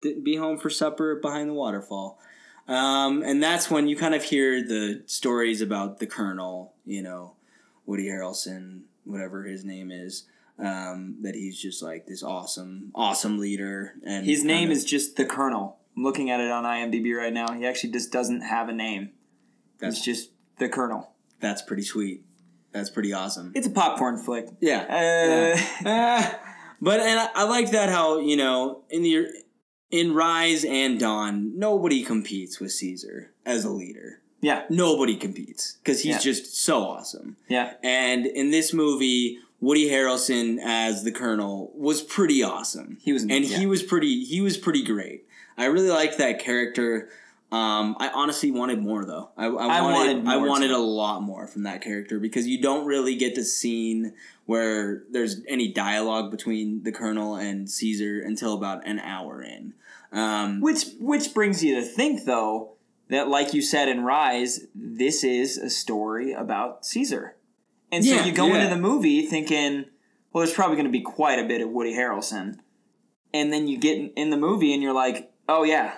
Didn't 0.00 0.24
be 0.24 0.36
home 0.36 0.56
for 0.56 0.70
supper 0.70 1.16
behind 1.16 1.50
the 1.50 1.54
waterfall. 1.54 2.18
Um, 2.66 3.22
and 3.22 3.42
that's 3.42 3.70
when 3.70 3.86
you 3.86 3.96
kind 3.96 4.14
of 4.14 4.22
hear 4.22 4.66
the 4.66 5.02
stories 5.04 5.60
about 5.60 5.98
the 5.98 6.06
Colonel, 6.06 6.72
you 6.86 7.02
know, 7.02 7.34
Woody 7.84 8.06
Harrelson, 8.08 8.84
whatever 9.04 9.42
his 9.42 9.62
name 9.62 9.90
is, 9.92 10.24
um, 10.62 11.16
that 11.22 11.34
he's 11.34 11.60
just 11.60 11.82
like 11.82 12.06
this 12.06 12.22
awesome, 12.22 12.90
awesome 12.94 13.38
leader. 13.38 13.94
And 14.04 14.24
His 14.26 14.44
name 14.44 14.68
kinda- 14.68 14.74
is 14.74 14.84
just 14.84 15.16
the 15.16 15.24
Colonel. 15.24 15.78
I'm 15.96 16.02
looking 16.04 16.30
at 16.30 16.40
it 16.40 16.50
on 16.50 16.64
IMDb 16.64 17.16
right 17.16 17.32
now. 17.32 17.52
He 17.52 17.66
actually 17.66 17.92
just 17.92 18.12
doesn't 18.12 18.42
have 18.42 18.68
a 18.68 18.72
name. 18.72 19.10
That's- 19.78 19.96
He's 20.04 20.04
just 20.18 20.30
the 20.58 20.68
Colonel. 20.68 21.14
that's 21.40 21.62
pretty 21.62 21.82
sweet. 21.82 22.24
That's 22.72 22.90
pretty 22.90 23.12
awesome. 23.12 23.50
It's 23.54 23.66
a 23.66 23.70
popcorn 23.70 24.16
flick. 24.18 24.46
Yeah. 24.60 24.82
Uh, 25.56 25.60
Ah, 25.86 26.40
but 26.80 27.00
and 27.00 27.18
I, 27.18 27.28
I 27.34 27.44
like 27.44 27.70
that 27.72 27.88
how 27.88 28.18
you 28.20 28.36
know 28.36 28.84
in 28.90 29.02
the 29.02 29.26
in 29.90 30.14
Rise 30.14 30.64
and 30.64 31.00
Dawn, 31.00 31.58
nobody 31.58 32.02
competes 32.04 32.60
with 32.60 32.70
Caesar 32.72 33.32
as 33.44 33.64
a 33.64 33.70
leader. 33.70 34.20
yeah, 34.40 34.62
Nobody 34.70 35.16
competes 35.16 35.78
because 35.82 36.02
he's 36.02 36.12
Yeah. 36.14 36.18
just 36.20 36.54
so 36.56 36.82
awesome. 36.82 37.36
yeah. 37.48 37.72
And 37.82 38.24
in 38.24 38.50
this 38.52 38.72
movie, 38.72 39.38
Woody 39.60 39.90
Harrelson 39.90 40.58
as 40.62 41.04
the 41.04 41.12
Colonel 41.12 41.70
was 41.74 42.02
pretty 42.02 42.42
awesome. 42.42 42.96
He 43.00 43.12
was, 43.12 43.22
and 43.22 43.44
yeah. 43.44 43.58
he 43.58 43.66
was 43.66 43.82
pretty 43.82 44.24
he 44.24 44.40
was 44.40 44.56
pretty 44.56 44.82
great. 44.82 45.26
I 45.56 45.66
really 45.66 45.90
liked 45.90 46.18
that 46.18 46.38
character. 46.38 47.10
Um, 47.52 47.96
I 47.98 48.10
honestly 48.14 48.50
wanted 48.50 48.80
more 48.80 49.04
though. 49.04 49.30
I, 49.36 49.46
I 49.46 49.80
wanted 49.82 50.26
I 50.26 50.34
I 50.34 50.36
wanted 50.36 50.48
wanted, 50.48 50.70
more, 50.70 50.76
too. 50.78 50.82
a 50.82 50.86
lot 50.86 51.22
more 51.22 51.46
from 51.46 51.64
that 51.64 51.82
character 51.82 52.18
because 52.18 52.46
you 52.46 52.62
don't 52.62 52.86
really 52.86 53.16
get 53.16 53.34
the 53.34 53.44
scene 53.44 54.14
where 54.46 55.02
there's 55.10 55.42
any 55.46 55.72
dialogue 55.72 56.30
between 56.30 56.82
the 56.84 56.92
Colonel 56.92 57.34
and 57.34 57.68
Caesar 57.68 58.20
until 58.20 58.54
about 58.54 58.86
an 58.86 58.98
hour 59.00 59.42
in. 59.42 59.74
Um, 60.12 60.60
Which 60.60 60.86
which 60.98 61.34
brings 61.34 61.62
you 61.62 61.76
to 61.76 61.82
think 61.82 62.24
though 62.24 62.72
that 63.08 63.28
like 63.28 63.52
you 63.52 63.60
said 63.62 63.88
in 63.88 64.04
Rise, 64.04 64.66
this 64.74 65.22
is 65.22 65.58
a 65.58 65.68
story 65.68 66.32
about 66.32 66.86
Caesar. 66.86 67.34
And 67.92 68.04
so 68.04 68.14
Yeah, 68.14 68.24
you 68.24 68.32
go 68.32 68.46
yeah. 68.46 68.56
into 68.62 68.74
the 68.74 68.80
movie 68.80 69.26
thinking, 69.26 69.86
well, 70.32 70.44
there's 70.44 70.54
probably 70.54 70.76
going 70.76 70.86
to 70.86 70.92
be 70.92 71.00
quite 71.02 71.38
a 71.38 71.44
bit 71.46 71.60
of 71.60 71.70
Woody 71.70 71.92
Harrelson. 71.94 72.58
And 73.34 73.52
then 73.52 73.66
you 73.68 73.78
get 73.78 73.98
in- 73.98 74.10
in 74.16 74.30
the 74.30 74.36
movie 74.36 74.72
and 74.72 74.82
you're 74.82 74.92
like, 74.92 75.32
oh 75.48 75.62
yeah, 75.64 75.94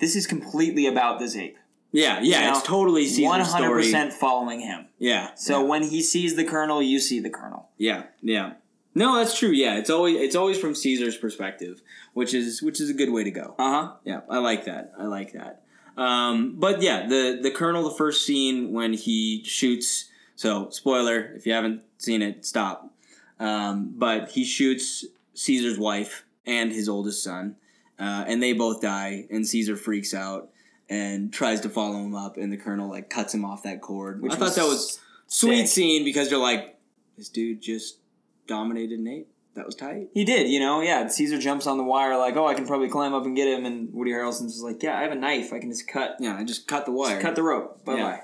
this 0.00 0.14
is 0.16 0.26
completely 0.26 0.86
about 0.86 1.18
this 1.18 1.36
ape. 1.36 1.56
yeah, 1.92 2.20
yeah, 2.22 2.40
You 2.40 2.46
know, 2.46 2.58
it's 2.58 2.66
totally 2.66 3.06
Caesar's 3.06 3.24
One 3.24 3.40
hundred 3.40 3.70
percent 3.74 4.12
following 4.12 4.60
him. 4.60 4.86
Yeah. 4.98 5.34
So 5.36 5.60
yeah. 5.62 5.68
when 5.68 5.82
he 5.84 6.02
sees 6.02 6.34
the 6.36 6.44
colonel, 6.44 6.82
you 6.82 6.98
see 6.98 7.20
the 7.20 7.30
colonel. 7.30 7.70
Yeah, 7.78 8.04
yeah. 8.22 8.54
No, 8.96 9.16
that's 9.16 9.36
true. 9.38 9.50
Yeah, 9.50 9.76
it's 9.78 9.90
always 9.90 10.16
it's 10.20 10.36
always 10.36 10.58
from 10.58 10.74
Caesar's 10.74 11.16
perspective, 11.16 11.82
which 12.12 12.32
is 12.34 12.62
which 12.62 12.80
is 12.80 12.90
a 12.90 12.94
good 12.94 13.10
way 13.10 13.24
to 13.24 13.30
go. 13.32 13.54
Uh 13.58 13.70
huh. 13.70 13.92
Yeah, 14.04 14.20
I 14.30 14.38
like 14.38 14.64
that. 14.66 14.92
I 14.98 15.04
like 15.04 15.32
that. 15.32 15.62
Um, 15.96 16.56
but 16.58 16.80
yeah, 16.82 17.06
the 17.06 17.38
the 17.42 17.50
colonel, 17.50 17.82
the 17.88 17.94
first 17.96 18.24
scene 18.26 18.72
when 18.72 18.92
he 18.92 19.42
shoots. 19.44 20.10
So 20.36 20.68
spoiler, 20.70 21.32
if 21.36 21.46
you 21.46 21.52
haven't 21.52 21.82
seen 21.98 22.22
it, 22.22 22.44
stop. 22.44 22.92
Um, 23.38 23.92
but 23.96 24.30
he 24.30 24.44
shoots 24.44 25.04
Caesar's 25.34 25.78
wife 25.78 26.24
and 26.46 26.72
his 26.72 26.88
oldest 26.88 27.22
son, 27.22 27.56
uh, 27.98 28.24
and 28.26 28.42
they 28.42 28.52
both 28.52 28.80
die. 28.80 29.26
And 29.30 29.46
Caesar 29.46 29.76
freaks 29.76 30.14
out 30.14 30.50
and 30.88 31.32
tries 31.32 31.60
to 31.62 31.68
follow 31.68 31.98
him 31.98 32.14
up, 32.14 32.36
and 32.36 32.52
the 32.52 32.56
colonel 32.56 32.88
like 32.88 33.10
cuts 33.10 33.34
him 33.34 33.44
off 33.44 33.62
that 33.62 33.80
cord. 33.80 34.22
Which 34.22 34.32
I 34.32 34.36
thought 34.36 34.54
that 34.54 34.66
was 34.66 35.00
sweet 35.26 35.66
sick. 35.66 35.68
scene 35.68 36.04
because 36.04 36.30
you're 36.30 36.40
like, 36.40 36.78
this 37.16 37.28
dude 37.28 37.60
just 37.62 37.98
dominated 38.46 39.00
Nate. 39.00 39.28
That 39.54 39.66
was 39.66 39.76
tight. 39.76 40.08
He 40.12 40.24
did, 40.24 40.48
you 40.48 40.58
know, 40.58 40.80
yeah. 40.80 41.06
Caesar 41.06 41.38
jumps 41.38 41.68
on 41.68 41.78
the 41.78 41.84
wire 41.84 42.18
like, 42.18 42.36
oh, 42.36 42.44
I 42.44 42.54
can 42.54 42.66
probably 42.66 42.88
climb 42.88 43.14
up 43.14 43.24
and 43.24 43.36
get 43.36 43.46
him, 43.46 43.64
and 43.64 43.92
Woody 43.94 44.10
Harrelson's 44.10 44.54
just 44.54 44.64
like, 44.64 44.82
yeah, 44.82 44.98
I 44.98 45.02
have 45.02 45.12
a 45.12 45.16
knife, 45.16 45.52
I 45.52 45.60
can 45.60 45.70
just 45.70 45.86
cut, 45.86 46.16
Yeah, 46.18 46.36
I 46.36 46.42
just 46.42 46.66
cut 46.66 46.86
the 46.86 46.92
wire. 46.92 47.20
cut 47.20 47.36
the 47.36 47.44
rope. 47.44 47.84
Bye 47.84 47.94
bye. 47.94 47.98
Yeah. 48.00 48.20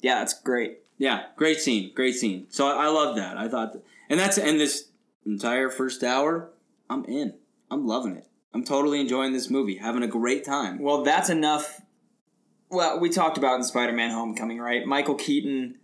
Yeah. 0.00 0.14
that's 0.20 0.40
great. 0.40 0.78
Yeah, 1.04 1.24
great 1.36 1.60
scene, 1.60 1.92
great 1.94 2.14
scene. 2.14 2.46
So 2.48 2.66
I, 2.66 2.86
I 2.86 2.88
love 2.88 3.16
that. 3.16 3.36
I 3.36 3.46
thought, 3.46 3.76
and 4.08 4.18
that's 4.18 4.38
and 4.38 4.58
this 4.58 4.88
entire 5.26 5.68
first 5.68 6.02
hour, 6.02 6.48
I'm 6.88 7.04
in. 7.04 7.34
I'm 7.70 7.86
loving 7.86 8.16
it. 8.16 8.26
I'm 8.54 8.64
totally 8.64 9.00
enjoying 9.02 9.34
this 9.34 9.50
movie, 9.50 9.76
having 9.76 10.02
a 10.02 10.06
great 10.06 10.46
time. 10.46 10.78
Well, 10.78 11.02
that's 11.02 11.28
enough. 11.28 11.82
Well, 12.70 12.98
we 13.00 13.10
talked 13.10 13.36
about 13.36 13.56
in 13.56 13.64
Spider-Man: 13.64 14.12
Homecoming, 14.12 14.58
right? 14.58 14.86
Michael 14.86 15.16
Keaton, 15.16 15.74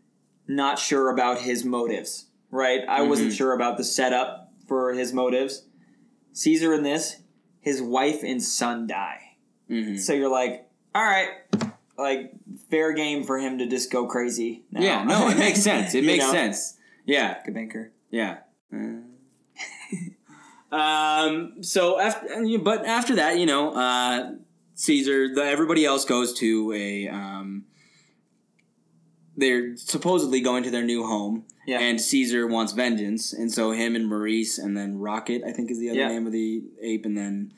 not 0.48 0.78
sure 0.78 1.10
about 1.10 1.42
his 1.42 1.66
motives, 1.66 2.28
right? 2.50 2.80
I 2.88 3.02
wasn't 3.02 3.32
Mhm. 3.32 3.36
sure 3.36 3.52
about 3.52 3.76
the 3.76 3.84
setup 3.84 4.50
for 4.66 4.94
his 4.94 5.12
motives. 5.12 5.66
Caesar 6.32 6.72
in 6.72 6.82
this, 6.82 7.16
his 7.60 7.82
wife 7.82 8.22
and 8.22 8.42
son 8.42 8.86
die. 8.86 9.36
hmm 9.68 9.96
So 9.96 10.14
you're 10.14 10.30
like, 10.30 10.66
all 10.94 11.04
right, 11.04 11.28
like 11.98 12.32
fair 12.70 12.92
game 12.92 13.24
for 13.24 13.38
him 13.38 13.58
to 13.58 13.66
just 13.66 13.90
go 13.90 14.06
crazy. 14.06 14.62
Now. 14.70 14.80
Yeah, 14.80 15.04
no, 15.04 15.28
it 15.28 15.36
makes 15.38 15.62
sense. 15.62 15.94
It 15.94 16.04
makes 16.12 16.24
know? 16.24 16.32
sense. 16.32 16.76
Yeah, 17.06 17.38
Good 17.44 17.54
banker. 17.54 17.92
yeah. 18.10 18.38
Uh, 18.72 19.00
um. 20.76 21.62
So 21.62 21.98
after, 22.00 22.28
but 22.58 22.86
after 22.86 23.16
that, 23.16 23.38
you 23.38 23.46
know, 23.46 23.72
uh, 23.74 24.32
Caesar, 24.74 25.34
the, 25.34 25.42
everybody 25.44 25.84
else 25.84 26.04
goes 26.04 26.32
to 26.40 26.72
a. 26.72 27.08
Um, 27.08 27.64
they're 29.36 29.76
supposedly 29.76 30.40
going 30.40 30.64
to 30.64 30.70
their 30.70 30.84
new 30.84 31.06
home, 31.06 31.44
Yeah. 31.66 31.78
and 31.80 31.98
Caesar 32.00 32.46
wants 32.46 32.72
vengeance, 32.72 33.32
and 33.32 33.50
so 33.50 33.70
him 33.72 33.96
and 33.96 34.06
Maurice, 34.06 34.58
and 34.58 34.76
then 34.76 34.98
Rocket, 34.98 35.42
I 35.46 35.52
think 35.52 35.70
is 35.70 35.78
the 35.78 35.88
other 35.90 35.98
Yeah. 36.00 36.08
name 36.08 36.26
of 36.26 36.32
the 36.32 36.62
ape, 36.82 37.06
and 37.06 37.16
then 37.16 37.54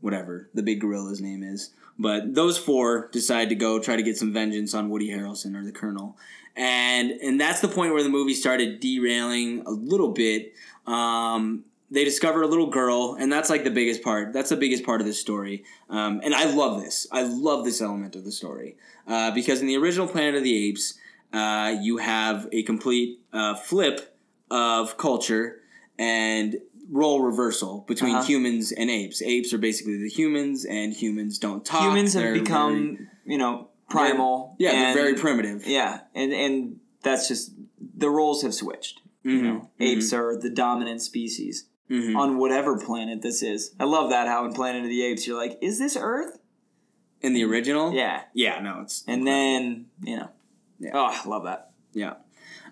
whatever 0.00 0.50
the 0.52 0.62
big 0.64 0.80
gorilla's 0.80 1.20
name 1.20 1.44
is. 1.44 1.70
But 2.02 2.34
those 2.34 2.58
four 2.58 3.08
decide 3.12 3.48
to 3.50 3.54
go 3.54 3.78
try 3.78 3.94
to 3.94 4.02
get 4.02 4.18
some 4.18 4.32
vengeance 4.32 4.74
on 4.74 4.90
Woody 4.90 5.08
Harrelson 5.08 5.56
or 5.56 5.64
the 5.64 5.70
Colonel, 5.70 6.18
and 6.56 7.12
and 7.12 7.40
that's 7.40 7.60
the 7.60 7.68
point 7.68 7.92
where 7.92 8.02
the 8.02 8.08
movie 8.08 8.34
started 8.34 8.80
derailing 8.80 9.62
a 9.66 9.70
little 9.70 10.08
bit. 10.08 10.52
Um, 10.84 11.64
they 11.92 12.04
discover 12.04 12.42
a 12.42 12.48
little 12.48 12.70
girl, 12.70 13.16
and 13.20 13.30
that's 13.30 13.48
like 13.48 13.62
the 13.62 13.70
biggest 13.70 14.02
part. 14.02 14.32
That's 14.32 14.48
the 14.48 14.56
biggest 14.56 14.84
part 14.84 15.00
of 15.00 15.06
this 15.06 15.20
story, 15.20 15.62
um, 15.88 16.20
and 16.24 16.34
I 16.34 16.52
love 16.52 16.82
this. 16.82 17.06
I 17.12 17.22
love 17.22 17.64
this 17.64 17.80
element 17.80 18.16
of 18.16 18.24
the 18.24 18.32
story 18.32 18.76
uh, 19.06 19.30
because 19.30 19.60
in 19.60 19.68
the 19.68 19.76
original 19.76 20.08
Planet 20.08 20.34
of 20.34 20.42
the 20.42 20.68
Apes, 20.68 20.98
uh, 21.32 21.76
you 21.80 21.98
have 21.98 22.48
a 22.50 22.64
complete 22.64 23.20
uh, 23.32 23.54
flip 23.54 24.16
of 24.50 24.96
culture 24.96 25.60
and 25.98 26.56
role 26.92 27.20
reversal 27.22 27.84
between 27.88 28.14
Uh-huh. 28.14 28.24
humans 28.24 28.70
and 28.70 28.90
apes. 28.90 29.20
Apes 29.22 29.52
are 29.52 29.58
basically 29.58 29.96
the 29.96 30.08
humans, 30.10 30.64
and 30.64 30.92
humans 30.92 31.38
don't 31.38 31.64
talk. 31.64 31.82
Humans 31.82 32.12
have 32.12 32.22
They're 32.22 32.34
become, 32.34 32.74
very- 32.96 33.08
you 33.24 33.38
know, 33.38 33.70
primal. 33.88 34.54
yeah, 34.58 34.70
and- 34.70 34.96
they're 34.96 35.02
very 35.04 35.14
primitive. 35.14 35.66
Yeah, 35.66 36.00
and 36.14 36.32
and 36.32 36.78
that's 37.02 37.26
just 37.28 37.52
the 37.96 38.10
roles 38.10 38.42
have 38.42 38.54
switched. 38.54 39.00
You 39.24 39.38
Mhm, 39.38 39.42
know, 39.42 39.70
mhm, 39.80 39.86
apes 39.88 40.12
are 40.12 40.36
the 40.36 40.50
dominant 40.50 41.00
species 41.00 41.66
mhm. 41.88 42.16
on 42.16 42.36
whatever 42.38 42.76
planet 42.78 43.22
this 43.22 43.42
is. 43.42 43.72
I 43.80 43.84
love 43.84 44.10
that 44.10 44.26
how 44.28 44.44
in 44.44 44.52
Planet 44.52 44.82
of 44.82 44.88
the 44.88 45.02
Apes 45.02 45.26
you're 45.26 45.36
like, 45.36 45.58
is 45.62 45.78
this 45.78 45.96
Earth? 45.98 46.38
in 47.22 47.32
the 47.34 47.44
original. 47.44 47.92
Yeah, 47.94 48.22
yeah, 48.34 48.60
no, 48.60 48.80
it's 48.82 49.04
and 49.06 49.24
then 49.26 49.86
you 50.02 50.16
know, 50.16 50.28
Yeah. 50.80 50.90
oh, 50.94 51.04
I 51.06 51.28
love 51.28 51.44
that. 51.44 51.70
Yeah. 51.94 52.14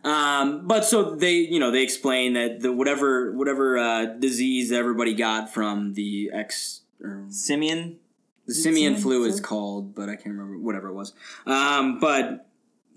Um, 0.03 0.67
but 0.67 0.85
so 0.85 1.15
they, 1.15 1.35
you 1.35 1.59
know, 1.59 1.71
they 1.71 1.83
explain 1.83 2.33
that 2.35 2.61
the 2.61 2.73
whatever 2.73 3.33
whatever 3.33 3.79
uh, 3.79 4.07
disease 4.07 4.73
everybody 4.73 5.15
got 5.15 5.53
from 5.53 5.95
the 5.95 6.31
X 6.33 6.83
or 7.03 7.25
Simeon. 7.29 7.99
the 8.47 8.55
simian 8.55 8.95
simian 8.95 9.03
flu 9.03 9.21
flu? 9.21 9.29
is 9.29 9.41
called, 9.41 9.95
but 9.95 10.09
I 10.09 10.17
can't 10.17 10.35
remember 10.35 10.59
whatever 10.59 10.89
it 10.89 10.95
was. 10.95 11.13
Um, 11.47 11.99
but 11.99 12.47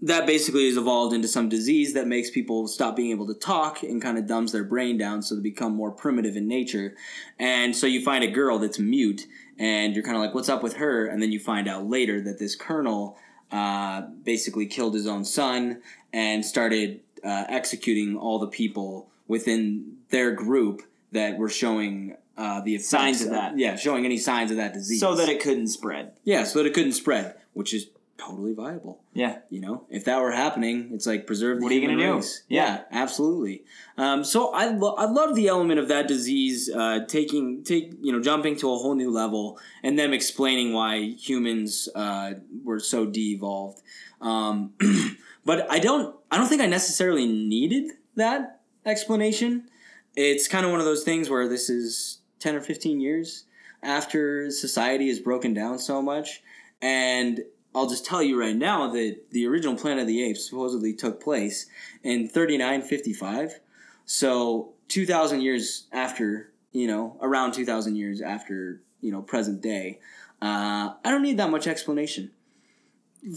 that 0.04 0.26
basically 0.26 0.68
has 0.68 0.76
evolved 0.76 1.13
into 1.13 1.30
some 1.30 1.48
disease 1.48 1.94
that 1.94 2.08
makes 2.08 2.30
people 2.30 2.68
stop 2.68 2.96
being 2.96 3.12
able 3.12 3.26
to 3.28 3.34
talk 3.34 3.84
and 3.84 4.02
kind 4.02 4.18
of 4.18 4.28
dumbs 4.28 4.52
their 4.52 4.66
brain 4.66 4.98
down 4.98 5.22
so 5.22 5.34
they 5.34 5.42
become 5.42 5.74
more 5.74 5.92
primitive 5.92 6.36
in 6.36 6.46
nature. 6.46 6.94
And 7.39 7.74
so 7.74 7.88
you 7.88 8.04
find 8.04 8.22
a 8.22 8.28
girl 8.28 8.60
that's 8.60 8.78
mute 8.78 9.26
and 9.58 9.96
you're 9.96 10.04
kind 10.04 10.18
of 10.18 10.22
like, 10.22 10.34
what's 10.34 10.50
up 10.50 10.62
with 10.62 10.74
her? 10.76 11.06
And 11.06 11.22
then 11.22 11.32
you 11.32 11.39
find 11.39 11.70
out 11.70 11.88
later 11.88 12.20
that 12.20 12.38
this 12.38 12.54
colonel 12.54 13.18
uh, 13.54 14.02
basically 14.02 14.66
killed 14.66 14.96
his 14.96 15.08
own 15.08 15.24
son 15.24 15.82
and 16.12 16.44
started 16.44 17.00
uh, 17.24 17.46
executing 17.48 18.18
all 18.18 18.39
the 18.39 18.48
people 18.48 19.08
within 19.28 19.98
their 20.10 20.32
group 20.32 20.82
that 21.12 21.38
were 21.38 21.50
showing 21.50 22.18
uh, 22.36 22.62
the 22.62 22.80
Signs 22.80 23.22
of 23.22 23.30
that. 23.30 23.58
Yeah, 23.58 23.76
showing 23.76 24.06
any 24.06 24.18
signs 24.18 24.50
of 24.50 24.58
that 24.58 24.74
disease. 24.74 25.00
So 25.00 25.16
that 25.16 25.30
it 25.30 25.39
couldn't 25.39 25.68
spread. 25.68 26.13
Yeah, 26.24 26.44
so 26.46 26.60
that 26.60 26.66
it 26.66 26.74
couldn't 26.74 26.94
spread, 26.94 27.36
which 27.54 27.74
is 27.76 27.88
totally 28.25 28.53
viable. 28.53 29.01
Yeah. 29.13 29.39
You 29.49 29.62
know, 29.62 29.86
if 29.89 30.05
that 30.05 30.21
were 30.21 30.31
happening, 30.31 30.89
it's 30.93 31.05
like 31.05 31.27
preserve 31.27 31.57
the 31.57 31.63
What 31.63 31.71
are 31.71 31.75
you 31.75 31.81
human 31.81 31.99
gonna 31.99 32.21
do? 32.21 32.27
Yeah. 32.47 32.65
Yeah, 32.65 32.81
absolutely. 32.91 33.63
Um, 33.97 34.23
so 34.23 34.53
I 34.53 34.67
lo- 34.67 34.95
I 34.95 35.05
love 35.05 35.36
the 35.36 35.47
element 35.47 35.79
of 35.79 35.88
that 35.89 36.07
disease 36.07 36.69
uh, 36.69 37.05
taking 37.07 37.63
take 37.63 37.93
you 38.01 38.12
know 38.12 38.21
jumping 38.21 38.55
to 38.57 38.71
a 38.71 38.77
whole 38.77 38.95
new 38.95 39.12
level 39.12 39.59
and 39.83 39.97
them 39.97 40.13
explaining 40.13 40.73
why 40.73 41.01
humans 41.01 41.89
uh, 41.95 42.33
were 42.63 42.79
so 42.79 43.05
de-evolved. 43.05 43.81
Um, 44.21 44.73
but 45.45 45.69
I 45.71 45.79
don't 45.79 46.15
I 46.31 46.38
don't 46.38 46.47
think 46.47 46.62
I 46.62 46.67
necessarily 46.67 47.25
needed 47.25 47.91
that 48.15 48.62
explanation. 48.86 49.69
It's 50.15 50.47
kind 50.47 50.65
of 50.65 50.71
one 50.71 50.79
of 50.79 50.86
those 50.86 51.03
things 51.03 51.29
where 51.29 51.47
this 51.47 51.69
is 51.69 52.19
ten 52.39 52.55
or 52.55 52.62
fifteen 52.62 52.99
years 52.99 53.45
after 53.81 54.49
society 54.49 55.09
is 55.09 55.19
broken 55.19 55.53
down 55.53 55.77
so 55.77 56.01
much, 56.01 56.41
and 56.81 57.41
I'll 57.75 57.88
just 57.88 58.05
tell 58.05 58.21
you 58.21 58.39
right 58.39 58.55
now 58.55 58.88
that 58.91 59.31
the 59.31 59.47
original 59.47 59.75
Planet 59.75 60.01
of 60.01 60.07
the 60.07 60.23
Apes 60.23 60.47
supposedly 60.47 60.93
took 60.93 61.21
place 61.21 61.65
in 62.03 62.29
3955. 62.29 63.59
So 64.05 64.73
2,000 64.89 65.41
years 65.41 65.88
after, 65.91 66.51
you 66.71 66.88
know, 66.88 67.17
around 67.21 67.53
2,000 67.53 67.95
years 67.95 68.21
after, 68.21 68.81
you 69.01 69.12
know, 69.12 69.21
present 69.21 69.62
day. 69.62 69.99
Uh, 70.41 70.93
I 71.03 71.09
don't 71.09 71.23
need 71.23 71.38
that 71.38 71.49
much 71.49 71.67
explanation 71.67 72.31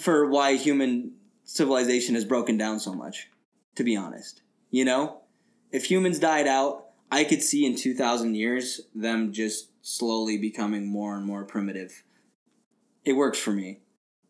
for 0.01 0.29
why 0.29 0.57
human 0.57 1.13
civilization 1.45 2.15
has 2.15 2.25
broken 2.25 2.59
down 2.59 2.81
so 2.81 2.93
much, 2.93 3.31
to 3.77 3.85
be 3.85 3.97
honest. 3.97 4.43
You 4.71 4.85
know? 4.85 5.21
If 5.71 5.91
humans 5.91 6.19
died 6.19 6.47
out, 6.47 6.87
I 7.11 7.25
could 7.25 7.43
see 7.43 7.65
in 7.65 7.77
2,000 7.77 8.35
years 8.35 8.83
them 8.95 9.33
just 9.33 9.71
slowly 9.81 10.37
becoming 10.37 10.87
more 10.89 11.17
and 11.17 11.25
more 11.25 11.45
primitive. 11.45 12.03
It 13.05 13.13
works 13.13 13.39
for 13.39 13.53
me 13.53 13.79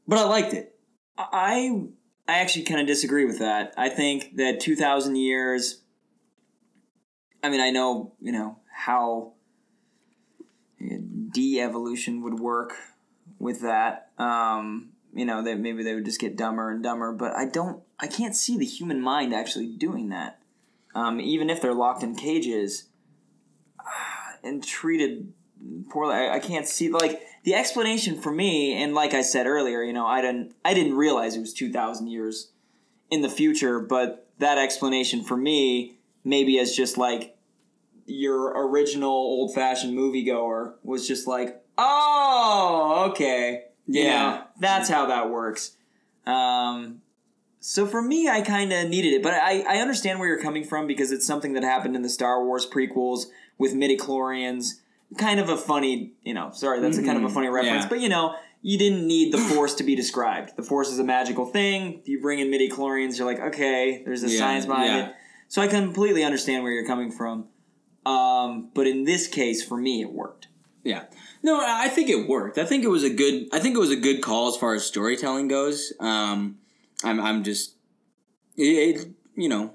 but 0.06 0.18
I 0.18 0.24
liked 0.24 0.54
it. 0.54 0.78
I 1.18 1.84
I 2.28 2.38
actually 2.38 2.64
kind 2.64 2.80
of 2.80 2.86
disagree 2.86 3.24
with 3.24 3.38
that. 3.38 3.72
I 3.76 3.88
think 3.88 4.36
that 4.36 4.60
2000 4.60 5.16
years 5.16 5.82
I 7.42 7.48
mean, 7.48 7.60
I 7.60 7.70
know, 7.70 8.12
you 8.20 8.32
know, 8.32 8.58
how 8.72 9.34
de-evolution 11.30 12.22
would 12.22 12.40
work 12.40 12.74
with 13.38 13.60
that. 13.62 14.10
Um, 14.18 14.90
you 15.14 15.24
know, 15.24 15.42
that 15.42 15.58
maybe 15.58 15.82
they 15.82 15.94
would 15.94 16.04
just 16.04 16.20
get 16.20 16.36
dumber 16.36 16.70
and 16.70 16.82
dumber, 16.82 17.12
but 17.12 17.34
I 17.34 17.46
don't 17.46 17.82
I 17.98 18.06
can't 18.06 18.34
see 18.34 18.58
the 18.58 18.66
human 18.66 19.00
mind 19.00 19.34
actually 19.34 19.68
doing 19.68 20.10
that. 20.10 20.40
Um, 20.94 21.20
even 21.20 21.48
if 21.48 21.62
they're 21.62 21.74
locked 21.74 22.02
in 22.02 22.14
cages 22.14 22.88
and 24.42 24.62
treated 24.62 25.32
poorly, 25.90 26.14
I, 26.14 26.34
I 26.34 26.38
can't 26.40 26.66
see 26.66 26.90
like 26.90 27.22
the 27.46 27.54
explanation 27.54 28.20
for 28.20 28.32
me. 28.32 28.74
And 28.74 28.92
like 28.92 29.14
I 29.14 29.22
said 29.22 29.46
earlier, 29.46 29.82
you 29.82 29.92
know, 29.94 30.04
I 30.06 30.20
didn't 30.20 30.54
I 30.64 30.74
didn't 30.74 30.94
realize 30.96 31.36
it 31.36 31.40
was 31.40 31.54
two 31.54 31.72
thousand 31.72 32.08
years 32.08 32.50
in 33.10 33.22
the 33.22 33.30
future, 33.30 33.80
but 33.80 34.28
that 34.38 34.58
explanation 34.58 35.22
for 35.24 35.36
me 35.36 35.98
maybe 36.24 36.58
as 36.58 36.74
just 36.74 36.98
like 36.98 37.36
your 38.04 38.68
original 38.68 39.10
old 39.10 39.54
fashioned 39.54 39.96
moviegoer 39.96 40.74
was 40.82 41.06
just 41.06 41.26
like, 41.28 41.62
oh, 41.78 43.08
okay, 43.10 43.66
you 43.86 44.02
Yeah. 44.02 44.12
know, 44.22 44.42
that's 44.60 44.88
how 44.88 45.06
that 45.06 45.30
works. 45.30 45.76
Um, 46.26 47.00
so 47.60 47.86
for 47.86 48.02
me, 48.02 48.28
I 48.28 48.40
kind 48.42 48.72
of 48.72 48.88
needed 48.88 49.12
it, 49.12 49.22
but 49.22 49.34
I, 49.34 49.60
I 49.68 49.78
understand 49.78 50.18
where 50.18 50.28
you're 50.28 50.42
coming 50.42 50.64
from 50.64 50.86
because 50.88 51.12
it's 51.12 51.26
something 51.26 51.52
that 51.54 51.62
happened 51.62 51.94
in 51.94 52.02
the 52.02 52.08
Star 52.08 52.44
Wars 52.44 52.66
prequels 52.68 53.26
with 53.56 53.72
midichlorians. 53.72 54.80
Kind 55.18 55.38
of 55.40 55.48
a 55.48 55.56
funny, 55.56 56.12
you 56.24 56.34
know, 56.34 56.50
sorry, 56.52 56.80
that's 56.80 56.98
a 56.98 57.02
kind 57.02 57.16
of 57.16 57.24
a 57.24 57.28
Mhm. 57.28 57.34
funny 57.34 57.48
reference, 57.48 57.84
Yeah. 57.84 57.88
but 57.88 58.00
you 58.00 58.08
know, 58.08 58.34
you 58.62 58.76
didn't 58.76 59.06
need 59.06 59.32
the 59.32 59.38
Force 59.38 59.74
to 59.74 59.84
be 59.84 59.94
described. 59.94 60.56
The 60.56 60.62
Force 60.64 60.90
is 60.90 60.98
a 60.98 61.04
magical 61.04 61.46
thing. 61.46 62.00
You 62.04 62.20
bring 62.20 62.40
in 62.40 62.50
midi 62.50 62.68
chlorians, 62.68 63.16
you're 63.18 63.26
like, 63.26 63.40
okay, 63.40 64.02
there's 64.04 64.24
a 64.24 64.28
Yeah, 64.28 64.38
science 64.38 64.66
behind 64.66 64.92
yeah. 64.92 65.06
it. 65.08 65.14
So 65.48 65.62
I 65.62 65.68
completely 65.68 66.24
understand 66.24 66.64
where 66.64 66.72
you're 66.72 66.86
coming 66.86 67.12
from. 67.12 67.46
Um, 68.04 68.70
but 68.74 68.86
in 68.88 69.04
this 69.04 69.28
case, 69.28 69.62
for 69.64 69.76
me, 69.76 70.00
it 70.02 70.12
worked. 70.12 70.48
Yeah. 70.82 71.04
No, 71.42 71.60
I 71.64 71.88
think 71.88 72.08
it 72.08 72.28
worked. 72.28 72.58
I 72.58 72.64
think 72.64 72.82
it 72.84 72.88
was 72.88 73.04
a 73.04 73.10
good. 73.10 73.48
I 73.52 73.60
think 73.60 73.76
it 73.76 73.80
was 73.80 73.90
a 73.90 73.96
good 73.96 74.22
call 74.22 74.48
as 74.48 74.56
far 74.56 74.74
as 74.74 74.84
storytelling 74.84 75.46
goes. 75.48 75.92
Um, 76.00 76.58
I'm. 77.04 77.20
I'm 77.20 77.44
just. 77.44 77.74
It, 78.56 78.62
it. 78.96 79.08
You 79.36 79.48
know. 79.48 79.74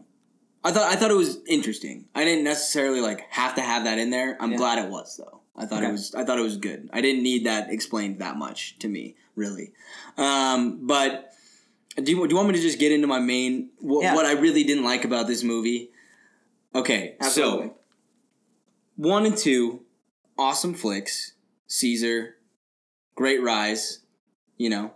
I 0.63 0.71
thought. 0.71 0.91
I 0.91 0.95
thought 0.95 1.11
it 1.11 1.15
was 1.17 1.39
interesting. 1.47 2.05
I 2.13 2.23
didn't 2.23 2.43
necessarily 2.43 3.01
like 3.01 3.25
have 3.31 3.55
to 3.55 3.61
have 3.61 3.85
that 3.85 3.97
in 3.97 4.09
there. 4.11 4.37
I'm 4.39 4.51
Yeah. 4.51 4.57
glad 4.57 4.85
it 4.85 4.89
was 4.91 5.17
though. 5.17 5.41
I 5.55 5.65
thought 5.65 5.79
Okay. 5.79 5.89
it 5.89 5.91
was. 5.91 6.13
I 6.15 6.23
thought 6.23 6.37
it 6.39 6.43
was 6.43 6.57
good. 6.57 6.89
I 6.93 7.01
didn't 7.01 7.23
need 7.23 7.45
that 7.45 7.69
explained 7.71 8.19
that 8.19 8.37
much 8.37 8.77
to 8.79 8.87
me, 8.87 9.15
really. 9.35 9.73
Um, 10.17 10.85
but 10.87 11.33
do 11.97 12.11
you, 12.11 12.27
do 12.27 12.29
you 12.29 12.35
want 12.35 12.47
me 12.49 12.55
to 12.55 12.61
just 12.61 12.79
get 12.79 12.91
into 12.91 13.07
my 13.07 13.19
main 13.19 13.69
what, 13.79 14.03
Yeah. 14.03 14.15
what 14.15 14.25
I 14.25 14.33
really 14.33 14.63
didn't 14.63 14.83
like 14.83 15.03
about 15.03 15.27
this 15.27 15.43
movie? 15.43 15.91
Okay, 16.73 17.15
Absolutely. 17.19 17.67
so 17.67 17.75
one 18.95 19.25
and 19.25 19.35
two, 19.37 19.81
awesome 20.37 20.73
flicks. 20.73 21.33
Caesar, 21.67 22.37
great 23.15 23.41
rise. 23.41 23.99
You 24.57 24.69
know, 24.69 24.93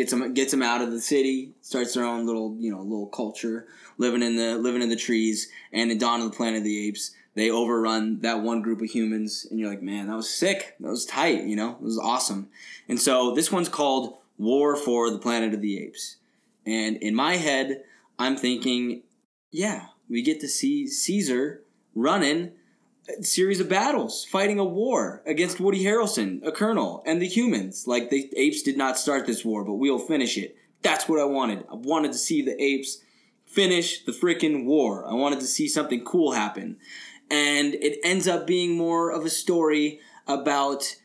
gets 0.00 0.12
them 0.12 0.32
gets 0.32 0.50
them 0.50 0.62
out 0.62 0.80
of 0.80 0.90
the 0.90 1.00
city, 1.00 1.52
starts 1.60 1.94
their 1.94 2.04
own 2.04 2.26
little 2.26 2.56
you 2.58 2.70
know 2.70 2.80
little 2.80 3.06
culture, 3.06 3.66
living 3.98 4.22
in 4.22 4.36
the 4.36 4.56
living 4.56 4.82
in 4.82 4.88
the 4.88 4.96
trees. 4.96 5.50
And 5.72 5.90
in 5.90 5.98
Dawn 5.98 6.20
of 6.20 6.30
the 6.30 6.36
Planet 6.36 6.58
of 6.58 6.64
the 6.64 6.88
Apes, 6.88 7.14
they 7.34 7.50
overrun 7.50 8.20
that 8.20 8.40
one 8.40 8.62
group 8.62 8.80
of 8.80 8.88
humans, 8.88 9.46
and 9.50 9.60
you're 9.60 9.68
like, 9.68 9.82
man, 9.82 10.08
that 10.08 10.16
was 10.16 10.30
sick. 10.30 10.76
That 10.80 10.88
was 10.88 11.04
tight. 11.04 11.44
You 11.44 11.56
know, 11.56 11.72
it 11.72 11.82
was 11.82 11.98
awesome. 11.98 12.48
And 12.88 12.98
so 12.98 13.34
this 13.34 13.52
one's 13.52 13.68
called 13.68 14.16
War 14.38 14.74
for 14.74 15.10
the 15.10 15.18
Planet 15.18 15.52
of 15.52 15.60
the 15.60 15.78
Apes. 15.82 16.16
And 16.64 16.96
in 16.96 17.14
my 17.14 17.36
head, 17.36 17.82
I'm 18.18 18.36
thinking 18.36 19.02
yeah, 19.50 19.86
we 20.08 20.22
get 20.22 20.40
to 20.40 20.48
see 20.48 20.86
Caesar 20.86 21.62
running 21.94 22.52
series 23.22 23.60
of 23.60 23.68
battles, 23.68 24.24
fighting 24.24 24.58
a 24.58 24.64
war 24.64 25.22
against 25.26 25.60
Woody 25.60 25.84
Harrelson, 25.84 26.44
a 26.46 26.52
colonel, 26.52 27.02
and 27.06 27.20
the 27.20 27.28
humans. 27.28 27.86
Like 27.86 28.10
the 28.10 28.32
apes 28.36 28.62
did 28.62 28.76
not 28.76 28.98
start 28.98 29.26
this 29.26 29.44
war, 29.44 29.64
but 29.64 29.74
we'll 29.74 29.98
finish 29.98 30.36
it. 30.36 30.56
That's 30.82 31.08
what 31.08 31.20
I 31.20 31.24
wanted. 31.24 31.64
I 31.70 31.74
wanted 31.74 32.12
to 32.12 32.18
see 32.18 32.42
the 32.42 32.60
apes 32.62 33.02
finish 33.44 34.04
the 34.04 34.12
freaking 34.12 34.64
war. 34.64 35.06
I 35.06 35.14
wanted 35.14 35.40
to 35.40 35.46
see 35.46 35.68
something 35.68 36.04
cool 36.04 36.32
happen. 36.32 36.78
And 37.30 37.74
it 37.74 37.98
ends 38.02 38.26
up 38.26 38.46
being 38.46 38.76
more 38.76 39.10
of 39.10 39.24
a 39.24 39.30
story 39.30 40.00
about 40.26 40.96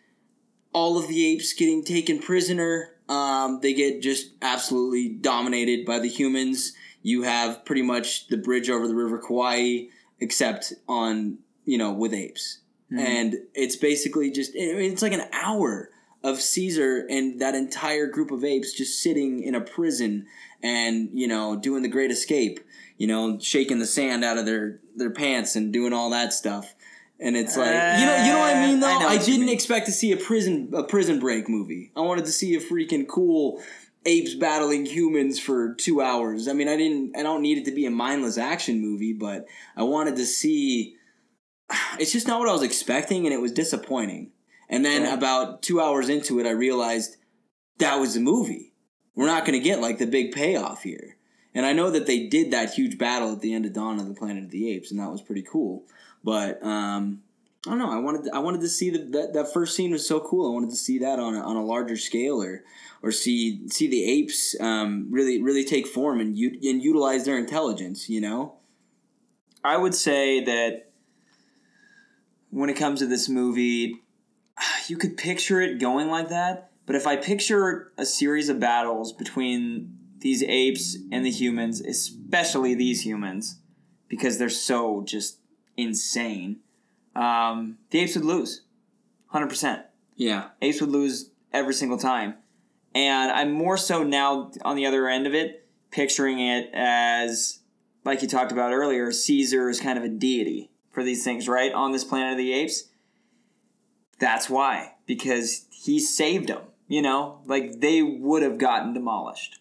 all 0.73 0.97
of 0.97 1.07
the 1.07 1.25
apes 1.25 1.53
getting 1.53 1.83
taken 1.83 2.19
prisoner. 2.19 2.91
Um, 3.09 3.59
they 3.61 3.73
get 3.73 4.01
just 4.01 4.31
absolutely 4.41 5.09
dominated 5.09 5.85
by 5.85 5.99
the 5.99 6.07
humans. 6.07 6.73
You 7.01 7.23
have 7.23 7.65
pretty 7.65 7.83
much 7.83 8.27
the 8.27 8.37
bridge 8.37 8.69
over 8.69 8.87
the 8.87 8.95
River 8.95 9.19
Kwai, 9.19 9.87
except 10.19 10.73
on 10.87 11.39
you 11.65 11.77
know 11.77 11.91
with 11.91 12.13
apes, 12.13 12.59
and 12.91 13.35
it's 13.53 13.75
basically 13.75 14.31
just 14.31 14.51
I 14.55 14.73
mean, 14.75 14.91
it's 14.91 15.01
like 15.01 15.13
an 15.13 15.27
hour 15.33 15.89
of 16.23 16.41
Caesar 16.41 17.05
and 17.09 17.39
that 17.41 17.53
entire 17.53 18.07
group 18.07 18.31
of 18.31 18.43
apes 18.43 18.73
just 18.73 19.01
sitting 19.01 19.43
in 19.43 19.53
a 19.53 19.61
prison 19.61 20.25
and 20.63 21.09
you 21.13 21.27
know 21.27 21.55
doing 21.55 21.83
the 21.83 21.89
Great 21.89 22.11
Escape, 22.11 22.59
you 22.97 23.07
know 23.07 23.37
shaking 23.39 23.79
the 23.79 23.85
sand 23.85 24.23
out 24.23 24.37
of 24.37 24.45
their 24.45 24.79
their 24.95 25.11
pants 25.11 25.55
and 25.55 25.73
doing 25.73 25.93
all 25.93 26.09
that 26.11 26.33
stuff. 26.33 26.73
And 27.19 27.37
it's 27.37 27.55
like 27.55 27.67
you 27.67 28.05
know 28.05 28.17
you 28.25 28.31
know 28.33 28.39
what 28.39 28.55
I 28.55 28.67
mean 28.67 28.83
Uh, 28.83 28.87
I 28.87 28.99
though. 28.99 29.07
I, 29.07 29.17
didn't 29.17 29.49
expect 29.49 29.85
to 29.85 29.91
see 29.91 30.11
a 30.11 30.17
prison 30.17 30.71
a 30.73 30.83
prison 30.83 31.19
break 31.19 31.47
movie. 31.47 31.91
I 31.95 32.01
wanted 32.01 32.25
to 32.25 32.31
see 32.31 32.55
a 32.55 32.59
freaking 32.59 33.07
cool 33.07 33.61
apes 34.05 34.35
battling 34.35 34.85
humans 34.85 35.39
for 35.39 35.73
two 35.75 36.01
hours. 36.01 36.47
I 36.47 36.53
mean, 36.53 36.67
I 36.67 36.77
didn't. 36.77 37.15
I 37.17 37.23
don't 37.23 37.41
need 37.41 37.57
it 37.57 37.65
to 37.65 37.71
be 37.71 37.85
a 37.85 37.91
mindless 37.91 38.37
action 38.37 38.81
movie, 38.81 39.13
but 39.13 39.47
I 39.77 39.83
wanted 39.83 40.15
to 40.17 40.25
see. 40.25 40.94
It's 41.99 42.11
just 42.11 42.27
not 42.27 42.39
what 42.39 42.49
I 42.49 42.53
was 42.53 42.63
expecting, 42.63 43.25
and 43.25 43.33
it 43.33 43.41
was 43.41 43.51
disappointing. 43.51 44.31
And 44.69 44.83
then 44.83 45.03
Yeah. 45.03 45.13
about 45.13 45.61
two 45.61 45.79
hours 45.81 46.09
into 46.09 46.39
it, 46.39 46.45
I 46.45 46.51
realized 46.51 47.17
that 47.77 47.99
was 47.99 48.13
the 48.15 48.19
movie. 48.19 48.73
We're 49.15 49.27
not 49.27 49.45
going 49.45 49.57
to 49.57 49.63
get 49.63 49.79
like 49.81 49.97
the 49.97 50.07
big 50.07 50.33
payoff 50.33 50.83
here. 50.83 51.17
And 51.53 51.65
I 51.65 51.71
know 51.71 51.89
that 51.89 52.05
they 52.05 52.27
did 52.27 52.51
that 52.51 52.73
huge 52.73 52.97
battle 52.97 53.31
at 53.31 53.39
the 53.39 53.53
end 53.53 53.65
of 53.65 53.71
Dawn 53.73 53.99
of 53.99 54.07
the 54.07 54.13
Planet 54.13 54.43
of 54.43 54.51
the 54.51 54.71
Apes, 54.73 54.91
and 54.91 54.99
that 54.99 55.09
was 55.11 55.21
pretty 55.21 55.43
cool. 55.43 55.83
But 56.21 56.61
um, 56.65 57.21
I 57.65 57.69
don't 57.69 57.79
know. 57.79 57.89
I 57.91 57.99
wanted 57.99 58.29
I 58.33 58.39
wanted 58.39 58.59
to 58.61 58.67
see 58.67 58.89
the, 58.89 58.99
that 59.17 59.33
that 59.33 59.53
first 59.53 59.73
scene 59.75 59.91
was 59.91 60.05
so 60.05 60.19
cool. 60.19 60.49
I 60.51 60.53
wanted 60.53 60.71
to 60.71 60.75
see 60.75 60.99
that 60.99 61.17
on 61.17 61.33
a, 61.35 61.39
on 61.39 61.55
a 61.55 61.63
larger 61.63 61.95
scale, 61.95 62.43
or 62.43 62.63
or 63.01 63.11
see 63.13 63.69
see 63.69 63.87
the 63.87 64.03
apes 64.03 64.53
um, 64.59 65.07
really 65.09 65.41
really 65.41 65.63
take 65.63 65.87
form 65.87 66.19
and 66.19 66.37
u- 66.37 66.59
and 66.61 66.83
utilize 66.83 67.23
their 67.23 67.37
intelligence. 67.37 68.09
You 68.09 68.19
know. 68.19 68.55
I 69.63 69.77
would 69.77 69.95
say 69.95 70.43
that 70.43 70.91
when 72.55 72.69
it 72.69 72.77
comes 72.77 72.99
to 72.99 73.05
this 73.05 73.27
movie, 73.27 74.01
you 74.87 74.97
could 74.97 75.17
picture 75.17 75.61
it 75.61 75.79
going 75.79 76.09
like 76.09 76.29
that. 76.29 76.71
But 76.85 76.95
if 76.95 77.05
I 77.05 77.17
picture 77.17 77.91
a 77.97 78.05
series 78.05 78.47
of 78.47 78.59
battles 78.59 79.11
between 79.11 79.97
these 80.19 80.41
apes 80.43 80.97
and 81.11 81.25
the 81.25 81.31
humans, 81.31 81.81
especially 81.81 82.73
these 82.73 83.05
humans, 83.05 83.59
because 84.07 84.37
they're 84.37 84.49
so 84.49 85.03
just 85.03 85.39
insane, 85.75 86.59
um, 87.15 87.77
the 87.89 87.99
apes 87.99 88.15
would 88.15 88.23
lose. 88.23 88.61
100%. 89.33 89.83
Yeah. 90.15 90.49
Apes 90.61 90.79
would 90.79 90.91
lose 90.91 91.31
every 91.51 91.73
single 91.73 91.97
time. 91.97 92.35
And 92.93 93.31
I'm 93.31 93.51
more 93.51 93.77
so 93.77 94.03
now 94.03 94.51
on 94.63 94.77
the 94.77 94.85
other 94.85 95.09
end 95.09 95.27
of 95.27 95.33
it, 95.33 95.67
picturing 95.91 96.39
it 96.39 96.69
as, 96.73 97.59
like 98.05 98.21
you 98.21 98.29
talked 98.29 98.53
about 98.53 98.71
earlier, 98.71 99.11
Caesar 99.11 99.67
is 99.67 99.81
kind 99.81 99.97
of 99.97 100.05
a 100.05 100.09
deity 100.09 100.71
for 100.95 101.03
these 101.03 101.23
things, 101.23 101.47
right? 101.47 101.71
On 101.73 101.91
this 101.91 102.05
planet 102.05 102.31
of 102.31 102.37
the 102.37 102.53
apes. 102.53 102.85
That's 104.17 104.49
why. 104.49 104.93
Because 105.05 105.67
he 105.69 105.99
saved 105.99 106.47
them, 106.47 106.61
you 106.87 107.01
know? 107.01 107.41
Like 107.45 107.81
they 107.81 108.01
would 108.01 108.41
have 108.41 108.57
gotten 108.57 108.93
demolished. 108.93 109.59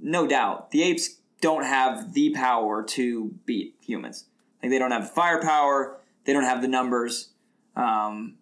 No 0.00 0.26
doubt. 0.26 0.72
The 0.72 0.82
apes 0.82 1.18
don't 1.40 1.64
have 1.64 2.14
the 2.14 2.30
power 2.30 2.82
to 2.82 3.34
beat 3.44 3.76
humans. 3.80 4.24
Like 4.62 4.70
they 4.70 4.78
don't 4.78 4.90
have 4.90 5.02
the 5.02 5.14
firepower, 5.14 5.98
they 6.24 6.32
don't 6.32 6.44
have 6.44 6.62
the 6.62 6.68
numbers. 6.68 7.28
Um, 7.76 8.36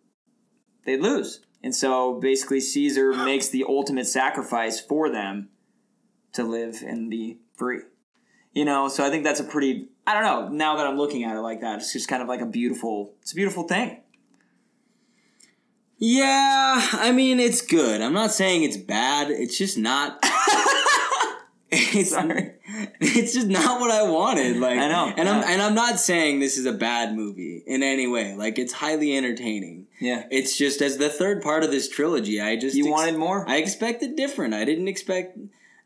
they'd 0.84 1.00
lose. 1.00 1.40
And 1.62 1.74
so 1.74 2.20
basically, 2.20 2.60
Caesar 2.60 3.12
makes 3.24 3.48
the 3.48 3.64
ultimate 3.68 4.06
sacrifice 4.06 4.80
for 4.80 5.10
them 5.10 5.48
to 6.32 6.44
live 6.44 6.82
and 6.86 7.10
be 7.10 7.38
free. 7.56 7.80
You 8.52 8.64
know, 8.64 8.88
so 8.88 9.04
I 9.04 9.10
think 9.10 9.24
that's 9.24 9.40
a 9.40 9.44
pretty, 9.44 9.88
I 10.10 10.20
don't 10.20 10.24
know, 10.24 10.56
now 10.56 10.76
that 10.76 10.86
I'm 10.86 10.96
looking 10.96 11.24
at 11.24 11.36
it 11.36 11.40
like 11.40 11.60
that, 11.60 11.78
it's 11.78 11.92
just 11.92 12.08
kind 12.08 12.22
of 12.22 12.28
like 12.28 12.40
a 12.40 12.46
beautiful, 12.46 13.12
it's 13.22 13.32
a 13.32 13.34
beautiful 13.34 13.64
thing. 13.64 14.00
Yeah, 16.02 16.80
I 16.92 17.12
mean 17.12 17.38
it's 17.38 17.60
good. 17.60 18.00
I'm 18.00 18.14
not 18.14 18.30
saying 18.32 18.62
it's 18.62 18.78
bad. 18.78 19.30
It's 19.30 19.58
just 19.58 19.76
not. 19.76 20.18
it's 21.70 22.10
Sorry. 22.10 22.54
it's 23.00 23.34
just 23.34 23.48
not 23.48 23.80
what 23.80 23.90
I 23.90 24.08
wanted. 24.10 24.56
Like 24.56 24.78
I 24.78 24.88
know, 24.88 25.12
and 25.14 25.28
I'm 25.28 25.44
and 25.44 25.60
I'm 25.60 25.74
not 25.74 26.00
saying 26.00 26.40
this 26.40 26.56
is 26.56 26.64
a 26.64 26.72
bad 26.72 27.14
movie 27.14 27.62
in 27.66 27.82
any 27.82 28.06
way. 28.06 28.34
Like 28.34 28.58
it's 28.58 28.72
highly 28.72 29.14
entertaining. 29.14 29.88
Yeah. 30.00 30.24
It's 30.30 30.56
just 30.56 30.80
as 30.80 30.96
the 30.96 31.10
third 31.10 31.42
part 31.42 31.64
of 31.64 31.70
this 31.70 31.86
trilogy, 31.86 32.40
I 32.40 32.56
just 32.56 32.74
You 32.74 32.86
ex- 32.86 32.90
wanted 32.90 33.16
more? 33.16 33.44
I 33.46 33.58
expected 33.58 34.16
different. 34.16 34.54
I 34.54 34.64
didn't 34.64 34.88
expect 34.88 35.38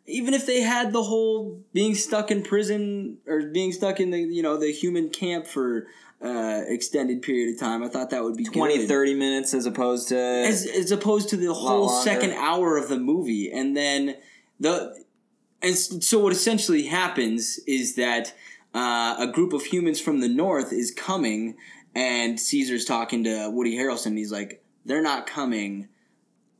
even 0.06 0.34
if 0.34 0.46
they 0.46 0.60
had 0.60 0.92
the 0.92 1.02
whole 1.02 1.62
being 1.72 1.94
stuck 1.94 2.30
in 2.30 2.42
prison 2.42 3.18
or 3.26 3.42
being 3.42 3.72
stuck 3.72 4.00
in 4.00 4.10
the 4.10 4.18
you 4.18 4.42
know 4.42 4.56
the 4.56 4.70
human 4.72 5.08
camp 5.10 5.46
for 5.46 5.86
uh 6.22 6.62
extended 6.66 7.22
period 7.22 7.54
of 7.54 7.60
time. 7.60 7.82
I 7.82 7.88
thought 7.88 8.10
that 8.10 8.22
would 8.22 8.36
be 8.36 8.44
20, 8.44 8.78
good. 8.78 8.88
30 8.88 9.14
minutes 9.14 9.54
as 9.54 9.66
opposed 9.66 10.08
to. 10.08 10.18
as 10.18 10.66
as 10.66 10.90
opposed 10.90 11.30
to 11.30 11.36
the 11.36 11.52
whole 11.52 11.86
longer. 11.86 12.10
second 12.10 12.32
hour 12.32 12.76
of 12.76 12.88
the 12.88 12.98
movie, 12.98 13.50
and 13.50 13.76
then 13.76 14.16
the 14.60 15.04
and 15.62 15.76
so 15.76 16.18
what 16.18 16.32
essentially 16.32 16.86
happens 16.86 17.58
is 17.66 17.94
that 17.96 18.34
uh, 18.74 19.16
a 19.18 19.26
group 19.26 19.52
of 19.52 19.64
humans 19.64 20.00
from 20.00 20.20
the 20.20 20.28
north 20.28 20.72
is 20.72 20.90
coming, 20.90 21.56
and 21.94 22.38
Caesar's 22.38 22.84
talking 22.84 23.24
to 23.24 23.48
Woody 23.50 23.76
Harrelson. 23.76 24.06
And 24.06 24.18
he's 24.18 24.32
like, 24.32 24.62
"They're 24.84 25.02
not 25.02 25.26
coming 25.26 25.88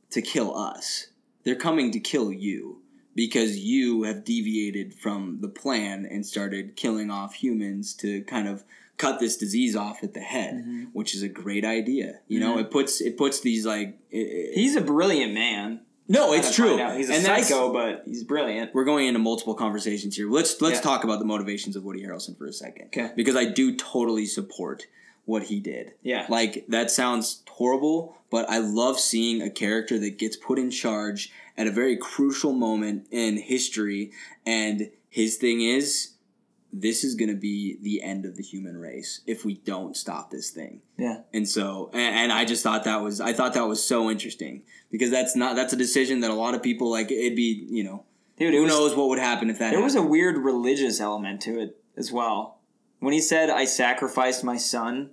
to 0.09 0.21
kill 0.21 0.57
us. 0.57 1.07
They're 1.43 1.55
coming 1.55 1.91
to 1.91 1.99
kill 1.99 2.31
you." 2.31 2.81
Because 3.15 3.57
you 3.57 4.03
have 4.03 4.25
deviated 4.25 4.93
from 4.93 5.39
the 5.41 5.47
plan 5.47 6.05
and 6.05 6.25
started 6.25 6.75
killing 6.75 7.09
off 7.09 7.35
humans 7.35 7.93
to 7.95 8.21
kind 8.23 8.47
of 8.47 8.63
cut 8.97 9.19
this 9.19 9.37
disease 9.37 9.75
off 9.75 10.03
at 10.03 10.13
the 10.13 10.19
head, 10.21 10.63
Mhm. 10.65 10.87
which 10.93 11.15
is 11.15 11.21
a 11.21 11.27
great 11.29 11.63
idea. 11.65 12.19
You 12.27 12.39
know, 12.39 12.55
Mhm. 12.55 12.61
it 12.61 12.71
puts 12.71 13.01
it 13.01 13.17
puts 13.17 13.39
these 13.41 13.65
like 13.65 13.97
it, 14.11 14.17
it- 14.19 14.53
he's 14.55 14.75
a 14.75 14.81
brilliant 14.81 15.33
man. 15.33 15.81
no, 16.07 16.33
it's 16.33 16.53
true. 16.55 16.77
He's 16.95 17.09
a 17.09 17.13
and 17.15 17.23
psycho, 17.25 17.73
but 17.73 18.03
he's 18.05 18.23
brilliant. 18.23 18.73
We're 18.75 18.83
going 18.85 19.07
into 19.07 19.19
multiple 19.19 19.53
conversations 19.55 20.15
here. 20.15 20.29
Let's 20.29 20.61
let's 20.61 20.77
Yeah. 20.77 20.81
talk 20.81 21.03
about 21.03 21.19
the 21.19 21.25
motivations 21.25 21.75
of 21.75 21.83
Woody 21.83 22.03
Harrelson 22.03 22.37
for 22.37 22.45
a 22.45 22.53
second, 22.53 22.87
Okay. 22.87 23.11
because 23.15 23.35
I 23.35 23.45
do 23.45 23.75
totally 23.75 24.25
support 24.25 24.87
what 25.25 25.43
he 25.43 25.59
did. 25.59 25.93
Yeah. 26.03 26.25
Like 26.29 26.65
that 26.69 26.91
sounds 26.91 27.41
horrible, 27.49 28.15
but 28.29 28.49
I 28.49 28.59
love 28.59 28.99
seeing 28.99 29.41
a 29.41 29.49
character 29.49 29.97
that 29.99 30.17
gets 30.19 30.35
put 30.37 30.59
in 30.59 30.69
charge 30.69 31.31
at 31.57 31.67
a 31.67 31.71
very 31.71 31.97
crucial 31.97 32.53
moment 32.53 33.07
in 33.11 33.37
history 33.37 34.11
and 34.45 34.89
his 35.09 35.37
thing 35.37 35.61
is 35.61 36.15
this 36.73 37.03
is 37.05 37.15
going 37.15 37.29
to 37.29 37.35
be 37.35 37.77
the 37.81 38.03
end 38.03 38.25
of 38.25 38.35
the 38.35 38.43
human 38.43 38.77
race 38.77 39.21
if 39.25 39.45
we 39.45 39.55
don't 39.55 39.95
stop 39.95 40.29
this 40.29 40.49
thing. 40.49 40.81
Yeah. 40.97 41.21
And 41.33 41.47
so 41.47 41.89
and, 41.93 42.15
and 42.15 42.31
I 42.33 42.43
just 42.43 42.63
thought 42.63 42.83
that 42.83 43.01
was 43.01 43.21
I 43.21 43.31
thought 43.31 43.53
that 43.53 43.67
was 43.67 43.81
so 43.81 44.11
interesting 44.11 44.63
because 44.91 45.09
that's 45.09 45.35
not 45.35 45.55
that's 45.55 45.71
a 45.71 45.77
decision 45.77 46.19
that 46.19 46.31
a 46.31 46.35
lot 46.35 46.53
of 46.53 46.61
people 46.61 46.91
like 46.91 47.11
it'd 47.11 47.35
be, 47.35 47.65
you 47.69 47.83
know, 47.83 48.03
Dude, 48.37 48.53
who 48.53 48.63
was, 48.63 48.69
knows 48.69 48.95
what 48.95 49.07
would 49.07 49.19
happen 49.19 49.49
if 49.49 49.59
that 49.59 49.71
There 49.71 49.81
was 49.81 49.95
a 49.95 50.01
weird 50.01 50.37
religious 50.37 50.99
element 50.99 51.41
to 51.41 51.59
it 51.61 51.81
as 51.95 52.11
well. 52.11 52.59
When 52.99 53.13
he 53.13 53.21
said, 53.21 53.49
I 53.49 53.65
sacrificed 53.65 54.43
my 54.43 54.57
son 54.57 55.11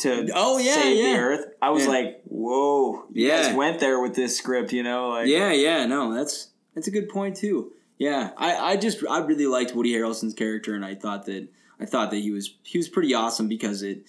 to 0.00 0.28
Oh, 0.34 0.58
yeah, 0.58 0.74
save 0.74 0.96
yeah. 0.96 1.12
the 1.12 1.18
earth, 1.18 1.46
I 1.62 1.70
was 1.70 1.84
Yeah. 1.84 1.88
like, 1.90 2.22
whoa. 2.24 3.04
You 3.12 3.28
Yeah. 3.28 3.42
guys 3.44 3.54
went 3.56 3.80
there 3.80 4.00
with 4.00 4.14
this 4.14 4.36
script, 4.36 4.72
you 4.72 4.82
know? 4.82 5.08
Like, 5.10 5.28
Yeah, 5.28 5.52
yeah, 5.52 5.86
no, 5.86 6.12
that's 6.14 6.48
that's 6.74 6.86
a 6.88 6.90
good 6.90 7.08
point 7.08 7.36
too. 7.36 7.72
Yeah, 7.98 8.30
I, 8.36 8.56
I 8.72 8.76
just 8.76 9.04
I 9.08 9.18
really 9.20 9.46
liked 9.46 9.74
Woody 9.74 9.92
Harrelson's 9.92 10.34
character, 10.34 10.74
and 10.74 10.84
I 10.84 10.94
thought 10.94 11.26
that 11.26 11.48
I 11.78 11.84
thought 11.86 12.10
that 12.10 12.18
he 12.18 12.30
was 12.30 12.54
he 12.62 12.78
was 12.78 12.88
pretty 12.88 13.12
awesome 13.14 13.46
because 13.48 13.82
it 13.82 14.04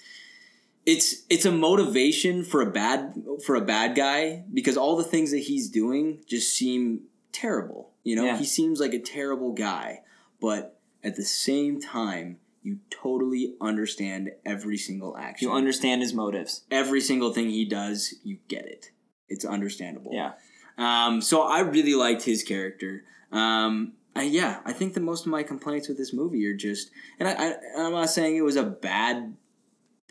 it's 0.85 1.23
it's 1.29 1.45
a 1.45 1.51
motivation 1.51 2.43
for 2.43 2.61
a 2.61 2.65
bad 2.71 3.13
for 3.45 3.55
a 3.55 3.61
bad 3.61 3.95
guy 3.95 4.43
because 4.53 4.77
all 4.77 4.95
the 4.95 5.03
things 5.03 5.31
that 5.31 5.39
he's 5.39 5.69
doing 5.69 6.23
just 6.27 6.55
seem 6.55 7.01
terrible. 7.31 7.91
You 8.03 8.15
know, 8.15 8.25
Yeah. 8.25 8.37
he 8.37 8.45
seems 8.45 8.79
like 8.79 8.93
a 8.93 8.99
terrible 8.99 9.51
guy, 9.51 10.01
but 10.39 10.79
at 11.03 11.15
the 11.17 11.23
same 11.23 11.79
time, 11.79 12.39
you 12.63 12.79
totally 12.89 13.55
understand 13.59 14.29
every 14.45 14.77
single 14.77 15.17
action. 15.17 15.47
You 15.49 15.53
understand 15.55 16.01
his 16.01 16.13
motives. 16.13 16.63
every 16.69 17.01
single 17.01 17.33
thing 17.33 17.49
he 17.49 17.65
does. 17.65 18.13
You 18.23 18.37
get 18.47 18.65
it. 18.65 18.91
It's 19.29 19.45
understandable. 19.45 20.11
Yeah. 20.13 20.33
Um, 20.77 21.21
so 21.21 21.41
I 21.43 21.61
really 21.61 21.95
liked 21.95 22.23
his 22.23 22.43
character. 22.43 23.03
Um, 23.31 23.93
I, 24.15 24.23
yeah, 24.23 24.59
I 24.65 24.73
think 24.73 24.93
that 24.93 25.01
most 25.01 25.25
of 25.25 25.31
my 25.31 25.41
complaints 25.43 25.87
with 25.87 25.97
this 25.97 26.11
movie 26.13 26.45
are 26.45 26.55
just, 26.55 26.91
and 27.19 27.27
I, 27.29 27.31
I 27.33 27.53
I'm 27.77 27.91
not 27.93 28.09
saying 28.09 28.35
it 28.35 28.41
was 28.41 28.57
a 28.57 28.63
bad 28.63 29.35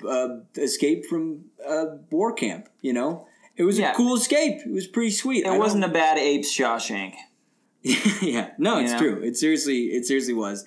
uh, 0.09 0.29
escape 0.57 1.05
from 1.07 1.45
uh, 1.67 1.85
war 2.11 2.33
camp. 2.33 2.69
You 2.81 2.95
know, 2.95 3.27
it 3.57 3.65
was 3.65 3.79
Yeah. 3.79 3.93
a 3.93 3.95
cool 3.95 4.17
escape. 4.17 4.61
It 4.65 4.73
was 4.73 4.87
pretty 4.87 5.11
sweet. 5.11 5.45
It 5.45 5.59
wasn't 5.59 5.85
a 5.85 5.89
bad 5.89 6.17
apes 6.19 6.49
Shawshank. 6.57 7.15
yeah, 7.83 8.51
no, 8.59 8.77
You 8.79 8.85
it's 8.85 8.93
know? 8.93 8.99
true. 8.99 9.23
It 9.23 9.37
seriously, 9.37 9.87
it 9.87 10.05
seriously 10.07 10.35
was. 10.35 10.65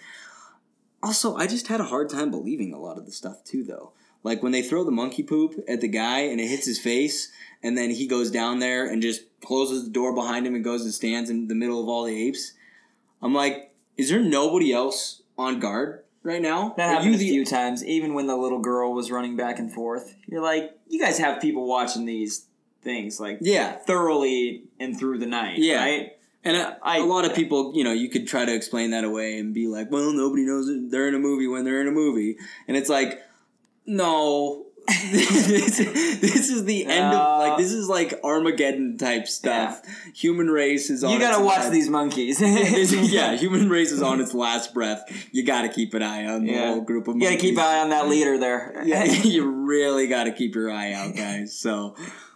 Also, 1.03 1.35
I 1.35 1.45
just 1.47 1.67
had 1.67 1.81
a 1.81 1.85
hard 1.85 2.09
time 2.09 2.31
believing 2.31 2.73
a 2.73 2.79
lot 2.79 2.97
of 2.97 3.05
the 3.05 3.11
stuff 3.11 3.43
too, 3.43 3.63
though. 3.63 3.91
Like 4.23 4.41
when 4.41 4.53
they 4.53 4.61
throw 4.61 4.83
the 4.85 4.91
monkey 4.91 5.21
poop 5.21 5.53
at 5.67 5.81
the 5.81 5.87
guy 5.89 6.19
and 6.21 6.39
it 6.39 6.47
hits 6.47 6.65
his 6.65 6.79
face, 6.79 7.29
and 7.61 7.77
then 7.77 7.89
he 7.91 8.07
goes 8.07 8.31
down 8.31 8.59
there 8.59 8.85
and 8.87 9.01
just 9.01 9.23
closes 9.41 9.83
the 9.83 9.91
door 9.91 10.15
behind 10.15 10.47
him 10.47 10.55
and 10.55 10.63
goes 10.63 10.83
and 10.83 10.93
stands 10.93 11.29
in 11.29 11.47
the 11.49 11.55
middle 11.55 11.81
of 11.81 11.89
all 11.89 12.05
the 12.05 12.27
apes. 12.27 12.53
I'm 13.21 13.33
like, 13.33 13.73
is 13.97 14.09
there 14.09 14.21
nobody 14.21 14.71
else 14.71 15.21
on 15.37 15.59
guard 15.59 16.03
right 16.23 16.41
now? 16.41 16.73
That 16.77 16.87
Are 16.89 16.93
happened 16.95 17.15
a 17.15 17.17
the- 17.17 17.29
few 17.29 17.45
times, 17.45 17.83
even 17.85 18.13
when 18.13 18.27
the 18.27 18.37
little 18.37 18.59
girl 18.59 18.93
was 18.93 19.11
running 19.11 19.35
back 19.35 19.59
and 19.59 19.71
forth. 19.71 20.15
You're 20.25 20.41
like, 20.41 20.71
you 20.87 20.99
guys 21.01 21.19
have 21.19 21.41
people 21.41 21.67
watching 21.67 22.05
these 22.05 22.45
things 22.81 23.19
like 23.19 23.39
Yeah, 23.41 23.73
thoroughly 23.73 24.63
and 24.79 24.97
through 24.97 25.19
the 25.19 25.25
night, 25.25 25.57
Yeah. 25.57 25.83
right? 25.83 26.11
And 26.45 26.57
a 26.57 26.77
I- 26.83 26.97
a 26.97 27.05
lot 27.05 27.25
of 27.25 27.33
people, 27.33 27.71
you 27.75 27.83
know, 27.83 27.93
you 27.93 28.09
could 28.09 28.27
try 28.27 28.43
to 28.45 28.53
explain 28.53 28.91
that 28.91 29.03
away 29.03 29.37
and 29.37 29.53
be 29.53 29.67
like, 29.67 29.89
well, 29.91 30.11
nobody 30.11 30.43
knows 30.45 30.67
that 30.67 30.87
they're 30.91 31.07
in 31.07 31.15
a 31.15 31.19
movie 31.19 31.47
when 31.47 31.63
they're 31.63 31.81
in 31.81 31.87
a 31.87 31.91
movie. 31.91 32.37
And 32.67 32.75
it's 32.77 32.89
like, 32.89 33.21
no. 33.85 34.65
this, 35.11 35.77
this 35.77 36.49
is 36.49 36.65
the 36.65 36.85
end 36.85 37.11
No. 37.11 37.21
of 37.21 37.39
like 37.39 37.57
this 37.57 37.71
is 37.71 37.87
like 37.87 38.19
Armageddon 38.21 38.97
type 38.97 39.27
stuff. 39.29 39.81
Human 40.13 40.49
race 40.49 40.89
is 40.89 41.05
on. 41.05 41.11
You 41.13 41.19
gotta 41.19 41.41
watch 41.41 41.69
these 41.71 41.87
monkeys. 41.87 42.41
yeah, 42.41 43.37
human 43.37 43.69
race 43.69 43.93
is 43.93 44.01
on 44.01 44.19
its 44.19 44.33
last 44.33 44.73
breath. 44.73 45.01
You 45.31 45.45
got 45.45 45.61
to 45.61 45.69
keep 45.69 45.93
an 45.93 46.03
eye 46.03 46.25
on 46.25 46.43
the 46.43 46.51
Yeah. 46.51 46.67
whole 46.73 46.81
group 46.81 47.07
of. 47.07 47.15
You 47.15 47.21
gotta 47.21 47.37
keep 47.37 47.55
an 47.57 47.63
eye 47.63 47.79
on 47.79 47.91
that 47.91 48.09
leader 48.09 48.37
there. 48.37 48.83
Yeah, 48.85 49.05
you 49.05 49.49
really 49.49 50.07
got 50.07 50.25
to 50.25 50.33
keep 50.33 50.53
your 50.53 50.69
eye 50.69 50.91
out, 50.91 51.15
guys. 51.15 51.57
So, 51.57 51.95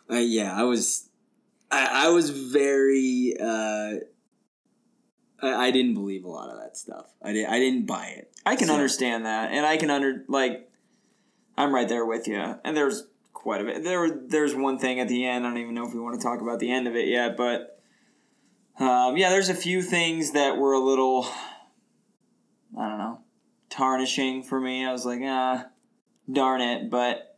uh, 0.10 0.16
yeah, 0.16 0.58
I 0.58 0.64
was, 0.64 1.07
I, 1.70 2.06
I 2.06 2.10
was 2.10 2.30
very, 2.30 3.36
uh, 3.40 3.96
I, 5.42 5.68
I 5.68 5.72
didn't 5.72 5.94
believe 5.96 6.24
a 6.24 6.30
lot 6.30 6.50
of 6.50 6.60
that 6.60 6.78
stuff. 6.78 7.08
I 7.22 7.34
did, 7.34 7.46
I 7.48 7.60
didn't 7.60 7.86
buy 7.86 8.08
it. 8.08 8.32
I 8.46 8.56
can 8.56 8.68
So- 8.68 8.74
understand 8.74 9.26
that, 9.26 9.52
and 9.52 9.66
I 9.66 9.78
can 9.78 9.90
under 9.90 10.24
like, 10.28 10.70
I'm 11.58 11.74
right 11.74 11.90
there 11.90 12.06
with 12.06 12.28
you. 12.28 12.38
And 12.64 12.78
there's 12.78 13.04
quite 13.34 13.62
a 13.62 13.64
bit. 13.64 13.84
There, 13.84 14.10
there's 14.10 14.54
one 14.56 14.78
thing 14.78 15.00
at 15.00 15.08
the 15.08 15.26
end. 15.26 15.46
I 15.46 15.50
don't 15.50 15.58
even 15.60 15.74
know 15.74 15.88
if 15.88 15.94
we 15.94 16.00
want 16.00 16.20
to 16.20 16.26
talk 16.26 16.42
about 16.42 16.60
the 16.60 16.72
end 16.72 16.88
of 16.88 16.96
it 16.96 17.08
yet, 17.08 17.36
but 17.36 17.80
um, 18.80 19.18
yeah, 19.18 19.30
there's 19.30 19.50
a 19.50 19.56
few 19.56 19.82
things 19.82 20.32
that 20.34 20.58
were 20.58 20.74
a 20.74 20.80
little, 20.80 21.28
I 22.78 22.88
don't 22.88 22.98
know, 23.00 23.22
tarnishing 23.70 24.44
for 24.44 24.60
me. 24.60 24.86
I 24.86 24.92
was 24.92 25.04
like, 25.06 25.20
ah, 25.24 25.66
darn 26.32 26.62
it. 26.62 26.90
But 26.92 27.38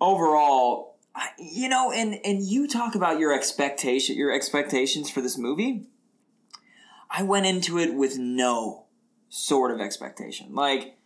overall, 0.00 0.97
you 1.38 1.68
know, 1.68 1.92
and 1.92 2.18
and 2.24 2.42
you 2.42 2.68
talk 2.68 2.94
about 2.94 3.18
your 3.18 3.32
expectation, 3.32 4.16
your 4.16 4.32
expectations 4.32 5.10
for 5.10 5.20
this 5.20 5.38
movie. 5.38 5.86
I 7.10 7.22
went 7.22 7.46
into 7.46 7.78
it 7.78 7.94
with 7.94 8.18
no 8.18 8.84
sort 9.28 9.70
of 9.70 9.80
expectation. 9.80 10.54
Like, 10.54 10.96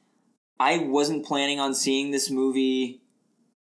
I 0.59 0.79
wasn't 0.79 1.25
planning 1.25 1.61
on 1.61 1.75
seeing 1.75 2.11
this 2.11 2.31
movie 2.31 3.03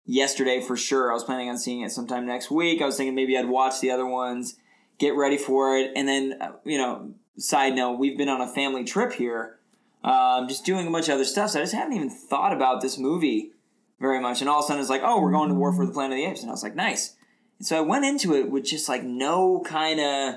yesterday 0.05 0.61
for 0.61 0.77
sure. 0.77 1.11
I 1.11 1.15
was 1.15 1.25
planning 1.25 1.49
on 1.49 1.59
seeing 1.59 1.81
it 1.81 1.93
sometime 1.93 2.27
next 2.27 2.51
week. 2.51 2.81
I 2.81 2.87
was 2.87 2.97
thinking 2.97 3.15
maybe 3.15 3.37
I'd 3.37 3.49
watch 3.49 3.81
the 3.81 3.91
other 3.91 4.07
ones, 4.07 4.57
get 4.99 5.17
ready 5.17 5.37
for 5.37 5.77
it, 5.77 5.93
and 5.97 6.07
then, 6.07 6.39
uh, 6.41 6.53
you 6.65 6.79
know, 6.79 7.15
side 7.39 7.75
note, 7.75 7.99
we've 7.99 8.17
been 8.17 8.29
on 8.29 8.41
a 8.41 8.49
family 8.49 8.85
trip 8.85 9.13
here, 9.13 9.59
um, 10.05 10.49
just 10.49 10.65
doing 10.65 10.87
a 10.87 10.91
bunch 10.91 11.09
of 11.09 11.15
other 11.15 11.25
stuff. 11.25 11.51
So 11.51 11.61
I 11.61 11.63
just 11.63 11.75
haven't 11.75 11.95
even 11.95 12.11
thought 12.11 12.53
about 12.53 12.81
this 12.81 12.99
movie 12.99 13.53
very 14.01 14.21
much. 14.21 14.41
And 14.41 14.51
all 14.51 14.61
of 14.61 14.65
a 14.65 14.69
sudden 14.69 14.81
it's 14.81 14.91
like, 14.91 15.03
oh, 15.05 15.21
we're 15.21 15.33
going 15.33 15.49
to 15.49 15.55
War 15.55 15.73
for 15.73 15.87
the 15.87 15.93
Planet 15.93 16.19
of 16.19 16.25
the 16.25 16.31
Apes. 16.31 16.43
And 16.43 16.51
I 16.51 16.53
was 16.53 16.63
like, 16.63 16.75
nice. 16.75 17.17
And 17.59 17.67
so 17.67 17.79
I 17.79 17.81
went 17.81 18.05
into 18.05 18.35
it 18.35 18.51
with 18.51 18.65
just 18.65 18.89
like 18.89 19.03
no 19.03 19.63
kind 19.67 20.01
of 20.01 20.35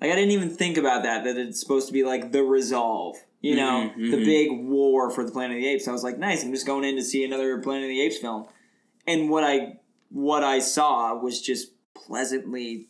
like 0.00 0.10
I 0.10 0.14
didn't 0.14 0.30
even 0.32 0.50
think 0.50 0.76
about 0.76 1.02
that 1.04 1.24
that 1.24 1.36
it's 1.36 1.60
supposed 1.60 1.86
to 1.88 1.92
be 1.92 2.04
like 2.04 2.30
the 2.32 2.42
resolve, 2.42 3.16
you 3.40 3.56
know, 3.56 3.90
Mhm, 3.96 4.10
the 4.10 4.16
mhm. 4.18 4.24
big 4.24 4.48
war 4.66 5.10
for 5.10 5.24
the 5.24 5.32
Planet 5.32 5.56
of 5.56 5.62
the 5.62 5.68
Apes. 5.68 5.88
I 5.88 5.92
was 5.92 6.04
like, 6.04 6.18
nice. 6.18 6.44
I'm 6.44 6.52
just 6.52 6.66
going 6.66 6.84
in 6.84 6.96
to 6.96 7.02
see 7.02 7.24
another 7.24 7.58
Planet 7.60 7.84
of 7.84 7.88
the 7.88 8.02
Apes 8.02 8.18
film, 8.18 8.46
and 9.06 9.30
what 9.30 9.42
I 9.44 9.80
what 10.10 10.44
I 10.44 10.60
saw 10.60 11.18
was 11.18 11.40
just 11.42 11.72
pleasantly 11.94 12.88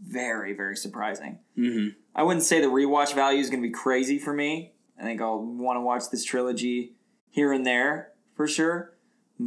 very 0.00 0.52
very 0.52 0.76
surprising. 0.76 1.38
Mm-hmm. 1.56 1.88
I 2.14 2.22
wouldn't 2.22 2.44
say 2.44 2.60
the 2.60 2.66
rewatch 2.66 3.14
value 3.14 3.40
is 3.40 3.48
going 3.50 3.62
to 3.62 3.68
be 3.68 3.72
crazy 3.72 4.18
for 4.18 4.32
me. 4.32 4.74
I 5.00 5.02
think 5.04 5.20
I'll 5.20 5.38
want 5.42 5.76
to 5.78 5.80
watch 5.80 6.10
this 6.10 6.24
trilogy 6.24 6.94
here 7.30 7.52
and 7.52 7.64
there 7.66 8.12
for 8.36 8.46
sure, 8.46 8.91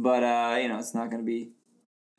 but 0.02 0.22
uh, 0.22 0.58
you 0.60 0.68
know, 0.68 0.78
it's 0.78 0.94
not 0.94 1.10
going 1.10 1.22
to 1.22 1.26
be 1.26 1.50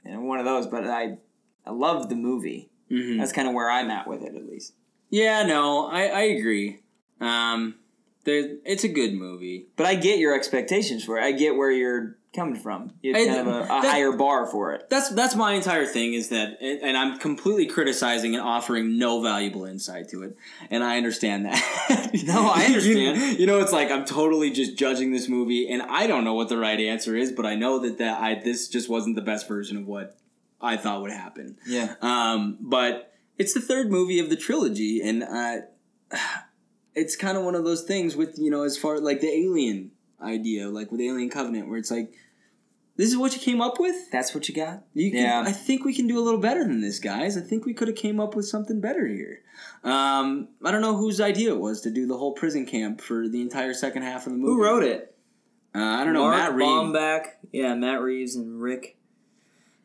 you 0.05 0.11
know, 0.11 0.21
one 0.21 0.39
of 0.39 0.45
those. 0.45 0.67
But 0.67 0.85
I 0.85 1.17
I 1.65 1.71
loved 1.71 2.09
the 2.09 2.15
movie. 2.15 2.69
Mm-hmm. 2.91 3.19
That's 3.19 3.31
kind 3.31 3.47
of 3.47 3.53
where 3.53 3.69
I'm 3.69 3.91
at 3.91 4.07
with 4.07 4.21
it, 4.21 4.35
at 4.35 4.45
least. 4.45 4.73
Yeah, 5.09 5.43
no, 5.43 5.87
I, 5.87 6.05
I 6.07 6.21
agree. 6.21 6.81
Um, 7.19 7.75
there, 8.23 8.57
it's 8.65 8.83
a 8.83 8.89
good 8.89 9.13
movie. 9.13 9.67
But 9.75 9.85
I 9.85 9.95
get 9.95 10.19
your 10.19 10.35
expectations 10.35 11.03
for 11.03 11.17
it. 11.17 11.23
I 11.23 11.31
get 11.31 11.55
where 11.55 11.71
you're 11.71 12.16
coming 12.37 12.55
from. 12.55 12.93
You 13.01 13.13
have 13.13 13.27
kind 13.27 13.39
of 13.41 13.47
a, 13.47 13.59
a 13.63 13.67
that- 13.67 13.85
higher 13.85 14.11
bar 14.13 14.45
for 14.45 14.71
it. 14.73 14.89
That's 14.89 15.09
that's 15.09 15.35
my 15.35 15.53
entire 15.53 15.85
thing 15.85 16.13
is 16.13 16.29
that, 16.29 16.61
and 16.61 16.95
I'm 16.95 17.17
completely 17.17 17.65
criticizing 17.65 18.35
and 18.35 18.43
offering 18.43 18.97
no 18.97 19.21
valuable 19.21 19.65
insight 19.65 20.07
to 20.09 20.23
it, 20.23 20.37
and 20.69 20.83
I 20.83 20.97
understand 20.97 21.45
that. 21.45 21.57
No, 22.23 22.49
I 22.53 22.65
understand. 22.65 23.19
you, 23.21 23.27
you 23.39 23.45
know, 23.47 23.59
it's 23.59 23.73
like 23.73 23.91
I'm 23.91 24.05
totally 24.05 24.51
just 24.51 24.77
judging 24.77 25.11
this 25.11 25.27
movie, 25.27 25.69
and 25.69 25.81
I 25.81 26.07
don't 26.07 26.23
know 26.23 26.35
what 26.35 26.47
the 26.47 26.57
right 26.57 26.79
answer 26.79 27.15
is, 27.15 27.31
but 27.31 27.45
I 27.45 27.55
know 27.55 27.79
that 27.79 27.97
that 27.97 28.21
I 28.21 28.35
this 28.35 28.69
just 28.69 28.87
wasn't 28.87 29.15
the 29.15 29.21
best 29.21 29.47
version 29.47 29.77
of 29.77 29.87
what 29.87 30.17
I 30.61 30.77
thought 30.77 31.01
would 31.01 31.11
happen. 31.11 31.57
Yeah. 31.65 31.95
Um, 32.01 32.57
but 32.61 33.13
it's 33.37 33.53
the 33.53 33.61
third 33.61 33.91
movie 33.91 34.19
of 34.19 34.29
the 34.29 34.35
trilogy, 34.35 35.01
and 35.01 35.23
uh, 35.23 35.57
it's 36.95 37.15
kind 37.15 37.37
of 37.37 37.43
one 37.43 37.55
of 37.55 37.65
those 37.65 37.83
things 37.83 38.15
with 38.15 38.37
you 38.37 38.51
know, 38.51 38.63
as 38.63 38.77
far 38.77 38.99
like 38.99 39.21
the 39.21 39.29
alien 39.29 39.91
idea, 40.21 40.69
like 40.69 40.91
with 40.91 41.01
Alien 41.01 41.29
Covenant, 41.29 41.69
where 41.69 41.77
it's 41.77 41.91
like, 41.91 42.11
this 42.97 43.09
is 43.09 43.15
what 43.17 43.33
you 43.33 43.39
came 43.39 43.61
up 43.61 43.79
with. 43.79 44.11
That's 44.11 44.35
what 44.35 44.49
you 44.49 44.55
got? 44.55 44.83
You 44.93 45.11
can, 45.11 45.21
Yeah. 45.23 45.43
I 45.45 45.51
think 45.51 45.85
we 45.85 45.93
can 45.93 46.07
do 46.07 46.19
a 46.19 46.23
little 46.23 46.39
better 46.39 46.63
than 46.63 46.81
this, 46.81 46.99
guys. 46.99 47.37
I 47.37 47.41
think 47.41 47.65
we 47.65 47.73
could 47.73 47.87
have 47.87 47.97
came 47.97 48.19
up 48.19 48.35
with 48.35 48.45
something 48.47 48.81
better 48.81 49.07
here. 49.07 49.41
Um, 49.83 50.49
I 50.63 50.71
don't 50.71 50.81
know 50.81 50.97
whose 50.97 51.21
idea 51.21 51.51
it 51.53 51.59
was 51.59 51.81
to 51.81 51.89
do 51.91 52.05
the 52.07 52.17
whole 52.17 52.33
prison 52.33 52.65
camp 52.65 52.99
for 53.01 53.27
the 53.29 53.41
entire 53.41 53.73
second 53.73 54.01
half 54.01 54.25
of 54.27 54.33
the 54.33 54.37
movie. 54.37 54.51
Who 54.53 54.63
wrote 54.63 54.83
it? 54.83 55.15
Uh, 55.73 55.79
I 55.79 56.03
don't 56.03 56.13
know. 56.13 56.23
Mark 56.23 56.37
Matt 56.37 56.55
Reeves. 56.55 56.69
Bomback. 56.69 57.25
Yeah, 57.51 57.75
Matt 57.75 58.01
Reeves 58.01 58.35
and 58.35 58.59
Rick 58.61 58.97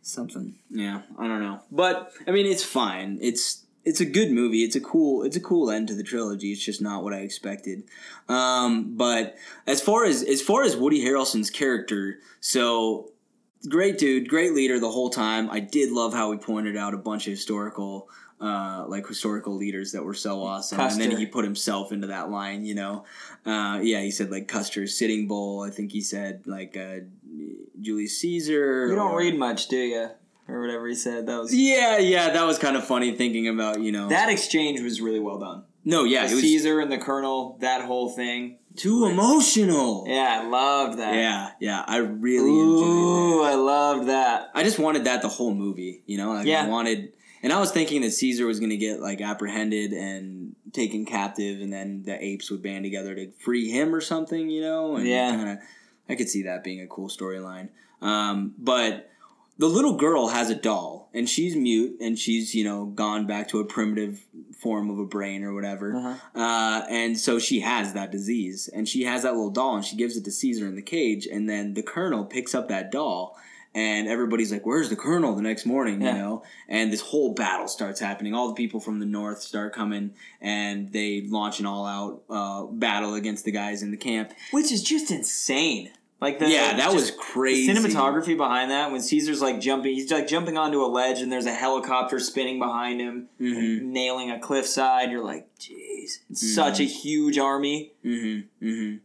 something. 0.00 0.54
Yeah, 0.70 1.02
I 1.18 1.28
don't 1.28 1.40
know, 1.40 1.60
but 1.70 2.12
I 2.26 2.30
mean, 2.32 2.46
it's 2.46 2.64
fine. 2.64 3.18
It's 3.20 3.61
it's 3.84 4.00
a 4.00 4.04
good 4.04 4.30
movie. 4.30 4.62
It's 4.62 4.76
a 4.76 4.80
cool 4.80 5.22
it's 5.22 5.36
a 5.36 5.40
cool 5.40 5.70
end 5.70 5.88
to 5.88 5.94
the 5.94 6.02
trilogy. 6.02 6.52
It's 6.52 6.64
just 6.64 6.80
not 6.80 7.02
what 7.02 7.12
I 7.12 7.18
expected. 7.18 7.84
Um, 8.28 8.96
but 8.96 9.36
as 9.66 9.80
far 9.80 10.04
as 10.04 10.22
as 10.22 10.40
far 10.40 10.62
as 10.62 10.76
Woody 10.76 11.04
Harrelson's 11.04 11.50
character, 11.50 12.18
so 12.40 13.10
great 13.68 13.98
dude, 13.98 14.28
great 14.28 14.52
leader 14.52 14.78
the 14.78 14.90
whole 14.90 15.10
time. 15.10 15.50
I 15.50 15.60
did 15.60 15.90
love 15.90 16.12
how 16.12 16.32
he 16.32 16.38
pointed 16.38 16.76
out 16.76 16.94
a 16.94 16.98
bunch 16.98 17.26
of 17.26 17.32
historical. 17.32 18.08
Uh, 18.40 18.84
like 18.88 19.06
historical 19.06 19.54
leaders 19.54 19.92
that 19.92 20.02
were 20.02 20.14
so 20.14 20.42
awesome, 20.42 20.80
and 20.80 21.00
then 21.00 21.16
he 21.16 21.26
put 21.26 21.44
himself 21.44 21.92
into 21.92 22.08
that 22.08 22.28
line. 22.28 22.64
You 22.64 22.74
know, 22.74 23.04
uh, 23.46 23.78
yeah, 23.80 24.00
he 24.00 24.10
said 24.10 24.32
like 24.32 24.48
Custer's 24.48 24.98
Sitting 24.98 25.28
Bull. 25.28 25.62
I 25.62 25.70
think 25.70 25.92
he 25.92 26.00
said 26.00 26.42
like 26.44 26.76
uh, 26.76 27.02
Julius 27.80 28.18
Caesar. 28.18 28.88
You 28.88 28.96
don't 28.96 29.12
or- 29.12 29.18
read 29.18 29.38
much, 29.38 29.68
do 29.68 29.76
you? 29.76 30.10
Or 30.48 30.60
whatever 30.60 30.86
he 30.88 30.94
said. 30.94 31.26
That 31.26 31.40
was 31.40 31.54
yeah, 31.54 31.98
yeah, 31.98 32.30
that 32.30 32.44
was 32.44 32.58
kind 32.58 32.76
of 32.76 32.84
funny 32.84 33.12
thinking 33.16 33.48
about 33.48 33.80
you 33.80 33.92
know. 33.92 34.08
that 34.08 34.28
exchange 34.28 34.80
was 34.80 35.00
really 35.00 35.20
well 35.20 35.38
done. 35.38 35.62
no, 35.84 36.04
yeah, 36.04 36.26
the 36.26 36.32
it 36.32 36.34
was 36.34 36.42
Caesar 36.42 36.80
and 36.80 36.90
the 36.92 36.98
Colonel, 36.98 37.56
that 37.60 37.84
whole 37.84 38.10
thing. 38.10 38.58
too 38.76 39.06
emotional. 39.06 40.04
Yeah, 40.08 40.40
I 40.42 40.46
loved 40.48 40.98
that. 40.98 41.14
yeah, 41.14 41.50
yeah, 41.60 41.84
I 41.86 41.98
really 41.98 42.50
enjoyed 42.50 42.86
Ooh. 42.88 43.42
I 43.42 43.54
loved 43.54 44.08
that. 44.08 44.50
I 44.54 44.62
just 44.62 44.78
wanted 44.78 45.04
that 45.04 45.22
the 45.22 45.28
whole 45.28 45.54
movie, 45.54 46.02
you 46.06 46.18
know. 46.18 46.32
Like, 46.32 46.46
Yeah. 46.46 46.64
I 46.64 46.68
wanted, 46.68 47.12
and 47.42 47.52
I 47.52 47.58
was 47.60 47.70
thinking 47.70 48.02
that 48.02 48.10
Caesar 48.12 48.44
was 48.46 48.58
going 48.60 48.70
to 48.70 48.76
get 48.76 49.00
like 49.00 49.20
apprehended 49.20 49.92
and 49.92 50.54
taken 50.72 51.04
captive, 51.06 51.60
and 51.60 51.72
then 51.72 52.02
the 52.04 52.22
apes 52.22 52.50
would 52.50 52.62
band 52.62 52.84
together 52.84 53.14
to 53.14 53.30
free 53.38 53.70
him 53.70 53.94
or 53.94 54.00
something, 54.00 54.50
you 54.50 54.60
know. 54.60 54.96
And 54.96 55.06
Yeah. 55.06 55.30
kind 55.36 55.48
of, 55.50 55.58
I 56.08 56.14
could 56.16 56.28
see 56.28 56.42
that 56.42 56.64
being 56.64 56.80
a 56.80 56.86
cool 56.86 57.08
storyline. 57.08 57.68
Um, 58.00 58.54
but 58.58 59.08
the 59.62 59.68
little 59.68 59.94
girl 59.96 60.26
has 60.26 60.50
a 60.50 60.56
doll, 60.56 61.08
and 61.14 61.28
she's 61.28 61.54
mute, 61.54 61.96
and 62.00 62.18
she's 62.18 62.52
you 62.52 62.64
know 62.64 62.86
gone 62.86 63.28
back 63.28 63.46
to 63.46 63.60
a 63.60 63.64
primitive 63.64 64.26
form 64.60 64.90
of 64.90 64.98
a 64.98 65.04
brain 65.04 65.44
or 65.44 65.54
whatever. 65.54 65.94
Uh-huh. 65.94 66.14
Uh, 66.40 66.84
and 66.90 67.16
so 67.16 67.38
she 67.38 67.60
has 67.60 67.92
that 67.92 68.10
disease, 68.10 68.68
and 68.74 68.88
she 68.88 69.04
has 69.04 69.22
that 69.22 69.34
little 69.34 69.50
doll, 69.50 69.76
and 69.76 69.84
she 69.84 69.94
gives 69.94 70.16
it 70.16 70.24
to 70.24 70.32
Caesar 70.32 70.66
in 70.66 70.74
the 70.74 70.82
cage, 70.82 71.28
and 71.30 71.48
then 71.48 71.74
the 71.74 71.82
colonel 71.84 72.24
picks 72.24 72.56
up 72.56 72.66
that 72.68 72.90
doll 72.90 73.36
and 73.74 74.06
everybody's 74.06 74.52
like, 74.52 74.66
"Where's 74.66 74.90
the 74.90 74.96
colonel?" 74.96 75.34
The 75.34 75.40
next 75.42 75.64
morning, 75.64 76.02
Yeah. 76.02 76.12
you 76.12 76.18
know, 76.18 76.42
and 76.68 76.92
this 76.92 77.00
whole 77.00 77.32
battle 77.32 77.68
starts 77.68 78.00
happening. 78.00 78.34
All 78.34 78.48
the 78.48 78.54
people 78.54 78.80
from 78.80 78.98
the 78.98 79.06
north 79.06 79.40
start 79.40 79.72
coming, 79.72 80.10
and 80.42 80.92
they 80.92 81.22
launch 81.26 81.58
an 81.60 81.64
all-out 81.66 82.22
uh, 82.28 82.64
battle 82.64 83.14
against 83.14 83.44
the 83.46 83.50
guys 83.52 83.82
in 83.82 83.90
the 83.90 83.96
camp. 83.96 84.32
which 84.50 84.70
is 84.72 84.82
just 84.82 85.10
insane. 85.10 85.90
Like 86.22 86.38
the 86.38 86.48
yeah, 86.48 86.76
that 86.76 86.92
was 86.94 87.10
crazy. 87.10 87.72
The 87.72 87.80
cinematography 87.80 88.36
behind 88.36 88.70
that 88.70 88.92
when 88.92 89.00
Caesar's 89.02 89.42
like 89.42 89.60
jumping, 89.60 89.94
he's 89.94 90.10
like 90.12 90.28
jumping 90.28 90.56
onto 90.56 90.80
a 90.82 90.86
ledge 90.86 91.20
and 91.20 91.32
there's 91.32 91.46
a 91.46 91.52
helicopter 91.52 92.20
spinning 92.20 92.58
behind 92.60 93.00
him, 93.00 93.28
Mhm. 93.40 93.82
nailing 93.82 94.30
a 94.30 94.38
cliffside. 94.38 95.10
You're 95.10 95.24
like, 95.24 95.48
jeez, 95.58 96.20
it's 96.30 96.54
such 96.54 96.78
a 96.78 96.84
huge 96.84 97.38
army. 97.38 97.92
Mm-hmm. 98.04 98.64
Mm-hmm. 98.66 98.96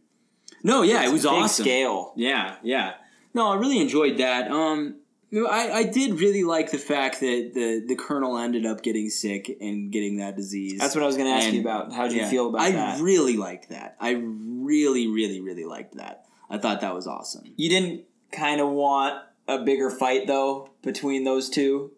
No, 0.62 0.82
yeah, 0.82 1.04
it 1.04 1.12
was 1.12 1.22
Big 1.22 1.32
awesome. 1.32 1.64
scale. 1.64 2.12
Yeah, 2.16 2.56
yeah. 2.62 2.94
No, 3.34 3.48
I 3.50 3.56
really 3.56 3.80
enjoyed 3.80 4.18
that. 4.18 4.50
Um, 4.50 4.96
I, 5.32 5.70
I 5.72 5.82
did 5.84 6.20
really 6.20 6.42
like 6.44 6.70
the 6.70 6.78
fact 6.78 7.20
that 7.20 7.50
the, 7.54 7.84
the 7.86 7.96
colonel 7.96 8.38
ended 8.38 8.64
up 8.64 8.82
getting 8.82 9.10
sick 9.10 9.56
and 9.60 9.90
getting 9.92 10.18
that 10.18 10.36
disease. 10.36 10.78
That's 10.80 10.94
what 10.94 11.02
I 11.02 11.06
was 11.06 11.16
going 11.16 11.28
to 11.28 11.34
ask 11.34 11.46
And- 11.46 11.54
you 11.56 11.60
about. 11.62 11.92
How 11.92 12.04
would 12.04 12.12
you 12.12 12.26
feel 12.26 12.48
about 12.48 12.60
I 12.62 12.70
that? 12.72 12.98
I 12.98 13.00
really 13.02 13.36
liked 13.36 13.68
that. 13.70 13.96
I 14.00 14.12
really, 14.12 15.06
really, 15.08 15.40
really 15.40 15.64
liked 15.64 15.96
that. 15.96 16.24
I 16.50 16.58
thought 16.58 16.80
that 16.80 16.94
was 16.94 17.06
awesome. 17.06 17.44
you 17.56 17.68
didn't 17.68 18.04
kind 18.32 18.60
of 18.60 18.68
want 18.70 19.22
a 19.46 19.58
bigger 19.64 19.90
fight 19.90 20.26
though 20.26 20.70
between 20.82 21.24
those 21.24 21.48
two. 21.50 21.92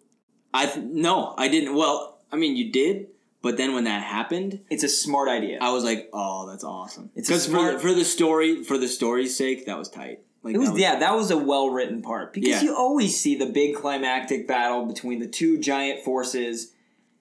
I 0.52 0.66
th- 0.66 0.84
no, 0.86 1.34
I 1.38 1.48
didn't. 1.48 1.74
Well, 1.76 2.18
I 2.32 2.36
mean, 2.36 2.56
you 2.56 2.72
did, 2.72 3.08
but 3.42 3.56
then 3.56 3.74
when 3.74 3.84
that 3.84 4.02
happened, 4.02 4.60
It's 4.70 4.82
a 4.84 4.88
smart 4.88 5.28
idea. 5.28 5.58
I 5.60 5.70
was 5.72 5.84
like, 5.84 6.08
oh, 6.12 6.48
that's 6.48 6.64
awesome. 6.64 7.10
It's 7.14 7.28
Because 7.28 7.46
for, 7.46 7.78
for 7.78 7.92
the 7.94 8.04
story, 8.04 8.64
for 8.64 8.76
the 8.78 8.88
story's 8.88 9.36
sake, 9.36 9.66
that 9.66 9.78
was 9.78 9.88
tight. 9.88 10.20
Like 10.42 10.54
It 10.54 10.58
was, 10.58 10.70
that 10.72 10.78
yeah, 10.78 10.98
that 10.98 11.14
was 11.14 11.30
a 11.30 11.36
well 11.38 11.70
written 11.70 12.02
part 12.02 12.32
because 12.32 12.48
Yeah. 12.50 12.62
you 12.62 12.74
always 12.74 13.20
see 13.20 13.36
the 13.36 13.46
big 13.46 13.76
climactic 13.76 14.48
battle 14.48 14.86
between 14.86 15.20
the 15.20 15.28
two 15.28 15.58
giant 15.58 16.02
forces, 16.04 16.72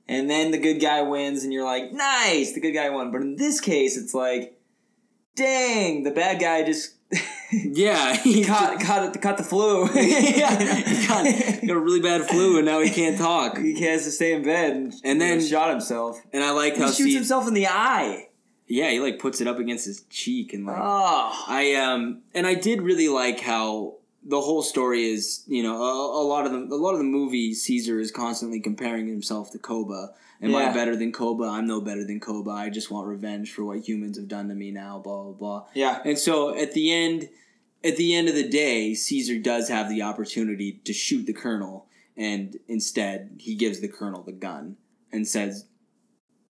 and 0.07 0.29
then 0.29 0.51
the 0.51 0.57
good 0.57 0.79
guy 0.79 1.01
wins, 1.03 1.43
and 1.43 1.51
you're 1.53 1.65
like, 1.65 1.91
nice, 1.91 2.53
the 2.53 2.61
good 2.61 2.71
guy 2.73 2.89
won. 2.89 3.11
But 3.11 3.21
in 3.21 3.35
this 3.35 3.59
case, 3.61 3.97
it's 3.97 4.13
like, 4.13 4.57
dang, 5.35 6.03
the 6.03 6.11
bad 6.11 6.39
guy 6.39 6.63
just 6.63 6.95
Yeah, 7.73 8.15
he 8.15 8.43
caught 8.43 8.79
caught 8.79 9.21
caught 9.21 9.37
the 9.37 9.43
flu. 9.43 9.85
yeah, 9.95 10.57
he 10.83 11.07
got, 11.07 11.25
he 11.25 11.67
got 11.67 11.75
a 11.77 11.79
really 11.79 11.99
bad 12.01 12.27
flu 12.29 12.57
and 12.57 12.65
now 12.65 12.79
he 12.79 12.89
can't 12.89 13.17
talk. 13.17 13.57
he 13.57 13.81
has 13.83 14.03
to 14.05 14.11
stay 14.11 14.33
in 14.33 14.43
bed, 14.43 14.71
and, 14.75 14.93
And 15.03 15.19
then- 15.21 15.41
shot 15.41 15.69
himself. 15.69 16.19
And 16.33 16.43
I 16.43 16.51
like 16.51 16.73
how 16.73 16.85
He 16.85 16.91
how 16.91 16.91
shoots 16.91 17.13
himself 17.15 17.47
in 17.47 17.53
the 17.55 17.67
eye. 17.67 18.27
yeah, 18.67 18.89
he 18.91 18.99
like 18.99 19.17
puts 19.19 19.41
it 19.41 19.47
up 19.47 19.57
against 19.59 19.85
his 19.85 20.03
cheek 20.09 20.53
and 20.53 20.65
like 20.65 20.77
Oh, 20.79 21.45
I 21.47 21.73
um 21.75 22.21
and 22.35 22.45
I 22.45 22.53
did 22.53 22.81
really 22.83 23.07
like 23.09 23.39
how 23.39 23.95
the 24.23 24.41
whole 24.41 24.61
story 24.61 25.03
is 25.09 25.43
you 25.47 25.63
know 25.63 25.81
a, 25.81 26.21
a 26.21 26.25
lot 26.25 26.45
of 26.45 26.51
the 26.51 26.57
a 26.75 26.77
lot 26.77 26.91
of 26.93 26.97
the 26.99 27.03
movie 27.05 27.53
Caesar 27.53 27.99
is 27.99 28.11
constantly 28.11 28.59
comparing 28.59 29.07
himself 29.07 29.51
to 29.51 29.59
Koba. 29.59 30.11
Am 30.41 30.51
Yeah. 30.51 30.57
I 30.69 30.73
better 30.73 30.95
than 30.95 31.11
Koba? 31.11 31.43
I'm 31.45 31.67
no 31.67 31.81
better 31.81 32.05
than 32.05 32.19
Koba. 32.19 32.51
I 32.51 32.69
just 32.69 32.89
want 32.91 33.07
revenge 33.07 33.51
for 33.51 33.63
what 33.65 33.79
humans 33.79 34.17
have 34.17 34.27
done 34.27 34.47
to 34.49 34.55
me 34.55 34.71
now. 34.71 34.99
Blah 34.99 35.23
blah 35.23 35.31
blah. 35.33 35.65
yeah. 35.73 36.01
And 36.05 36.17
so 36.17 36.55
at 36.57 36.73
the 36.73 36.91
end, 36.93 37.29
at 37.83 37.97
the 37.97 38.15
end 38.15 38.29
of 38.29 38.35
the 38.35 38.47
day, 38.47 38.93
Caesar 38.93 39.37
does 39.39 39.69
have 39.69 39.89
the 39.89 40.01
opportunity 40.01 40.79
to 40.85 40.93
shoot 40.93 41.25
the 41.25 41.33
colonel, 41.33 41.87
and 42.15 42.57
instead 42.67 43.31
he 43.39 43.55
gives 43.55 43.79
the 43.81 43.87
colonel 43.89 44.21
the 44.23 44.31
gun 44.31 44.77
and 45.11 45.27
says, 45.27 45.65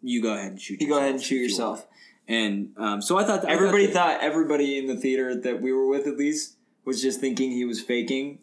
"You 0.02 0.22
go 0.22 0.34
ahead 0.34 0.52
and 0.52 0.62
shoot. 0.62 0.82
You 0.82 0.88
go 0.88 0.96
yourself 0.96 1.02
ahead 1.02 1.16
and 1.16 1.24
shoot 1.24 1.36
if 1.36 1.42
you 1.42 1.48
yourself. 1.48 1.88
And 2.28 2.74
um, 2.78 3.02
so 3.02 3.18
I 3.18 3.24
thought 3.24 3.42
that 3.42 3.50
Everybody 3.50 3.86
I 3.90 3.92
thought, 3.92 4.20
thought 4.20 4.24
everybody 4.24 4.78
in 4.78 4.86
the 4.86 4.96
theater 4.96 5.34
that 5.42 5.62
we 5.64 5.74
were 5.74 5.88
with 5.88 6.06
at 6.06 6.16
least 6.16 6.58
was 6.90 7.02
just 7.02 7.20
thinking 7.22 7.52
he 7.52 7.66
was 7.66 7.80
faking. 7.80 8.40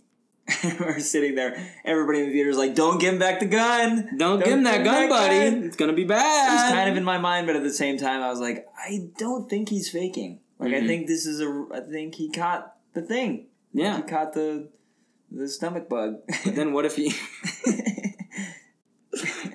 we're 0.81 1.01
sitting 1.01 1.35
there. 1.35 1.53
Everybody 1.85 2.21
in 2.21 2.27
the 2.27 2.33
theater 2.33 2.51
is 2.51 2.57
like, 2.57 2.75
"Don't 2.77 2.99
give 3.01 3.13
him 3.15 3.19
back 3.19 3.41
the 3.41 3.47
gun." 3.47 3.97
that, 3.97 4.19
don't, 4.19 4.39
give 4.45 4.53
him 4.55 4.63
that 4.63 4.85
gun, 4.85 5.09
buddy. 5.09 5.67
It's 5.67 5.75
gonna 5.77 5.93
be 5.93 6.03
It 6.03 6.09
bad. 6.09 6.53
was 6.53 6.73
kind 6.73 6.89
of 6.89 6.97
in 6.97 7.03
my 7.03 7.19
mind, 7.19 7.49
but 7.49 7.57
at 7.57 7.65
the 7.65 7.73
same 7.73 7.99
time, 7.99 8.23
I 8.23 8.31
was 8.31 8.39
like, 8.39 8.65
I 8.79 9.09
don't 9.19 9.51
think 9.51 9.69
he's 9.71 9.91
faking. 9.91 10.39
Like, 10.61 10.73
I 10.73 10.81
Mhm. 10.81 10.87
think 10.87 11.07
this 11.09 11.27
is 11.27 11.41
a. 11.41 11.67
I 11.75 11.81
think 11.81 12.15
he 12.15 12.31
caught 12.31 12.77
the 12.95 13.03
thing. 13.03 13.47
yeah. 13.73 13.97
He 13.97 14.03
caught 14.05 14.33
the 14.35 14.69
the 15.33 15.49
stomach 15.49 15.89
bug. 15.89 16.19
But 16.45 16.55
then 16.55 16.73
what 16.73 16.85
if 16.87 16.95
he? 16.95 17.13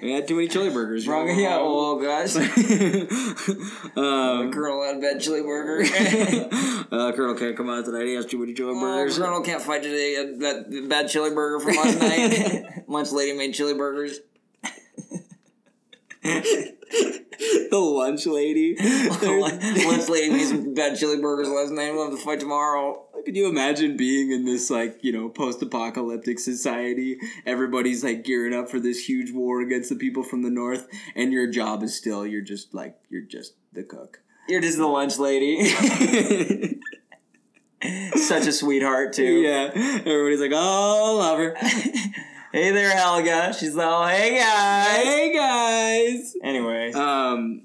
we 0.02 0.12
had 0.14 0.28
too 0.28 0.36
many 0.36 0.48
chili 0.48 0.70
burgers. 0.70 1.08
Wrong. 1.08 1.28
Yeah. 1.30 1.58
Oh 1.60 2.00
gosh. 2.02 2.36
um, 3.96 4.52
Colonel 4.52 4.84
had 4.86 4.98
a 4.98 5.00
bad 5.00 5.22
chili 5.22 5.42
burger. 5.42 5.84
uh, 6.92 7.12
Colonel 7.14 7.36
can't 7.36 7.56
come 7.58 7.70
out 7.70 7.86
tonight. 7.86 8.06
He 8.06 8.16
has 8.16 8.26
too 8.26 8.40
many 8.40 8.54
chili 8.54 8.74
Oh, 8.76 8.80
burgers. 8.80 9.18
Colonel 9.18 9.42
can't 9.42 9.62
fight 9.62 9.84
today. 9.84 10.16
Uh, 10.18 10.40
That 10.40 10.88
bad 10.90 11.08
chili 11.10 11.32
burger 11.34 11.60
from 11.60 11.76
last 11.76 12.00
night. 12.00 12.84
Lunch 12.88 13.12
lady 13.12 13.38
made 13.38 13.54
chili 13.54 13.74
burgers. 13.74 14.20
the 16.24 16.76
lunch 17.72 18.26
lady. 18.26 18.76
Lunch 18.78 20.10
lady 20.10 20.30
made 20.32 20.48
some 20.48 20.74
bad 20.74 20.98
chili 20.98 21.20
burgers 21.22 21.50
last 21.50 21.72
night. 21.72 21.92
We'll 21.94 22.10
have 22.10 22.18
to 22.20 22.24
fight 22.24 22.40
tomorrow. 22.40 23.06
Could 23.26 23.36
you 23.36 23.48
imagine 23.48 23.98
being 23.98 24.32
in 24.32 24.46
this 24.46 24.70
like 24.70 25.00
you 25.04 25.12
know 25.12 25.30
post-apocalyptic 25.30 26.40
society? 26.40 27.20
Everybody's 27.46 28.04
like 28.04 28.24
gearing 28.24 28.54
up 28.54 28.70
for 28.70 28.80
this 28.80 29.08
huge 29.08 29.32
war 29.32 29.62
against 29.62 29.90
the 29.90 29.96
people 29.96 30.24
from 30.24 30.42
the 30.44 30.50
north, 30.50 30.88
and 31.16 31.32
your 31.32 31.48
job 31.50 31.84
is 31.84 31.96
still 31.96 32.26
you're 32.26 32.42
just 32.42 32.74
like 32.74 32.98
you're 33.10 33.22
just 33.22 33.54
the 33.74 33.84
cook. 33.84 34.22
You're 34.48 34.62
just 34.62 34.78
the 34.78 34.88
lunch 34.88 35.18
lady. 35.18 35.66
Such 38.16 38.46
a 38.48 38.52
sweetheart 38.52 39.14
too. 39.14 39.42
yeah, 39.42 39.72
everybody's 39.76 40.40
like, 40.40 40.52
oh, 40.54 41.16
love 41.18 41.38
her. 41.40 41.56
Hey 42.54 42.72
there, 42.72 42.90
Helga. 42.90 43.54
She's 43.58 43.76
like, 43.76 43.88
oh, 43.90 44.06
hey 44.08 44.38
guys. 44.38 45.04
hey 45.06 45.34
guys. 45.34 46.36
Anyway, 46.44 46.92
Um. 46.92 47.62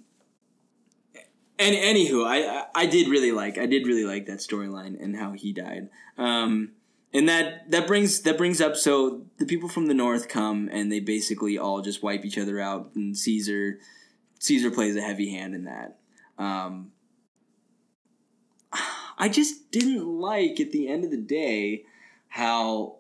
And 1.59 1.75
anywho, 1.75 2.27
I 2.27 2.67
I- 2.75 2.87
did 2.87 3.09
really 3.09 3.33
like 3.33 3.57
I 3.59 3.67
did 3.67 3.87
really 3.87 4.05
like 4.05 4.27
that 4.27 4.39
storyline 4.39 5.03
and 5.03 5.17
how 5.17 5.33
he 5.33 5.53
died. 5.53 5.89
Um, 6.19 6.73
and 7.13 7.29
that 7.29 7.71
that 7.71 7.87
brings 7.87 8.21
that 8.23 8.37
brings 8.37 8.61
up 8.61 8.77
so 8.77 9.23
the 9.39 9.47
people 9.47 9.69
from 9.69 9.87
the 9.87 9.95
north 9.95 10.29
come 10.29 10.69
and 10.71 10.93
they 10.93 11.01
basically 11.01 11.57
all 11.57 11.81
just 11.81 12.03
wipe 12.03 12.25
each 12.25 12.37
other 12.39 12.61
out 12.61 12.91
and 12.95 13.17
Caesar 13.17 13.79
Caesar 14.39 14.71
plays 14.71 14.97
a 14.97 15.01
heavy 15.01 15.31
hand 15.31 15.55
in 15.55 15.65
that. 15.65 15.99
Um, 16.39 16.93
I 19.19 19.29
just 19.31 19.71
didn't 19.71 20.07
like 20.07 20.61
at 20.61 20.73
the 20.73 20.89
end 20.89 21.05
of 21.05 21.11
the 21.11 21.17
day 21.17 21.85
how 22.29 22.97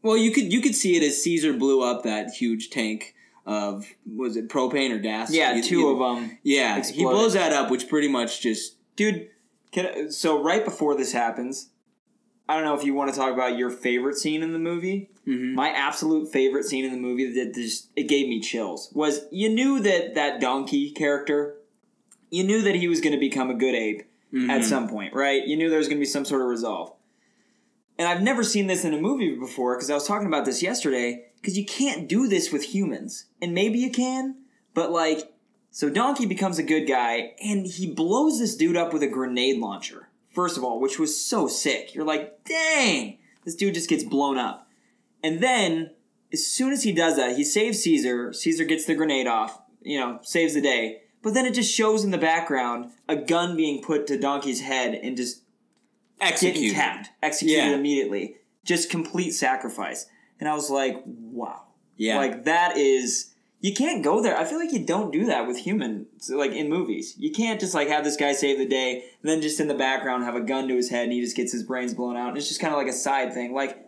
well 0.00 0.16
you 0.16 0.30
could 0.30 0.50
you 0.50 0.62
could 0.62 0.74
see 0.74 0.96
it 0.96 1.02
as 1.02 1.22
Caesar 1.22 1.52
blew 1.52 1.82
up 1.82 2.04
that 2.04 2.30
huge 2.30 2.70
tank 2.70 3.14
of 3.46 3.86
was 4.06 4.36
it 4.36 4.48
propane 4.48 4.90
or 4.92 4.98
gas? 4.98 5.32
yeah, 5.32 5.54
You- 5.56 5.62
two 5.62 5.78
you- 5.80 5.88
of 5.88 5.98
them. 5.98 6.38
Yeah, 6.42 6.82
he 6.82 7.02
blows 7.04 7.34
that 7.34 7.52
up, 7.52 7.70
which 7.70 7.88
pretty 7.88 8.08
much 8.08 8.40
just 8.40 8.76
Dude, 8.94 9.28
can 9.72 9.86
I, 9.86 10.08
so 10.08 10.42
right 10.42 10.64
before 10.64 10.94
this 10.94 11.12
happens, 11.12 11.70
I 12.48 12.54
don't 12.56 12.64
know 12.64 12.74
if 12.74 12.84
you 12.84 12.92
want 12.94 13.10
to 13.12 13.16
talk 13.18 13.32
about 13.32 13.56
your 13.56 13.70
favorite 13.70 14.16
scene 14.16 14.42
in 14.42 14.52
the 14.52 14.58
movie. 14.58 15.08
mhm. 15.26 15.54
My 15.54 15.70
absolute 15.70 16.30
favorite 16.32 16.64
scene 16.64 16.84
in 16.84 16.90
the 16.92 16.98
movie 16.98 17.32
that 17.32 17.54
just 17.54 17.88
it 17.96 18.04
gave 18.08 18.28
me 18.28 18.40
chills 18.40 18.90
was 18.92 19.22
you 19.30 19.48
knew 19.48 19.80
that 19.80 20.14
that 20.14 20.40
donkey 20.40 20.90
character, 20.90 21.56
you 22.30 22.42
knew 22.44 22.60
that 22.62 22.74
he 22.74 22.86
was 22.88 23.00
going 23.00 23.12
to 23.14 23.20
become 23.20 23.48
a 23.50 23.54
good 23.54 23.74
ape 23.74 24.02
at 24.34 24.60
Mhm. 24.60 24.64
some 24.64 24.88
point, 24.88 25.14
right? 25.14 25.46
You 25.46 25.56
knew 25.56 25.68
there 25.70 25.78
was 25.78 25.88
going 25.88 25.98
to 25.98 26.00
be 26.02 26.06
some 26.06 26.24
sort 26.24 26.42
of 26.42 26.48
resolve. 26.48 26.92
And 27.98 28.08
I've 28.08 28.22
never 28.22 28.42
seen 28.42 28.66
this 28.66 28.84
in 28.84 28.92
a 28.94 29.00
movie 29.00 29.34
before 29.36 29.76
because 29.76 29.90
I 29.90 29.94
was 29.94 30.06
talking 30.06 30.26
about 30.26 30.44
this 30.44 30.62
yesterday 30.62 31.26
because 31.42 31.58
you 31.58 31.66
can't 31.66 32.08
do 32.08 32.28
this 32.28 32.50
with 32.50 32.72
humans. 32.74 33.26
And 33.42 33.52
maybe 33.52 33.78
you 33.78 33.90
can, 33.90 34.36
but 34.72 34.90
like 34.92 35.32
so 35.70 35.90
Donkey 35.90 36.24
becomes 36.24 36.58
a 36.58 36.62
good 36.62 36.86
guy 36.86 37.32
and 37.42 37.66
he 37.66 37.92
blows 37.92 38.38
this 38.38 38.56
dude 38.56 38.76
up 38.76 38.92
with 38.92 39.02
a 39.02 39.08
grenade 39.08 39.58
launcher. 39.58 40.08
First 40.30 40.56
of 40.56 40.64
all, 40.64 40.80
which 40.80 40.98
was 40.98 41.20
so 41.22 41.46
sick. 41.48 41.94
You're 41.94 42.06
like, 42.06 42.44
"Dang, 42.44 43.18
this 43.44 43.54
dude 43.56 43.74
just 43.74 43.88
gets 43.90 44.04
blown 44.04 44.38
up." 44.38 44.68
And 45.22 45.40
then 45.42 45.90
as 46.32 46.46
soon 46.46 46.72
as 46.72 46.84
he 46.84 46.92
does 46.92 47.16
that, 47.16 47.36
he 47.36 47.44
saves 47.44 47.80
Caesar. 47.80 48.32
Caesar 48.32 48.64
gets 48.64 48.86
the 48.86 48.94
grenade 48.94 49.26
off, 49.26 49.60
you 49.82 49.98
know, 49.98 50.20
saves 50.22 50.54
the 50.54 50.60
day. 50.62 51.02
But 51.22 51.34
then 51.34 51.44
it 51.46 51.54
just 51.54 51.72
shows 51.72 52.04
in 52.04 52.10
the 52.10 52.18
background 52.18 52.90
a 53.08 53.16
gun 53.16 53.56
being 53.56 53.82
put 53.82 54.06
to 54.08 54.18
Donkey's 54.18 54.60
head 54.60 54.94
and 54.94 55.16
just 55.16 55.42
getting 56.18 56.32
executed. 56.32 57.08
executed 57.22 57.56
Yeah. 57.70 57.74
immediately. 57.74 58.36
Just 58.64 58.90
complete 58.90 59.32
sacrifice. 59.32 60.06
And 60.42 60.48
I 60.48 60.54
was 60.54 60.70
like, 60.70 61.00
wow. 61.06 61.62
Yeah, 61.96 62.16
Like 62.16 62.46
that 62.46 62.76
is 62.76 63.32
you 63.60 63.72
can't 63.72 64.02
go 64.02 64.20
there. 64.20 64.36
I 64.36 64.44
feel 64.44 64.58
like 64.58 64.72
you 64.72 64.84
don't 64.84 65.12
do 65.12 65.26
that 65.26 65.46
with 65.46 65.56
humans 65.56 66.08
like 66.34 66.50
in 66.50 66.68
movies. 66.68 67.14
You 67.16 67.30
can't 67.30 67.60
just 67.60 67.74
like 67.74 67.86
have 67.86 68.02
this 68.02 68.16
guy 68.16 68.32
save 68.32 68.58
the 68.58 68.66
day 68.66 69.04
and 69.22 69.30
then 69.30 69.40
just 69.40 69.60
in 69.60 69.68
the 69.68 69.74
background 69.76 70.24
have 70.24 70.34
a 70.34 70.40
gun 70.40 70.66
to 70.66 70.74
his 70.74 70.90
head 70.90 71.04
and 71.04 71.12
he 71.12 71.20
just 71.20 71.36
gets 71.36 71.52
his 71.52 71.62
brains 71.62 71.94
blown 71.94 72.16
out. 72.16 72.30
And 72.30 72.36
it's 72.38 72.48
just 72.48 72.60
kind 72.60 72.74
of 72.74 72.78
like 72.78 72.88
a 72.88 72.92
side 72.92 73.32
thing. 73.32 73.54
Like 73.54 73.78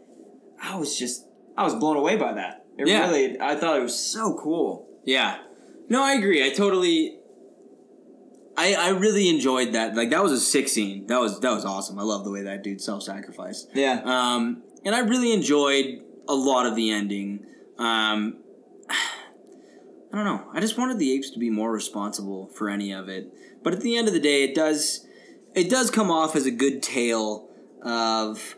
I 0.63 0.77
was 0.77 0.97
just 0.97 1.27
I 1.57 1.65
was 1.65 1.75
blown 1.75 1.97
away 1.97 2.17
by 2.17 2.35
that. 2.35 2.67
It 2.79 2.87
Yeah. 2.87 3.01
really 3.09 3.41
I 3.41 3.57
thought 3.57 3.77
it 3.81 3.83
was 3.83 3.99
so 3.99 4.39
cool. 4.41 4.87
yeah. 5.05 5.39
No, 5.89 6.05
I 6.05 6.13
agree. 6.13 6.47
I 6.47 6.51
totally. 6.51 7.19
I, 8.57 8.75
I 8.75 8.89
really 8.91 9.29
enjoyed 9.29 9.73
that. 9.73 9.97
Like 9.97 10.11
that 10.11 10.23
was 10.23 10.31
a 10.31 10.39
sick 10.39 10.69
scene. 10.69 11.09
That 11.09 11.21
was 11.21 11.41
that 11.41 11.51
was 11.51 11.65
awesome. 11.65 11.99
I 11.99 12.03
love 12.03 12.23
the 12.25 12.31
way 12.31 12.43
that 12.43 12.63
dude 12.63 12.81
self 12.81 13.03
sacrificed. 13.03 13.71
Yeah. 13.75 14.01
Um, 14.05 14.63
and 14.85 14.95
I 14.95 15.01
really 15.01 15.33
enjoyed 15.33 16.03
a 16.29 16.35
lot 16.35 16.67
of 16.67 16.77
the 16.77 16.91
ending. 16.91 17.47
Um, 17.79 18.39
I 18.91 20.17
don't 20.17 20.25
know. 20.25 20.49
I 20.53 20.61
just 20.61 20.79
wanted 20.79 20.99
the 20.99 21.13
apes 21.13 21.31
to 21.31 21.39
be 21.39 21.51
more 21.51 21.73
responsible 21.73 22.47
for 22.49 22.71
any 22.71 22.93
of 22.93 23.09
it. 23.09 23.33
But 23.65 23.73
at 23.73 23.81
the 23.81 23.97
end 23.97 24.07
of 24.07 24.15
the 24.15 24.21
day, 24.21 24.45
it 24.45 24.55
does 24.55 25.07
it 25.55 25.71
does 25.71 25.91
come 25.91 26.11
off 26.11 26.37
as 26.37 26.47
a 26.47 26.51
good 26.51 26.83
tale 26.83 27.49
of. 27.83 28.57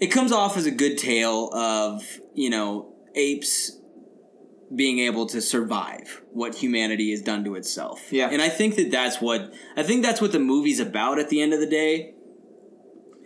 It 0.00 0.06
comes 0.06 0.32
off 0.32 0.56
as 0.56 0.64
a 0.64 0.70
good 0.70 0.96
tale 0.96 1.52
of 1.52 2.02
you 2.34 2.48
know 2.48 2.94
apes 3.14 3.80
being 4.74 5.00
able 5.00 5.26
to 5.26 5.40
survive 5.40 6.22
what 6.32 6.54
humanity 6.54 7.10
has 7.10 7.20
done 7.20 7.44
to 7.44 7.56
itself. 7.56 8.12
Yeah. 8.12 8.28
And 8.30 8.40
I 8.40 8.48
think 8.48 8.76
that 8.76 8.90
that's 8.90 9.20
what 9.20 9.52
I 9.76 9.82
think 9.82 10.02
that's 10.02 10.20
what 10.20 10.32
the 10.32 10.38
movie's 10.38 10.80
about 10.80 11.18
at 11.18 11.28
the 11.28 11.42
end 11.42 11.52
of 11.52 11.60
the 11.60 11.66
day. 11.66 12.14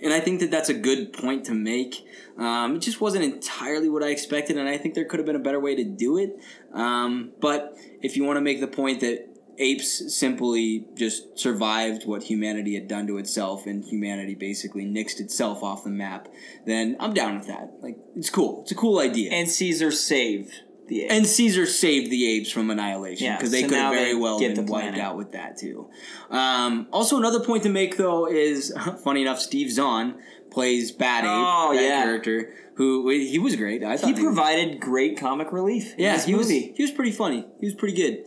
And 0.05 0.13
I 0.13 0.21
think 0.21 0.41
that 0.41 0.51
that's 0.51 0.69
a 0.69 0.75
good 0.75 1.15
point 1.15 1.47
to 1.47 1.55
make. 1.55 2.07
Um, 2.39 2.77
it 2.77 2.81
just 2.81 3.01
wasn't 3.01 3.25
entirely 3.25 3.89
what 3.89 4.03
I 4.03 4.09
expected, 4.09 4.59
and 4.59 4.69
I 4.69 4.77
think 4.77 4.95
there 4.95 5.07
could 5.07 5.19
have 5.19 5.27
been 5.27 5.35
a 5.35 5.41
better 5.41 5.59
way 5.59 5.75
to 5.77 5.85
do 5.85 6.19
it. 6.19 6.37
Um, 6.75 7.33
but 7.41 7.77
if 8.03 8.17
you 8.17 8.25
want 8.25 8.37
to 8.37 8.43
make 8.43 8.61
the 8.61 8.67
point 8.67 9.01
that 9.01 9.31
apes 9.57 10.15
simply 10.15 10.85
just 10.95 11.39
survived 11.39 12.07
what 12.07 12.25
humanity 12.25 12.75
had 12.75 12.89
done 12.89 13.07
to 13.07 13.17
itself, 13.19 13.67
and 13.67 13.83
humanity 13.85 14.35
basically 14.35 14.85
nixed 14.85 15.21
itself 15.21 15.63
off 15.63 15.85
the 15.85 15.91
map, 15.91 16.29
then 16.67 16.97
I'm 17.01 17.15
down 17.15 17.39
with 17.39 17.47
that. 17.47 17.73
Like, 17.81 17.97
it's 18.15 18.31
cool. 18.31 18.63
It's 18.63 18.73
a 18.73 18.75
cool 18.75 18.99
idea. 18.99 19.33
And 19.33 19.49
Caesar 19.49 19.91
saved 19.91 20.53
the 20.89 21.03
apes. 21.05 21.15
And 21.15 21.27
Caesar 21.27 21.67
saved 21.67 22.11
the 22.11 22.29
apes 22.37 22.51
from 22.51 22.71
annihilation 22.71 23.27
Yeah, 23.27 23.37
because 23.37 23.51
they 23.51 23.63
so 23.63 23.69
could 23.69 23.79
have 23.79 23.95
very 23.95 24.15
well 24.15 24.39
get 24.39 24.55
been 24.55 24.67
wiped 24.67 24.99
out 24.99 25.17
with 25.17 25.33
that 25.33 25.57
too. 25.59 25.89
Um, 26.31 26.89
also, 26.93 27.17
another 27.19 27.41
point 27.41 27.63
to 27.65 27.69
make 27.69 27.97
though 27.97 28.27
is, 28.29 28.73
funny 29.05 29.23
enough, 29.23 29.41
Steve 29.41 29.71
Zahn 29.71 30.17
plays 30.51 30.93
Bad 30.93 31.25
Ape, 31.25 31.31
Oh, 31.31 31.75
that 31.75 31.83
yeah. 31.83 32.03
character 32.03 32.55
who 32.77 33.09
he 33.11 33.39
was 33.39 33.57
great. 33.57 33.83
I 33.85 33.97
thought 33.97 34.17
he 34.17 34.23
provided 34.23 34.81
great 34.81 35.17
comic 35.19 35.53
relief. 35.53 35.93
in 35.95 36.01
yeah, 36.01 36.21
he 36.21 36.35
was 36.35 36.49
he 36.49 36.75
was 36.79 36.91
pretty 36.91 37.13
funny. 37.13 37.47
He 37.61 37.67
was 37.67 37.75
pretty 37.75 37.95
good. 37.97 38.25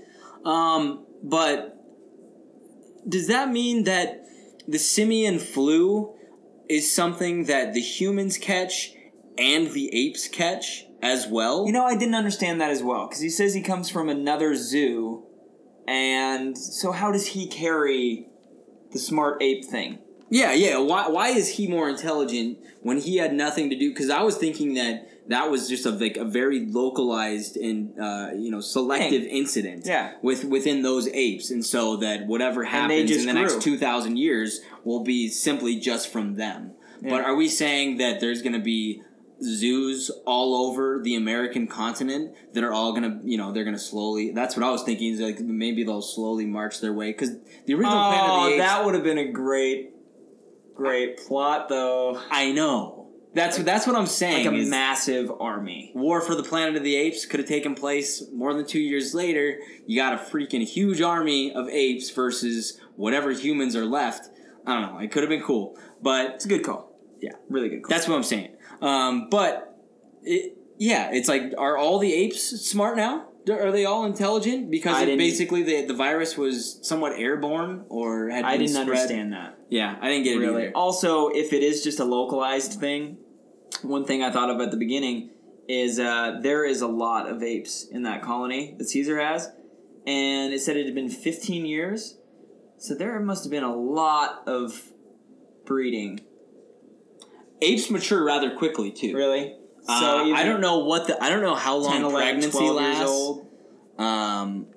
Um, 0.50 1.06
but 1.24 1.76
does 3.08 3.28
that 3.28 3.50
mean 3.52 3.84
that 3.84 4.24
the 4.68 4.80
simian 4.80 5.40
flu 5.40 6.14
is 6.70 6.92
something 6.92 7.46
that 7.46 7.74
the 7.74 7.82
humans 7.82 8.38
catch 8.38 8.94
and 9.38 9.72
the 9.72 9.94
apes 9.94 10.28
catch 10.28 10.86
as 11.02 11.28
well? 11.28 11.66
You 11.66 11.72
know, 11.72 11.86
I 11.86 11.96
didn't 11.96 12.16
understand 12.16 12.62
that 12.62 12.72
as 12.72 12.84
well 12.84 13.08
because 13.08 13.22
he 13.22 13.30
says 13.30 13.54
he 13.54 13.62
comes 13.62 13.90
from 13.90 14.10
another 14.10 14.56
zoo, 14.56 15.26
and 15.88 16.58
so 16.58 16.92
how 16.92 17.12
does 17.12 17.28
he 17.28 17.48
carry 17.48 18.28
the 18.92 19.00
smart 19.00 19.42
ape 19.42 19.66
thing? 19.66 20.00
Yeah, 20.30 20.54
yeah. 20.54 20.78
Why 20.78 21.08
why 21.08 21.30
is 21.30 21.56
he 21.56 21.68
more 21.68 21.90
intelligent 21.90 22.60
when 22.82 23.00
he 23.00 23.18
had 23.18 23.34
nothing 23.34 23.70
to 23.70 23.78
do? 23.78 23.90
Because 23.90 24.10
I 24.10 24.22
was 24.24 24.38
thinking 24.38 24.74
that 24.74 25.30
that 25.30 25.50
was 25.50 25.70
just 25.70 25.86
a 25.86 25.92
like 25.92 26.18
a 26.18 26.26
very 26.26 26.66
localized 26.66 27.58
and 27.58 27.98
uh, 28.00 28.32
you 28.36 28.52
know 28.52 28.60
selective 28.60 29.24
Thing. 29.24 29.30
incident. 29.32 29.86
Yeah. 29.86 30.14
With 30.22 30.44
within 30.46 30.82
those 30.82 31.08
apes, 31.10 31.50
and 31.50 31.66
so 31.66 31.98
that 31.98 32.28
whatever 32.28 32.66
happens 32.66 33.12
in 33.12 33.26
the 33.26 33.34
next 33.34 33.62
two 33.62 33.78
thousand 33.78 34.18
years 34.18 34.62
will 34.84 35.04
be 35.04 35.30
simply 35.30 35.80
just 35.80 36.12
from 36.12 36.36
them. 36.36 36.74
But 37.02 37.22
are 37.22 37.36
we 37.36 37.48
saying 37.48 37.98
that 37.98 38.20
there's 38.20 38.42
going 38.42 38.54
to 38.54 38.60
be 38.60 39.04
zoos 39.44 40.10
all 40.26 40.68
over 40.68 41.00
the 41.04 41.16
American 41.16 41.68
continent 41.68 42.36
that 42.54 42.64
are 42.64 42.74
all 42.74 42.94
gonna, 42.94 43.20
you 43.24 43.38
know, 43.38 43.52
they're 43.52 43.64
gonna 43.66 43.78
slowly. 43.80 44.32
That's 44.32 44.56
what 44.56 44.66
I 44.66 44.72
was 44.72 44.84
thinking. 44.84 45.14
Is 45.14 45.20
like 45.20 45.40
maybe 45.40 45.84
they'll 45.84 46.02
slowly 46.02 46.46
march 46.46 46.82
their 46.82 46.94
way 46.94 47.12
because 47.12 47.32
the 47.66 47.74
original 47.74 47.92
Planet 47.94 48.20
of 48.22 48.30
Oh, 48.30 48.44
the 48.46 48.50
Apes. 48.56 48.64
that 48.64 48.86
would 48.86 48.94
have 48.96 49.04
been 49.04 49.18
a 49.20 49.32
great, 49.32 49.92
great 50.76 51.18
plot 51.18 51.70
though. 51.70 52.22
I 52.32 52.52
know. 52.52 52.96
That's 53.34 53.58
that's 53.60 53.86
what 53.86 53.96
I'm 53.96 54.08
saying. 54.08 54.46
Like 54.48 54.56
a 54.56 54.66
massive 54.66 55.32
army. 55.40 55.92
War 55.94 56.22
for 56.22 56.34
the 56.34 56.44
Planet 56.44 56.76
of 56.76 56.84
the 56.84 56.96
Apes 56.96 57.26
could 57.26 57.40
have 57.40 57.50
taken 57.50 57.76
place 57.76 58.24
more 58.34 58.54
than 58.54 58.66
two 58.66 58.80
years 58.80 59.14
later. 59.14 59.60
You 59.86 59.96
got 59.96 60.14
a 60.14 60.18
freaking 60.18 60.66
huge 60.66 61.02
army 61.02 61.54
of 61.54 61.68
apes 61.70 62.10
versus 62.10 62.80
whatever 62.96 63.32
humans 63.32 63.76
are 63.76 63.86
left. 63.86 64.30
I 64.66 64.74
don't 64.74 64.94
know. 64.94 65.00
It 65.00 65.12
could 65.12 65.22
have 65.24 65.30
been 65.30 65.44
cool, 65.44 65.78
but 66.02 66.36
It's 66.36 66.46
a 66.46 66.50
good 66.50 66.64
call. 66.64 66.92
Yeah. 67.22 67.34
really 67.50 67.70
good 67.70 67.84
call. 67.84 67.90
that's 67.90 68.08
what 68.08 68.16
I'm 68.16 68.24
saying. 68.24 68.56
Um, 68.82 69.30
but 69.30 69.78
it, 70.24 70.58
yeah, 70.78 71.10
it's 71.12 71.28
like, 71.28 71.54
are 71.58 71.78
all 71.78 72.00
the 72.00 72.14
apes 72.14 72.42
smart 72.42 72.98
now? 72.98 73.28
Are 73.50 73.72
they 73.72 73.86
all 73.86 74.06
intelligent 74.06 74.70
because 74.70 75.02
it 75.04 75.18
basically 75.18 75.64
the 75.64 75.86
the 75.86 75.94
virus 75.94 76.38
was 76.38 76.80
somewhat 76.86 77.14
airborne 77.14 77.86
or 77.88 78.30
had 78.30 78.44
I 78.44 78.58
didn't 78.58 78.74
spread? 78.74 78.90
understand 78.90 79.32
that. 79.32 79.58
Yeah, 79.70 79.96
I 80.02 80.10
didn't 80.10 80.26
get 80.26 80.36
it 80.36 80.40
really. 80.40 80.64
either. 80.64 80.72
Also, 80.76 81.30
if 81.30 81.54
it 81.54 81.64
is 81.64 81.82
just 81.82 82.02
a 82.02 82.04
localized 82.04 82.74
thing, 82.74 83.18
one 83.84 84.04
thing 84.04 84.22
I 84.22 84.32
thought 84.32 84.50
of 84.50 84.60
at 84.60 84.72
the 84.72 84.78
beginning 84.78 85.30
is 85.68 86.00
uh, 86.00 86.40
there 86.42 86.66
is 86.66 86.82
a 86.82 86.88
lot 86.88 87.30
of 87.30 87.42
apes 87.42 87.86
in 87.90 88.04
that 88.04 88.22
colony 88.22 88.76
that 88.78 88.90
Caesar 88.90 89.20
has, 89.20 89.50
and 90.06 90.54
it 90.54 90.60
said 90.60 90.76
it 90.78 90.86
had 90.86 90.96
been 90.96 91.10
15 91.10 91.66
years, 91.66 92.18
so 92.78 92.96
there 92.96 93.18
must 93.20 93.44
have 93.44 93.52
been 93.52 93.64
a 93.64 93.76
lot 93.76 94.44
of 94.48 94.92
breeding. 95.66 96.22
Apes 97.62 97.90
mature 97.90 98.24
rather 98.24 98.56
quickly 98.56 98.92
too. 98.92 99.16
Really? 99.16 99.56
So 99.86 99.94
I 100.34 100.44
don't 100.44 100.60
know 100.62 100.80
what 100.80 101.08
the 101.08 101.22
I 101.24 101.30
don't 101.30 101.42
know 101.42 101.56
how 101.56 101.78
long 101.78 101.94
10, 101.94 102.02
11, 102.04 102.20
pregnancy 102.20 102.58
12 102.58 102.76
lasts. 102.76 103.00
years 103.00 103.10
old. 103.10 103.48
Um, 103.98 104.68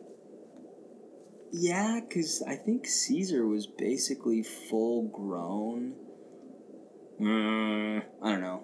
yeah, 1.53 2.01
because 2.01 2.43
I 2.47 2.55
think 2.55 2.87
Caesar 2.87 3.47
was 3.47 3.67
basically 3.67 4.43
full 4.43 5.09
grown. 5.09 5.95
Mm, 7.21 8.03
I 8.23 8.31
don't 8.31 8.41
know. 8.41 8.63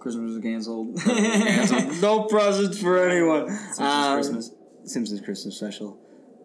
Christmas 0.00 0.32
was 0.34 0.42
canceled. 0.42 1.00
Canceled. 1.04 2.02
no 2.02 2.24
presents 2.24 2.78
for 2.80 3.08
anyone. 3.08 3.48
Simpsons 3.48 3.80
Um, 3.80 4.14
Christmas. 4.16 4.50
Simpsons 4.84 5.20
Christmas 5.20 5.56
special. 5.56 5.98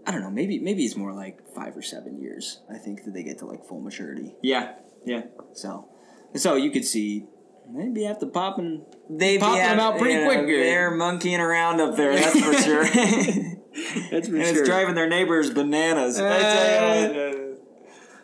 I 0.06 0.12
don't 0.12 0.22
know. 0.22 0.32
Maybe 0.32 0.58
maybe 0.60 0.84
it's 0.86 0.96
more 0.96 1.14
like 1.14 1.40
five 1.54 1.76
or 1.76 1.82
seven 1.82 2.20
years. 2.22 2.62
I 2.74 2.78
think 2.78 3.04
that 3.06 3.14
they 3.14 3.24
get 3.24 3.40
to 3.40 3.46
like 3.46 3.66
full 3.66 3.82
maturity. 3.82 4.34
Yeah, 4.42 4.74
yeah. 5.06 5.24
So, 5.54 5.90
so 6.36 6.56
you 6.56 6.72
could 6.72 6.86
see 6.86 7.26
maybe 7.70 8.06
after 8.06 8.26
popping 8.26 8.86
They 9.10 9.38
Popping 9.38 9.60
them 9.60 9.80
out 9.80 9.98
pretty 9.98 10.24
quick. 10.26 10.46
They're 10.48 10.92
monkeying 10.92 11.40
around 11.40 11.80
up 11.80 11.96
there. 11.96 12.14
That's 12.16 12.40
for 12.40 12.54
sure. 12.64 12.84
That's 12.84 14.28
for 14.28 14.36
and 14.36 14.46
sure. 14.46 14.60
it's 14.60 14.68
driving 14.68 14.96
their 14.96 15.08
neighbors 15.10 15.52
bananas. 15.52 16.20
I 16.20 16.40
tell 16.40 17.14
you 17.14 17.58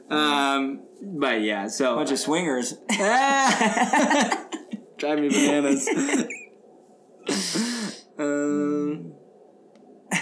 what, 0.10 0.18
Um, 0.18 0.82
but 1.02 1.42
yeah, 1.42 1.68
so 1.68 1.96
bunch 1.96 2.12
of 2.12 2.20
swingers. 2.20 2.74
drive 4.98 5.20
me 5.20 5.30
bananas. 5.30 5.88
um, 8.20 9.14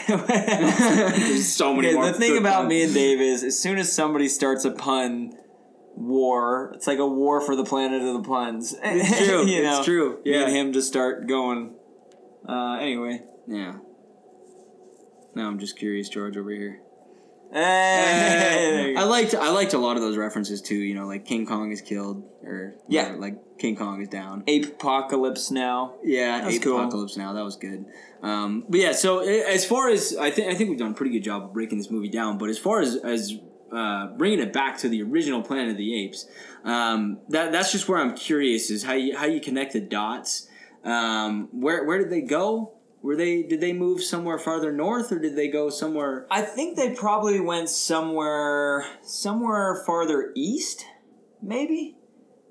there's 0.07 1.47
so 1.47 1.73
many 1.73 1.93
more. 1.93 2.07
the 2.07 2.13
thing 2.13 2.38
about 2.38 2.67
me 2.67 2.83
and 2.83 2.93
Dave 2.93 3.21
is, 3.21 3.43
as 3.43 3.59
soon 3.59 3.77
as 3.77 3.91
somebody 3.91 4.27
starts 4.27 4.65
a 4.65 4.71
pun 4.71 5.33
war, 5.95 6.71
it's 6.75 6.87
like 6.87 6.99
a 6.99 7.07
war 7.07 7.41
for 7.41 7.55
the 7.55 7.63
planet 7.63 8.01
of 8.01 8.13
the 8.13 8.27
puns. 8.27 8.75
It's 8.83 9.17
true. 9.27 9.45
you 9.45 9.63
know, 9.63 9.77
It's 9.77 9.85
true. 9.85 10.09
Me 10.25 10.31
Yeah. 10.31 10.43
and 10.45 10.55
him 10.55 10.73
just 10.73 10.87
start 10.87 11.27
going. 11.27 11.75
Uh, 12.47 12.77
anyway. 12.79 13.21
Yeah. 13.47 13.75
Now 15.35 15.47
I'm 15.47 15.59
just 15.59 15.77
curious, 15.77 16.07
George, 16.09 16.37
over 16.37 16.49
here. 16.51 16.81
Hey, 17.51 18.95
I 18.97 19.03
liked 19.03 19.33
I 19.35 19.49
liked 19.51 19.73
a 19.73 19.77
lot 19.77 19.95
of 19.97 20.01
those 20.01 20.17
references 20.17 20.61
too. 20.61 20.75
You 20.75 20.95
know, 20.95 21.05
like 21.07 21.25
King 21.25 21.45
Kong 21.45 21.71
is 21.71 21.81
killed, 21.81 22.23
or 22.43 22.75
Yeah. 22.89 23.15
like 23.17 23.57
King 23.57 23.75
Kong 23.75 24.01
is 24.01 24.07
down. 24.09 24.43
Ape 24.47 24.65
apocalypse 24.65 25.51
now. 25.51 25.95
Yeah, 26.03 26.47
Ape 26.47 26.61
cool. 26.61 26.79
Apocalypse 26.79 27.17
now. 27.17 27.33
That 27.33 27.43
was 27.43 27.55
good. 27.55 27.85
Um, 28.21 28.65
but 28.67 28.79
yeah, 28.79 28.91
so 28.93 29.19
as 29.19 29.65
far 29.65 29.89
as 29.89 30.15
I 30.17 30.31
think, 30.31 30.49
I 30.51 30.55
think 30.55 30.69
we've 30.69 30.79
done 30.79 30.91
a 30.91 30.95
pretty 30.95 31.11
good 31.11 31.23
job 31.23 31.43
of 31.43 31.53
breaking 31.53 31.77
this 31.77 31.91
movie 31.91 32.09
down. 32.09 32.37
But 32.37 32.49
as 32.49 32.57
far 32.57 32.79
as 32.81 32.95
as 32.97 33.33
uh, 33.72 34.07
bringing 34.18 34.39
it 34.39 34.53
back 34.53 34.78
to 34.80 34.89
the 34.89 35.01
original 35.01 35.41
Planet 35.41 35.72
of 35.72 35.78
the 35.78 36.03
Apes, 36.03 36.28
um, 36.63 37.20
that 37.30 37.51
that's 37.51 37.72
just 37.72 37.88
where 37.88 37.99
I'm 37.99 38.16
curious 38.16 38.70
is 38.70 38.84
how 38.84 38.93
you 38.93 39.18
how 39.18 39.26
you 39.26 39.39
connect 39.39 39.74
the 39.74 39.82
dots. 39.82 40.47
Um, 40.84 41.49
where 41.51 41.84
where 41.84 41.97
did 41.97 42.09
they 42.09 42.22
go? 42.22 42.74
Were 43.01 43.16
they 43.16 43.43
did 43.43 43.61
they 43.61 43.72
move 43.74 44.01
somewhere 44.01 44.39
farther 44.39 44.72
north 44.72 45.11
or 45.11 45.20
did 45.20 45.36
they 45.36 45.47
go 45.47 45.70
somewhere? 45.70 46.26
I 46.32 46.41
think 46.41 46.76
they 46.76 46.95
probably 46.95 47.39
went 47.39 47.70
somewhere 47.70 48.84
somewhere 49.03 49.84
farther 49.86 50.32
east, 50.36 50.86
maybe? 51.41 51.97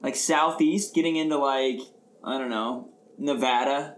Like 0.00 0.14
southeast, 0.14 0.94
getting 0.94 1.16
into 1.16 1.38
like 1.38 1.80
I 2.22 2.38
don't 2.38 2.50
know, 2.50 2.90
Nevada. 3.18 3.96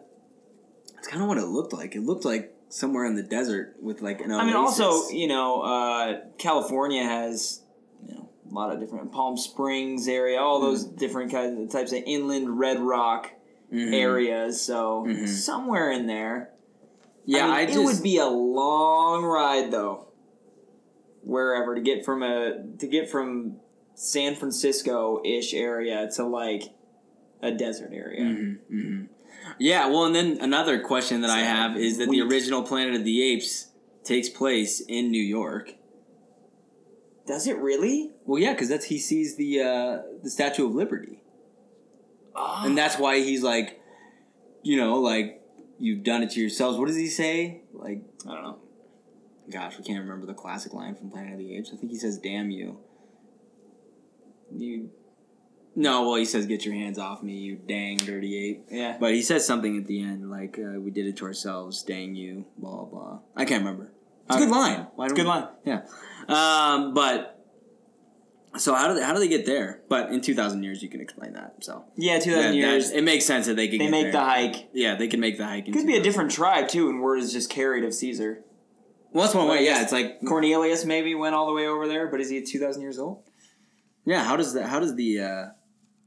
That's 0.94 1.08
kind 1.08 1.22
of 1.22 1.28
what 1.28 1.36
it 1.36 1.44
looked 1.44 1.74
like. 1.74 1.94
It 1.94 2.02
looked 2.02 2.24
like 2.24 2.55
somewhere 2.68 3.04
in 3.06 3.14
the 3.14 3.22
desert 3.22 3.76
with 3.80 4.00
like 4.02 4.20
an. 4.20 4.30
Oasis. 4.32 4.42
I 4.42 4.46
mean 4.46 4.56
also, 4.56 5.08
you 5.10 5.28
know, 5.28 5.60
uh, 5.62 6.20
California 6.38 7.02
has 7.04 7.62
you 8.06 8.14
know, 8.14 8.28
a 8.50 8.54
lot 8.54 8.72
of 8.72 8.80
different 8.80 9.12
Palm 9.12 9.36
Springs 9.36 10.08
area, 10.08 10.38
all 10.40 10.60
those 10.60 10.84
different 10.84 11.30
kinds 11.32 11.58
of 11.60 11.70
types 11.70 11.92
of 11.92 12.02
inland 12.06 12.58
red 12.58 12.80
rock 12.80 13.32
Mhm. 13.72 13.92
areas, 13.94 14.60
so 14.60 15.04
Mhm. 15.08 15.26
somewhere 15.28 15.90
in 15.90 16.06
there. 16.06 16.52
Yeah, 17.24 17.46
I, 17.46 17.66
mean, 17.66 17.76
I 17.76 17.80
it 17.80 17.84
would 17.84 18.02
be 18.02 18.18
a 18.18 18.28
long 18.28 19.24
ride 19.24 19.70
though. 19.72 20.06
Wherever 21.24 21.74
to 21.74 21.80
get 21.80 22.04
from 22.04 22.22
a 22.22 22.62
to 22.78 22.86
get 22.86 23.10
from 23.10 23.56
San 23.94 24.36
Francisco 24.36 25.20
ish 25.24 25.52
area 25.52 26.08
to 26.14 26.24
like 26.24 26.62
a 27.42 27.50
desert 27.50 27.90
area. 27.92 28.20
Mm-hmm, 28.20 28.80
hmm 28.80 29.04
Yeah, 29.58 29.86
well, 29.86 30.04
and 30.04 30.14
then 30.14 30.38
another 30.40 30.80
question 30.80 31.22
that 31.22 31.30
I 31.30 31.38
have 31.38 31.76
is 31.76 31.98
that 31.98 32.10
the 32.10 32.20
original 32.20 32.62
Planet 32.62 32.94
of 32.94 33.04
the 33.04 33.22
Apes 33.22 33.68
takes 34.04 34.28
place 34.28 34.80
in 34.80 35.10
New 35.10 35.22
York. 35.22 35.74
Does 37.26 37.46
it 37.46 37.56
really? 37.58 38.12
Well, 38.24 38.40
yeah, 38.40 38.52
because 38.52 38.68
that's 38.68 38.84
he 38.86 38.98
sees 38.98 39.36
the 39.36 39.60
uh, 39.60 39.98
the 40.22 40.30
Statue 40.30 40.66
of 40.66 40.74
Liberty, 40.74 41.22
and 42.36 42.76
that's 42.76 42.98
why 42.98 43.20
he's 43.20 43.42
like, 43.42 43.80
you 44.62 44.76
know, 44.76 45.00
like 45.00 45.42
you've 45.78 46.04
done 46.04 46.22
it 46.22 46.30
to 46.30 46.40
yourselves. 46.40 46.78
What 46.78 46.86
does 46.86 46.96
he 46.96 47.08
say? 47.08 47.62
Like, 47.72 48.02
I 48.28 48.34
don't 48.34 48.42
know. 48.42 48.58
gosh, 49.50 49.76
we 49.78 49.84
can't 49.84 50.00
remember 50.00 50.26
the 50.26 50.34
classic 50.34 50.72
line 50.72 50.94
from 50.94 51.10
Planet 51.10 51.32
of 51.32 51.38
the 51.38 51.56
Apes. 51.56 51.70
I 51.72 51.76
think 51.76 51.90
he 51.90 51.98
says, 51.98 52.18
"Damn 52.18 52.50
you." 52.50 52.78
You 54.54 54.90
No, 55.78 56.06
well, 56.08 56.14
he 56.16 56.24
says, 56.24 56.46
"Get 56.46 56.64
your 56.64 56.74
hands 56.74 56.98
off 56.98 57.22
me, 57.22 57.34
you 57.34 57.56
dang 57.56 57.98
dirty 57.98 58.36
ape." 58.50 58.66
yeah. 58.70 58.96
But 58.98 59.12
he 59.12 59.20
says 59.22 59.46
something 59.46 59.76
at 59.76 59.86
the 59.86 60.02
end, 60.02 60.30
like 60.30 60.58
uh, 60.58 60.80
"We 60.80 60.90
did 60.90 61.06
it 61.06 61.18
to 61.18 61.26
ourselves, 61.26 61.82
dang 61.82 62.14
you." 62.14 62.46
Blah 62.56 62.84
blah. 62.86 63.18
I 63.36 63.44
can't 63.44 63.62
remember. 63.62 63.92
It's 64.26 64.36
a 64.36 64.38
good 64.40 64.48
line. 64.50 64.86
Why 64.96 65.04
It's 65.04 65.12
a 65.12 65.16
good 65.16 65.26
line. 65.26 65.48
Yeah. 65.64 65.82
Um, 66.28 66.94
but 66.94 67.38
so 68.56 68.74
how 68.74 68.88
do 68.88 68.94
they, 68.94 69.02
how 69.04 69.12
do 69.12 69.20
they 69.20 69.28
get 69.28 69.44
there? 69.44 69.82
But 69.88 70.10
in 70.10 70.20
two 70.22 70.34
thousand 70.34 70.62
years, 70.62 70.82
you 70.82 70.88
can 70.88 71.00
explain 71.02 71.34
that. 71.34 71.56
So 71.62 71.84
Yeah, 71.94 72.18
two 72.18 72.32
thousand 72.32 72.52
that- 72.52 72.56
years. 72.56 72.90
it 72.90 73.02
makes 73.04 73.26
sense 73.26 73.46
that 73.46 73.54
they 73.56 73.68
can. 73.68 73.78
they 73.78 73.84
get 73.84 73.90
make 73.90 74.02
there. 74.04 74.12
the 74.12 74.20
hike. 74.20 74.68
Yeah, 74.72 74.94
they 74.96 75.08
can 75.08 75.20
make 75.20 75.36
the 75.36 75.44
hike. 75.46 75.66
in 75.68 75.74
Could 75.74 75.86
be 75.86 75.96
a 75.96 76.02
different 76.02 76.30
tribe 76.30 76.68
too, 76.68 76.88
and 76.88 77.00
word 77.02 77.18
is 77.18 77.32
just 77.32 77.50
carried 77.50 77.84
of 77.84 77.92
Caesar. 77.94 78.42
Well, 79.12 79.24
that's 79.24 79.34
one 79.34 79.46
way. 79.48 79.64
Yeah, 79.64 79.82
it's 79.82 79.92
like 79.92 80.20
Cornelius 80.26 80.84
maybe 80.84 81.14
went 81.14 81.34
all 81.34 81.46
the 81.46 81.52
way 81.52 81.66
over 81.66 81.86
there, 81.86 82.08
but 82.08 82.20
is 82.20 82.30
he 82.30 82.40
two 82.42 82.58
thousand 82.58 82.80
years 82.82 82.98
old? 82.98 83.22
yeah. 84.06 84.24
How 84.24 84.36
does 84.36 84.54
that? 84.54 84.68
How 84.70 84.80
does 84.80 84.94
the? 84.96 85.20
Uh, 85.20 85.44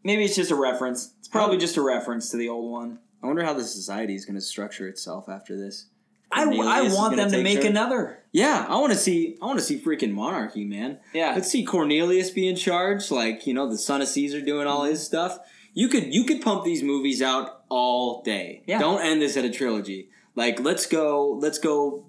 Maybe 0.03 0.23
it's 0.23 0.35
just 0.35 0.51
a 0.51 0.55
reference. 0.55 1.13
It's 1.19 1.27
probably 1.27 1.57
just 1.57 1.77
a 1.77 1.81
reference 1.81 2.29
to 2.29 2.37
the 2.37 2.49
old 2.49 2.71
one. 2.71 2.99
I 3.21 3.27
wonder 3.27 3.43
how 3.43 3.53
the 3.53 3.63
society 3.63 4.15
is 4.15 4.25
going 4.25 4.35
to 4.35 4.41
structure 4.41 4.87
itself 4.87 5.27
after 5.27 5.57
this. 5.57 5.87
I, 6.31 6.43
I 6.43 6.93
want 6.93 7.15
them 7.15 7.31
to 7.31 7.43
make 7.43 7.63
another. 7.63 8.23
Yeah, 8.31 8.65
I 8.69 8.75
want 8.75 8.93
to 8.93 8.97
see. 8.97 9.37
I 9.41 9.45
want 9.45 9.59
to 9.59 9.65
see 9.65 9.81
freaking 9.81 10.11
monarchy, 10.11 10.63
man. 10.63 10.99
Yeah. 11.13 11.33
Let's 11.33 11.49
see 11.49 11.65
Cornelius 11.65 12.29
be 12.29 12.47
in 12.47 12.55
charge, 12.55 13.09
like 13.09 13.47
you 13.47 13.53
know, 13.53 13.69
the 13.69 13.77
son 13.77 14.01
of 14.01 14.07
Caesar 14.07 14.41
doing 14.41 14.67
all 14.67 14.83
his 14.83 15.03
stuff. 15.03 15.39
You 15.73 15.87
could 15.87 16.13
you 16.13 16.25
could 16.25 16.41
pump 16.41 16.65
these 16.65 16.83
movies 16.83 17.21
out 17.21 17.63
all 17.69 18.21
day. 18.21 18.63
Yeah. 18.67 18.79
Don't 18.79 19.01
end 19.01 19.21
this 19.21 19.37
at 19.37 19.45
a 19.45 19.49
trilogy. 19.49 20.09
Like 20.35 20.59
let's 20.59 20.85
go. 20.85 21.39
Let's 21.41 21.57
go. 21.57 22.05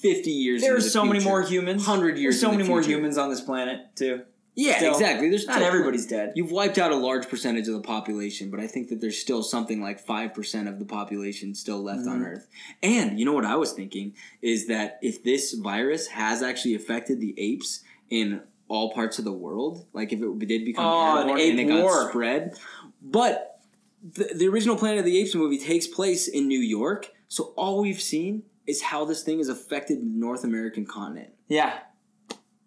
Fifty 0.00 0.30
years. 0.30 0.62
There 0.62 0.74
are 0.74 0.80
the 0.80 0.82
so 0.82 1.04
many 1.04 1.22
more 1.22 1.42
humans. 1.42 1.86
100 1.86 2.16
years 2.16 2.34
There's 2.36 2.40
so 2.40 2.50
the 2.50 2.56
many 2.56 2.68
more 2.68 2.80
humans 2.80 3.18
on 3.18 3.28
this 3.28 3.42
planet 3.42 3.94
too. 3.96 4.22
Yeah, 4.62 4.76
Still, 4.76 4.92
exactly. 4.92 5.30
There's 5.30 5.46
Not 5.46 5.62
everybody's 5.62 6.06
dead. 6.06 6.32
You've 6.36 6.50
wiped 6.50 6.76
out 6.76 6.92
a 6.92 6.96
large 6.96 7.28
percentage 7.28 7.66
of 7.68 7.74
the 7.74 7.80
population, 7.80 8.50
but 8.50 8.60
I 8.60 8.66
think 8.66 8.88
that 8.88 9.00
there's 9.00 9.18
still 9.18 9.42
something 9.42 9.80
like 9.80 10.04
5% 10.04 10.68
of 10.68 10.78
the 10.78 10.84
population 10.84 11.54
still 11.54 11.82
left 11.82 12.06
on 12.06 12.20
Mhm. 12.20 12.26
Earth. 12.26 12.46
And 12.82 13.18
you 13.18 13.24
know 13.24 13.32
what 13.32 13.46
I 13.46 13.56
was 13.56 13.72
thinking 13.72 14.14
is 14.42 14.66
that 14.66 14.98
if 15.02 15.22
this 15.24 15.54
virus 15.54 16.08
has 16.08 16.42
actually 16.42 16.74
affected 16.74 17.20
the 17.20 17.34
apes 17.38 17.80
in 18.10 18.42
all 18.68 18.92
parts 18.92 19.18
of 19.18 19.24
the 19.24 19.32
world, 19.32 19.86
like 19.94 20.12
if 20.12 20.20
it 20.20 20.38
did 20.46 20.64
become 20.66 20.84
Oh, 20.84 21.22
an 21.32 21.38
ape 21.38 21.50
and 21.52 21.60
it 21.60 21.64
got 21.64 21.82
war. 21.82 22.08
spread, 22.10 22.54
but 23.00 23.60
the, 24.02 24.30
the 24.34 24.46
original 24.48 24.76
Planet 24.76 24.98
of 25.00 25.04
the 25.06 25.18
Apes 25.18 25.34
movie 25.34 25.58
takes 25.58 25.86
place 25.86 26.28
in 26.28 26.48
New 26.48 26.60
York, 26.60 27.10
so 27.28 27.52
all 27.56 27.80
we've 27.80 28.00
seen 28.00 28.42
is 28.66 28.82
how 28.82 29.04
this 29.04 29.22
thing 29.22 29.38
has 29.38 29.48
affected 29.48 30.00
the 30.00 30.06
North 30.06 30.44
American 30.44 30.84
continent. 30.86 31.30
Yeah. 31.48 31.78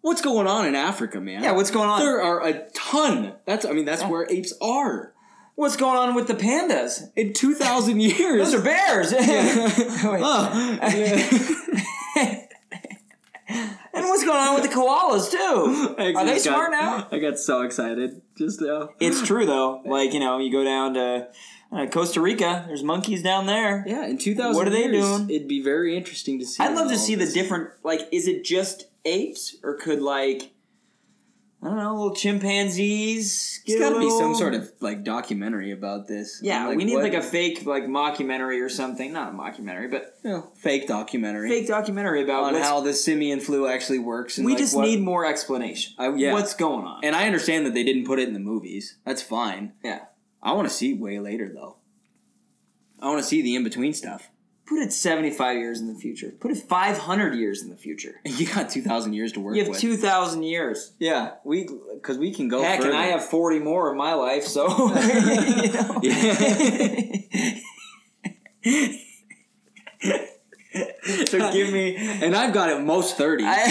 What's 0.04 0.20
going 0.20 0.46
on 0.46 0.66
in 0.66 0.74
Africa, 0.74 1.18
man? 1.18 1.42
Yeah. 1.42 1.52
What's 1.52 1.70
going 1.70 1.88
on? 1.88 1.98
There 1.98 2.20
are 2.20 2.46
a 2.46 2.68
ton. 2.74 3.32
That's 3.46 3.64
I 3.64 3.72
mean 3.72 3.86
that's 3.86 4.02
Yeah. 4.02 4.10
where 4.10 4.26
apes 4.30 4.52
are. 4.60 5.14
What's 5.54 5.76
going 5.76 5.96
on 5.96 6.14
with 6.14 6.26
the 6.26 6.34
pandas? 6.34 7.10
In 7.16 7.32
2000 7.32 8.00
years. 8.02 8.52
Those 8.52 8.60
are 8.60 8.62
bears. 8.62 9.12
Wait. 9.14 9.24
Oh. 10.22 10.78
And 13.96 14.04
what's 14.04 14.24
going 14.24 14.38
on 14.40 14.54
with 14.54 14.64
the 14.64 14.68
koalas 14.68 15.30
too? 15.30 15.94
Are 15.96 15.96
they 15.96 16.12
got- 16.12 16.40
smart 16.40 16.70
now? 16.72 17.08
I 17.10 17.18
got 17.18 17.38
so 17.38 17.62
excited 17.62 18.20
just 18.36 18.60
now. 18.60 18.90
It's 19.00 19.22
true 19.26 19.46
though. 19.46 19.80
Like 19.86 20.12
you 20.12 20.20
know, 20.20 20.38
you 20.38 20.52
go 20.52 20.64
down 20.64 20.92
to 20.94 21.28
uh, 21.72 21.86
Costa 21.86 22.20
Rica. 22.20 22.64
There's 22.66 22.82
monkeys 22.82 23.22
down 23.22 23.46
there. 23.46 23.84
Yeah, 23.86 24.04
in 24.06 24.18
2000 24.18 24.54
What 24.54 24.66
are 24.66 24.70
they 24.70 24.84
years, 24.84 25.02
doing? 25.02 25.30
It'd 25.30 25.48
be 25.48 25.62
very 25.62 25.96
interesting 25.96 26.38
to 26.40 26.44
see. 26.44 26.62
I'd 26.62 26.74
love 26.74 26.90
to 26.90 26.98
see 26.98 27.14
the 27.14 27.24
different. 27.26 27.70
Like, 27.82 28.00
is 28.12 28.28
it 28.28 28.44
just 28.44 28.86
apes, 29.04 29.56
or 29.62 29.74
could 29.74 30.00
like 30.02 30.50
I 31.62 31.68
don't 31.68 31.76
know, 31.78 31.94
little 31.94 32.14
chimpanzees? 32.14 33.62
There's 33.66 33.80
got 33.80 33.94
to 33.94 33.98
be 34.00 34.10
some 34.10 34.34
sort 34.34 34.52
of 34.52 34.70
like 34.80 35.02
documentary 35.02 35.70
about 35.70 36.06
this. 36.06 36.40
Yeah, 36.42 36.66
Like, 36.68 36.76
we 36.76 36.84
need 36.84 36.94
what- 36.96 37.04
like 37.04 37.14
a 37.14 37.22
fake 37.22 37.64
like 37.64 37.84
mockumentary 37.84 38.62
or 38.62 38.68
something. 38.68 39.12
Not 39.14 39.30
a 39.32 39.36
mockumentary, 39.36 39.90
but 39.90 40.18
you 40.22 40.30
know, 40.30 40.50
fake 40.56 40.86
documentary 40.86 41.48
fake 41.48 41.66
documentary 41.66 42.22
about 42.22 42.44
on 42.44 42.54
how 42.60 42.80
the 42.80 42.92
simian 42.92 43.40
flu 43.40 43.66
actually 43.66 43.98
works. 44.00 44.36
And 44.36 44.44
we 44.44 44.52
like, 44.52 44.58
just 44.58 44.76
what- 44.76 44.84
need 44.84 45.00
more 45.00 45.24
explanation. 45.24 45.94
I- 45.98 46.14
yeah. 46.14 46.34
What's 46.34 46.54
going 46.54 46.84
on? 46.84 47.00
And 47.02 47.16
I 47.16 47.24
understand 47.26 47.64
that 47.64 47.72
they 47.72 47.82
didn't 47.84 48.04
put 48.04 48.18
it 48.18 48.28
in 48.28 48.34
the 48.34 48.40
movies. 48.40 48.98
That's 49.06 49.22
fine. 49.22 49.72
yeah. 49.82 50.06
I 50.42 50.52
want 50.52 50.68
to 50.68 50.74
see 50.74 50.92
way 50.92 51.18
later 51.18 51.50
though. 51.54 51.76
I 53.00 53.06
want 53.08 53.20
to 53.22 53.24
see 53.26 53.40
the 53.40 53.54
in 53.54 53.64
between 53.64 53.94
stuff. 53.94 54.30
Put 54.66 54.78
it 54.80 54.92
75 54.94 55.58
years 55.58 55.80
in 55.80 55.88
the 55.92 55.94
future. 55.94 56.32
Put 56.40 56.50
it 56.50 56.56
500 56.56 57.34
years 57.34 57.62
in 57.62 57.68
the 57.68 57.76
future. 57.76 58.20
You 58.24 58.46
got 58.46 58.70
two 58.70 58.80
thousand 58.82 59.12
years 59.12 59.32
to 59.32 59.40
work 59.40 59.56
You 59.56 59.62
have 59.62 59.70
with. 59.70 59.80
2,000 59.80 60.42
years. 60.42 60.92
Yeah, 60.98 61.32
we 61.44 61.68
because 61.94 62.16
we 62.18 62.32
can 62.32 62.48
go. 62.48 62.62
Heck, 62.62 62.78
further. 62.78 62.90
and 62.90 62.98
I 62.98 63.06
have 63.06 63.24
40 63.24 63.58
more 63.58 63.90
of 63.90 63.96
my 63.96 64.14
life, 64.14 64.44
so. 64.44 64.66
so 71.26 71.52
give 71.52 71.72
me. 71.72 71.96
and 71.96 72.34
I've 72.34 72.52
got 72.52 72.70
at 72.70 72.82
most 72.82 73.16
thirty. 73.16 73.44
at 73.44 73.70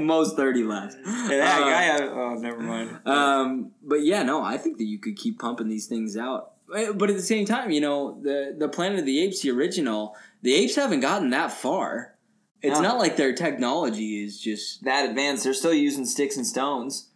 most 0.00 0.36
thirty 0.36 0.62
left. 0.62 0.96
Heck, 1.04 1.06
Uh, 1.06 1.44
I 1.44 1.82
have. 1.82 2.00
Oh, 2.02 2.34
never 2.34 2.60
mind. 2.60 3.00
Um, 3.06 3.72
but 3.82 4.02
yeah, 4.04 4.22
no, 4.22 4.42
I 4.42 4.58
think 4.58 4.78
that 4.78 4.84
you 4.84 4.98
could 4.98 5.16
keep 5.16 5.38
pumping 5.38 5.68
these 5.68 5.86
things 5.86 6.16
out. 6.16 6.51
But 6.94 7.10
at 7.10 7.16
the 7.16 7.22
same 7.22 7.44
time, 7.44 7.70
you 7.70 7.80
know, 7.80 8.18
the 8.22 8.54
the 8.58 8.68
Planet 8.68 9.00
of 9.00 9.06
the 9.06 9.20
Apes, 9.22 9.42
the 9.42 9.50
original, 9.50 10.16
the 10.42 10.54
apes 10.54 10.74
haven't 10.76 11.00
gotten 11.00 11.30
that 11.30 11.52
far. 11.52 12.16
It's 12.62 12.78
No. 12.80 12.88
not 12.88 12.98
like 12.98 13.16
their 13.16 13.34
technology 13.34 14.24
is 14.24 14.38
just. 14.40 14.84
that 14.84 15.08
advanced. 15.08 15.44
They're 15.44 15.52
still 15.54 15.74
using 15.74 16.04
sticks 16.06 16.36
and 16.36 16.46
stones. 16.46 17.08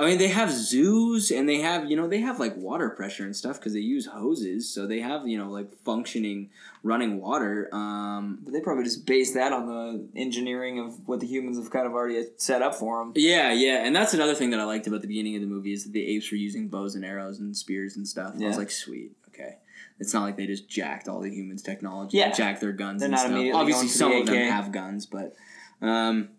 I 0.00 0.06
mean, 0.06 0.18
they 0.18 0.28
have 0.28 0.50
zoos 0.50 1.30
and 1.30 1.46
they 1.46 1.58
have, 1.58 1.90
you 1.90 1.94
know, 1.96 2.08
they 2.08 2.20
have 2.20 2.40
like 2.40 2.56
water 2.56 2.88
pressure 2.88 3.24
and 3.24 3.36
stuff 3.36 3.58
because 3.60 3.74
they 3.74 3.80
use 3.80 4.06
hoses, 4.06 4.66
so 4.68 4.86
they 4.86 5.00
have, 5.00 5.28
you 5.28 5.36
know, 5.36 5.50
like 5.50 5.74
functioning 5.84 6.48
running 6.82 7.20
water. 7.20 7.68
Um, 7.74 8.38
But 8.42 8.54
they 8.54 8.60
probably 8.60 8.84
just 8.84 9.04
base 9.06 9.34
that 9.34 9.52
on 9.52 9.66
the 9.66 10.08
engineering 10.18 10.78
of 10.78 11.06
what 11.06 11.20
the 11.20 11.26
humans 11.26 11.58
have 11.58 11.70
kind 11.70 11.86
of 11.86 11.92
already 11.92 12.24
set 12.38 12.62
up 12.62 12.74
for 12.76 12.98
them. 12.98 13.12
Yeah, 13.14 13.52
yeah, 13.52 13.84
and 13.84 13.94
that's 13.94 14.14
another 14.14 14.34
thing 14.34 14.48
that 14.50 14.60
I 14.60 14.64
liked 14.64 14.86
about 14.86 15.02
the 15.02 15.08
beginning 15.08 15.34
of 15.36 15.42
the 15.42 15.46
movie 15.48 15.74
is 15.74 15.84
that 15.84 15.92
the 15.92 16.06
apes 16.06 16.30
were 16.30 16.38
using 16.38 16.68
bows 16.68 16.94
and 16.94 17.04
arrows 17.04 17.38
and 17.38 17.54
spears 17.54 17.96
and 17.96 18.08
stuff. 18.08 18.32
I 18.34 18.38
Yeah. 18.40 18.48
was 18.48 18.56
like, 18.56 18.70
sweet, 18.70 19.12
okay. 19.28 19.58
It's 19.98 20.14
not 20.14 20.22
like 20.22 20.38
they 20.38 20.46
just 20.46 20.66
jacked 20.66 21.08
all 21.08 21.20
the 21.20 21.28
humans' 21.30 21.60
technology, 21.62 22.16
Yeah. 22.16 22.32
jacked 22.32 22.62
their 22.62 22.72
guns. 22.72 23.00
They're 23.00 23.06
and 23.08 23.12
not 23.12 23.20
stuff. 23.20 23.32
immediately 23.32 23.60
Obviously, 23.60 23.88
some 23.88 24.12
the 24.12 24.20
of 24.20 24.26
them 24.26 24.48
have 24.50 24.72
guns, 24.72 25.04
but 25.04 25.34
um, 25.82 26.30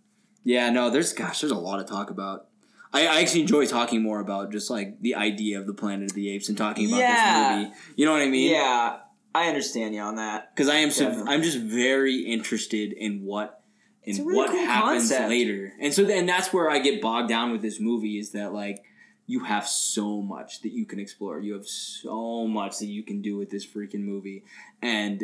yeah, 0.43 0.71
no, 0.71 0.89
there's 0.89 1.13
gosh, 1.13 1.41
there's 1.41 1.51
a 1.51 1.55
lot 1.55 1.77
to 1.77 1.83
talk 1.83 2.09
about. 2.09 2.47
I, 2.93 3.07
I 3.07 3.21
actually 3.21 3.41
enjoy 3.41 3.65
talking 3.67 4.01
more 4.03 4.19
about 4.19 4.51
just 4.51 4.69
like 4.69 4.99
the 5.01 5.15
idea 5.15 5.59
of 5.59 5.65
the 5.67 5.73
Planet 5.73 6.09
of 6.11 6.15
the 6.15 6.29
Apes 6.33 6.49
and 6.49 6.57
talking 6.57 6.87
about 6.89 6.99
Yeah. 6.99 7.55
this 7.55 7.65
movie. 7.67 7.75
You 7.95 8.05
know 8.05 8.11
what 8.11 8.21
I 8.21 8.27
mean? 8.27 8.51
Yeah, 8.51 8.97
I 9.33 9.47
understand 9.47 9.95
you 9.95 10.01
on 10.01 10.15
that. 10.15 10.53
because 10.55 10.67
I 10.69 10.75
am 10.77 10.91
so 10.91 11.23
I'm 11.27 11.41
just 11.41 11.57
very 11.57 12.17
interested 12.19 12.91
in 12.93 13.23
what 13.25 13.63
in 14.03 14.17
really 14.25 14.35
what 14.35 14.49
cool 14.49 14.65
happens 14.65 15.09
concept. 15.09 15.29
later, 15.29 15.73
and 15.79 15.93
so 15.93 16.03
then 16.03 16.25
that's 16.25 16.51
where 16.51 16.69
I 16.69 16.79
get 16.79 17.01
bogged 17.01 17.29
down 17.29 17.51
with 17.51 17.61
this 17.61 17.79
movie 17.79 18.17
is 18.17 18.31
that 18.31 18.51
like 18.53 18.83
you 19.27 19.45
have 19.45 19.65
so 19.67 20.21
much 20.21 20.61
that 20.61 20.73
you 20.73 20.85
can 20.85 20.99
explore, 20.99 21.39
you 21.39 21.53
have 21.53 21.67
so 21.67 22.47
much 22.47 22.79
that 22.79 22.87
you 22.87 23.03
can 23.03 23.21
do 23.21 23.37
with 23.37 23.49
this 23.51 23.65
freaking 23.65 24.01
movie, 24.03 24.43
and 24.81 25.23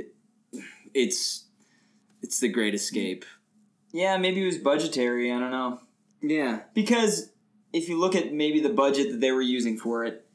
it's 0.93 1.45
it's 2.21 2.39
the 2.39 2.47
great 2.47 2.73
escape. 2.73 3.25
Yeah, 3.91 4.17
maybe 4.17 4.41
it 4.41 4.45
was 4.45 4.57
budgetary. 4.57 5.31
I 5.31 5.39
don't 5.39 5.51
know. 5.51 5.79
Yeah, 6.21 6.61
Because 6.73 7.31
if 7.73 7.89
you 7.89 7.99
look 7.99 8.15
at 8.15 8.33
maybe 8.33 8.59
the 8.59 8.69
budget 8.69 9.11
that 9.11 9.19
they 9.21 9.31
were 9.31 9.41
using 9.41 9.77
for 9.77 10.05
it, 10.05 10.25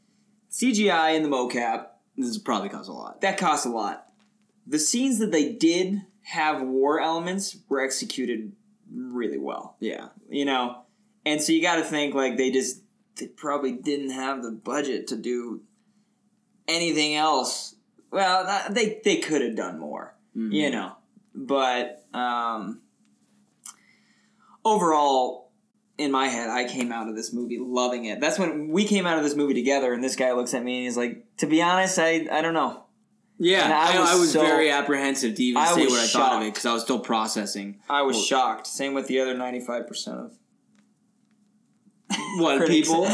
CGI 0.50 1.16
and 1.16 1.24
the 1.24 1.28
mocap, 1.28 1.86
this 2.16 2.36
probably 2.38 2.68
costs 2.68 2.88
a 2.88 2.92
lot. 2.92 3.20
that 3.22 3.38
costs 3.38 3.66
a 3.66 3.70
lot. 3.70 4.06
The 4.66 4.78
scenes 4.78 5.18
that 5.18 5.32
they 5.32 5.52
did 5.52 6.02
have 6.22 6.62
war 6.62 7.00
elements 7.00 7.56
were 7.68 7.80
executed 7.80 8.52
really 8.94 9.38
well, 9.38 9.76
Yeah, 9.80 10.08
you 10.28 10.44
know? 10.44 10.82
And 11.24 11.40
so 11.40 11.52
you 11.52 11.62
got 11.62 11.76
to 11.76 11.82
think 11.84 12.14
like 12.14 12.36
they 12.36 12.50
just 12.50 12.80
they 13.16 13.26
probably 13.28 13.72
didn't 13.72 14.10
have 14.10 14.42
the 14.42 14.50
budget 14.52 15.06
to 15.08 15.16
do 15.16 15.62
anything 16.68 17.14
else 17.14 17.74
well, 18.10 18.68
they 18.70 19.00
they 19.04 19.16
could 19.16 19.40
have 19.40 19.56
done 19.56 19.78
more, 19.78 20.14
Mhm. 20.36 20.52
you 20.52 20.70
know. 20.70 20.92
But 21.34 22.04
um, 22.12 22.82
overall, 24.64 25.41
in 25.98 26.10
my 26.10 26.26
head, 26.28 26.48
I 26.48 26.64
came 26.64 26.90
out 26.92 27.08
of 27.08 27.14
this 27.16 27.32
movie 27.32 27.58
loving 27.60 28.06
it. 28.06 28.20
That's 28.20 28.38
when 28.38 28.68
we 28.68 28.84
came 28.84 29.06
out 29.06 29.18
of 29.18 29.24
this 29.24 29.34
movie 29.36 29.54
together, 29.54 29.92
and 29.92 30.02
this 30.02 30.16
guy 30.16 30.32
looks 30.32 30.54
at 30.54 30.62
me 30.64 30.78
and 30.78 30.84
he's 30.86 30.96
like, 30.96 31.24
"To 31.38 31.46
be 31.46 31.60
honest, 31.62 31.98
I 31.98 32.26
I 32.30 32.40
don't 32.40 32.54
know. 32.54 32.84
Yeah, 33.38 33.64
And 33.64 33.72
I 33.72 33.96
I, 33.96 34.00
was 34.00 34.10
I 34.10 34.14
was 34.20 34.32
so- 34.32 34.42
very 34.42 34.70
apprehensive 34.70 35.34
to 35.34 35.42
even 35.42 35.60
I 35.62 35.72
say 35.72 35.86
what 35.86 36.00
I 36.00 36.06
thought 36.06 36.36
of 36.36 36.42
it 36.42 36.50
because 36.52 36.66
I 36.66 36.72
was 36.74 36.82
still 36.82 37.00
processing. 37.00 37.80
I 37.90 38.02
was 38.02 38.16
Well- 38.16 38.24
shocked. 38.24 38.66
Same 38.66 38.94
with 38.94 39.06
the 39.08 39.20
other 39.20 39.34
ninety 39.36 39.60
five 39.60 39.86
percent 39.88 40.18
of 40.18 40.32
What 42.38 42.66
people? 42.68 43.02
no, 43.04 43.08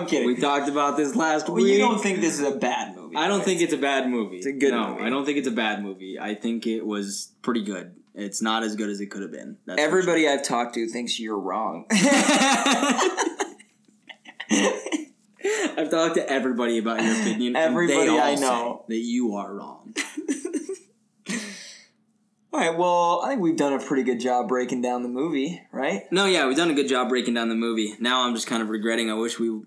I'm 0.00 0.06
kidding. 0.06 0.26
we 0.26 0.36
talked 0.36 0.68
about 0.68 0.96
this 0.96 1.14
last 1.16 1.48
Well, 1.48 1.56
week. 1.56 1.72
you 1.72 1.78
don't 1.78 2.00
think 2.00 2.20
this 2.20 2.38
is 2.38 2.46
a 2.46 2.56
bad 2.56 2.94
movie? 2.96 3.16
I 3.16 3.26
don't 3.28 3.38
right? 3.38 3.44
think 3.44 3.60
it's 3.60 3.72
a 3.72 3.78
bad 3.78 4.08
movie. 4.08 4.36
It's 4.38 4.46
a 4.46 4.52
good 4.52 4.70
no, 4.72 4.90
movie. 4.92 5.02
I 5.04 5.10
don't 5.10 5.24
think 5.24 5.38
it's 5.38 5.48
a 5.48 5.52
bad 5.52 5.82
movie. 5.82 6.18
I 6.20 6.34
think 6.34 6.66
it 6.66 6.86
was 6.86 7.32
pretty 7.42 7.62
good. 7.62 7.94
It's 8.18 8.42
not 8.42 8.64
as 8.64 8.74
good 8.74 8.90
as 8.90 9.00
it 9.00 9.06
could 9.06 9.22
have 9.22 9.30
been. 9.30 9.58
That's 9.64 9.80
everybody 9.80 10.28
I've 10.28 10.42
talked 10.42 10.74
to 10.74 10.86
thinks 10.88 11.20
you're 11.20 11.38
wrong. 11.38 11.86
I've 15.76 15.90
talked 15.90 16.16
to 16.16 16.28
everybody 16.28 16.78
about 16.78 17.02
your 17.02 17.12
opinion. 17.14 17.54
and 17.54 17.64
Everybody 17.64 18.00
they 18.00 18.08
all 18.08 18.20
I 18.20 18.34
know. 18.34 18.84
that 18.88 18.96
you 18.96 19.34
are 19.36 19.54
wrong. 19.54 19.94
All 22.50 22.58
right, 22.60 22.76
well, 22.76 23.20
I 23.24 23.28
think 23.28 23.42
we've 23.42 23.56
done 23.58 23.74
a 23.74 23.78
pretty 23.78 24.02
good 24.02 24.18
job 24.20 24.48
breaking 24.48 24.80
down 24.80 25.02
the 25.02 25.08
movie, 25.08 25.62
right? 25.70 26.10
No, 26.10 26.24
yeah, 26.24 26.46
we've 26.48 26.56
done 26.56 26.70
a 26.70 26.74
good 26.74 26.88
job 26.88 27.10
breaking 27.10 27.34
down 27.34 27.50
the 27.50 27.54
movie. 27.54 27.94
Now 28.00 28.22
I'm 28.26 28.34
just 28.34 28.46
kind 28.48 28.62
of 28.62 28.70
regretting. 28.70 29.10
I 29.10 29.14
wish 29.14 29.38
we 29.38 29.60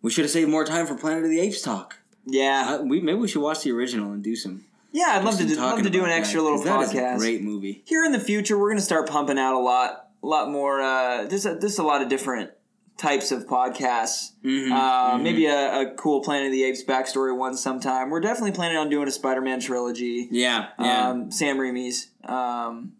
we 0.00 0.10
should 0.10 0.24
have 0.24 0.30
saved 0.32 0.48
more 0.50 0.64
time 0.64 0.86
for 0.86 0.94
Planet 0.96 1.22
of 1.24 1.30
the 1.30 1.38
Apes 1.38 1.60
talk. 1.60 1.98
Yeah, 2.26 2.78
Uh, 2.80 2.82
we 2.82 3.00
maybe 3.00 3.18
we 3.18 3.28
should 3.28 3.42
watch 3.42 3.62
the 3.62 3.72
original 3.72 4.10
and 4.12 4.24
do 4.24 4.34
some. 4.34 4.64
Yeah. 4.94 5.08
I'd 5.18 5.24
love 5.24 5.36
to 5.36 5.44
do, 5.46 5.56
love 5.56 5.82
to 5.82 5.90
do 5.90 6.04
an 6.04 6.10
extra 6.10 6.40
that, 6.40 6.44
little 6.44 6.58
'cause 6.58 6.66
that 6.66 6.80
is 6.80 6.92
a 6.92 6.94
podcast. 6.94 7.18
great 7.18 7.42
movie. 7.42 7.82
Here 7.84 8.04
in 8.04 8.12
the 8.12 8.20
future, 8.20 8.56
we're 8.58 8.70
gonna 8.70 8.80
start 8.80 9.08
pumping 9.10 9.38
out 9.38 9.54
a 9.54 9.58
lot, 9.58 10.08
a 10.22 10.26
lot 10.26 10.50
more. 10.50 10.80
Uh, 10.80 11.24
there's 11.24 11.44
a, 11.44 11.54
there's 11.56 11.78
a 11.78 11.82
lot 11.82 12.00
of 12.00 12.08
different 12.08 12.50
types 12.96 13.32
of 13.32 13.44
podcasts. 13.46 14.30
Mhm, 14.44 14.70
Uh, 14.70 15.16
mhm. 15.18 15.22
Maybe 15.22 15.46
a, 15.46 15.80
a 15.80 15.94
cool 15.96 16.22
Planet 16.22 16.46
of 16.46 16.52
the 16.52 16.62
Apes 16.64 16.84
backstory 16.84 17.36
one 17.36 17.56
sometime. 17.56 18.08
We're 18.08 18.20
definitely 18.20 18.52
planning 18.52 18.76
on 18.78 18.88
doing 18.88 19.08
a 19.08 19.10
Spider-Man 19.10 19.58
trilogy. 19.60 20.28
Yeah, 20.30 20.68
yeah. 20.78 21.08
Um, 21.10 21.30
Sam 21.32 21.58
Raimi's. 21.58 22.08
Um, 22.24 22.92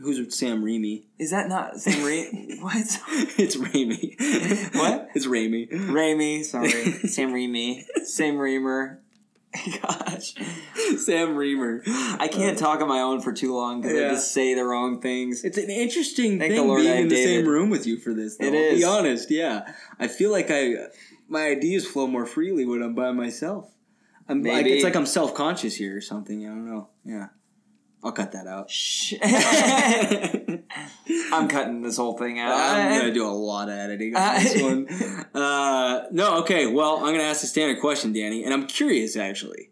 Who's 0.00 0.36
Sam 0.36 0.64
Raimi? 0.64 1.04
is 1.20 1.30
that 1.30 1.48
not 1.48 1.78
Sam 1.80 1.94
Raimi? 2.04 2.60
what? 2.62 2.76
it's 2.76 3.56
Raimi. 3.56 4.74
What? 4.74 5.08
It's 5.14 5.26
Raimi. 5.26 5.70
Raimi, 5.70 6.44
sorry. 6.44 6.70
Sam 7.08 7.32
Raimi. 7.32 7.84
Sam 8.04 8.36
Reamer. 8.38 9.00
Gosh. 9.82 10.34
Sam 10.98 11.36
Reamer. 11.36 11.82
I 11.86 12.28
can't 12.28 12.56
uh, 12.56 12.60
talk 12.60 12.80
on 12.80 12.88
my 12.88 13.00
own 13.00 13.20
for 13.20 13.32
too 13.32 13.54
long 13.54 13.80
because 13.80 13.96
I 13.96 14.08
just 14.08 14.32
say 14.32 14.54
the 14.54 14.64
wrong 14.64 15.00
things. 15.00 15.44
It's 15.44 15.58
an 15.58 15.70
interesting 15.70 16.38
Thank 16.38 16.54
thing 16.54 16.76
being 16.76 16.88
I 16.88 16.96
in 16.96 17.08
the 17.08 17.16
same 17.16 17.46
room 17.46 17.70
with 17.70 17.86
you 17.86 17.98
for 17.98 18.12
this. 18.12 18.36
Though. 18.36 18.46
It 18.46 18.54
I'll 18.54 18.76
be 18.76 18.84
honest, 18.84 19.30
yeah. 19.30 19.72
I 19.98 20.08
feel 20.08 20.32
like 20.32 20.46
I 20.50 20.74
my 21.28 21.46
ideas 21.46 21.86
flow 21.86 22.06
more 22.06 22.26
freely 22.26 22.66
when 22.66 22.82
I'm 22.82 22.94
by 22.94 23.12
myself. 23.12 23.70
I'm 24.28 24.42
like 24.42 24.64
Maybe. 24.64 24.72
it's 24.72 24.84
like 24.84 24.96
I'm 24.96 25.06
self 25.06 25.34
conscious 25.34 25.76
here 25.76 25.96
or 25.96 26.00
something. 26.00 26.44
I 26.46 26.48
don't 26.48 26.66
know. 26.66 26.88
Yeah, 27.04 27.28
I'll 28.02 28.12
cut 28.12 28.32
that 28.32 28.46
out. 28.46 28.70
I'm 31.32 31.48
cutting 31.48 31.82
this 31.82 31.96
whole 31.96 32.16
thing 32.16 32.38
out. 32.38 32.52
I'm 32.52 32.98
gonna 32.98 33.14
do 33.14 33.26
a 33.26 33.28
lot 33.28 33.68
of 33.68 33.74
editing 33.74 34.16
on 34.16 34.42
this 34.42 34.62
one. 34.62 34.88
Uh, 35.34 36.04
no, 36.12 36.38
okay. 36.38 36.66
Well, 36.66 36.98
I'm 36.98 37.12
gonna 37.12 37.24
ask 37.24 37.40
the 37.40 37.48
standard 37.48 37.80
question, 37.80 38.12
Danny, 38.12 38.44
and 38.44 38.54
I'm 38.54 38.68
curious 38.68 39.16
actually. 39.16 39.70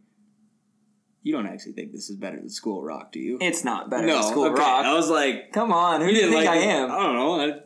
You 1.23 1.33
don't 1.33 1.47
actually 1.47 1.73
think 1.73 1.93
this 1.93 2.11
is 2.11 2.17
better 2.17 2.37
than 2.37 2.49
School 2.49 2.79
of 2.81 2.85
Rock, 2.85 3.13
do 3.13 3.21
you? 3.21 3.39
It's 3.41 3.63
not 3.63 3.89
better 3.89 4.09
no, 4.09 4.15
than 4.15 4.31
School 4.33 4.47
of 4.47 4.53
okay. 4.55 4.63
Rock. 4.63 4.85
I 4.85 4.95
was 4.95 5.09
like, 5.09 5.53
Come 5.53 5.73
on, 5.73 6.01
who 6.01 6.09
do 6.09 6.15
you 6.15 6.23
think 6.23 6.35
like 6.35 6.49
I 6.49 6.57
it. 6.57 6.67
am? 6.67 6.91
I 6.91 6.97
don't 6.97 7.15
know. 7.15 7.41
I, 7.41 7.61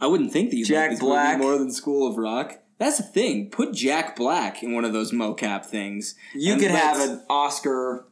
I 0.00 0.06
wouldn't 0.06 0.32
think 0.32 0.50
that 0.50 0.56
you 0.56 0.64
Jack 0.64 0.88
like 0.88 0.90
this 0.92 1.02
movie 1.02 1.12
Black. 1.12 1.38
more 1.38 1.58
than 1.58 1.70
School 1.70 2.10
of 2.10 2.16
Rock. 2.16 2.58
That's 2.78 2.96
the 2.96 3.02
thing. 3.02 3.50
Put 3.50 3.74
Jack 3.74 4.16
Black 4.16 4.62
in 4.62 4.72
one 4.74 4.86
of 4.86 4.94
those 4.94 5.12
mocap 5.12 5.66
things. 5.66 6.14
You 6.34 6.56
could 6.56 6.70
have 6.70 6.98
an 6.98 7.22
Oscar. 7.28 8.06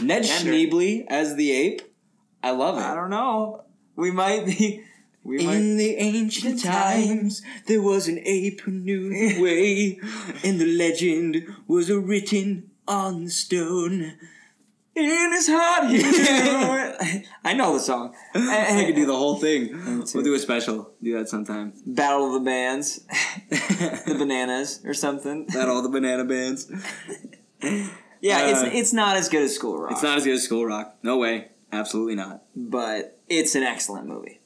Ned. 0.00 0.22
Schneebly 0.22 1.04
as 1.08 1.34
the 1.34 1.50
ape. 1.50 1.82
I 2.40 2.52
love 2.52 2.78
it. 2.78 2.82
I 2.82 2.94
don't 2.94 3.10
know. 3.10 3.64
We 3.98 4.10
might 4.12 4.46
be. 4.46 4.84
We 5.24 5.44
might. 5.44 5.56
In 5.56 5.76
the 5.76 5.96
ancient 5.96 6.62
times, 6.62 7.42
there 7.66 7.82
was 7.82 8.06
an 8.08 8.20
ape 8.24 8.60
who 8.62 8.70
knew 8.70 9.08
the 9.10 9.42
way, 9.46 9.98
and 10.44 10.60
the 10.60 10.66
legend 10.66 11.44
was 11.66 11.90
written 11.90 12.70
on 12.86 13.24
the 13.24 13.30
stone. 13.30 14.14
In 14.94 15.32
his 15.32 15.48
heart, 15.48 15.90
he 15.90 15.98
knew- 15.98 17.22
I 17.44 17.52
know 17.54 17.74
the 17.74 17.80
song. 17.80 18.14
I 18.34 18.84
could 18.86 18.94
do 18.96 19.06
the 19.06 19.16
whole 19.16 19.36
thing. 19.36 19.62
We'll 20.14 20.24
do 20.24 20.34
a 20.34 20.38
special. 20.38 20.92
Do 21.02 21.16
that 21.18 21.28
sometime. 21.28 21.72
Battle 21.86 22.26
of 22.28 22.32
the 22.34 22.40
Bands, 22.40 23.00
the 23.50 24.14
Bananas, 24.18 24.80
or 24.84 24.94
something. 24.94 25.46
That 25.54 25.68
all 25.68 25.82
the 25.82 25.88
banana 25.88 26.24
bands. 26.24 26.70
Yeah, 28.20 28.38
Uh, 28.38 28.50
it's 28.50 28.62
it's 28.80 28.92
not 28.92 29.16
as 29.16 29.28
good 29.28 29.42
as 29.42 29.54
School 29.54 29.78
Rock, 29.78 29.92
It's 29.92 30.02
not 30.02 30.18
as 30.18 30.24
good 30.24 30.34
as 30.34 30.42
School 30.44 30.64
Rock. 30.66 30.96
No 31.02 31.18
way. 31.18 31.48
Absolutely 31.72 32.14
not. 32.14 32.42
but 32.56 33.17
it's 33.28 33.54
an 33.54 33.62
excellent 33.62 34.06
movie. 34.06 34.40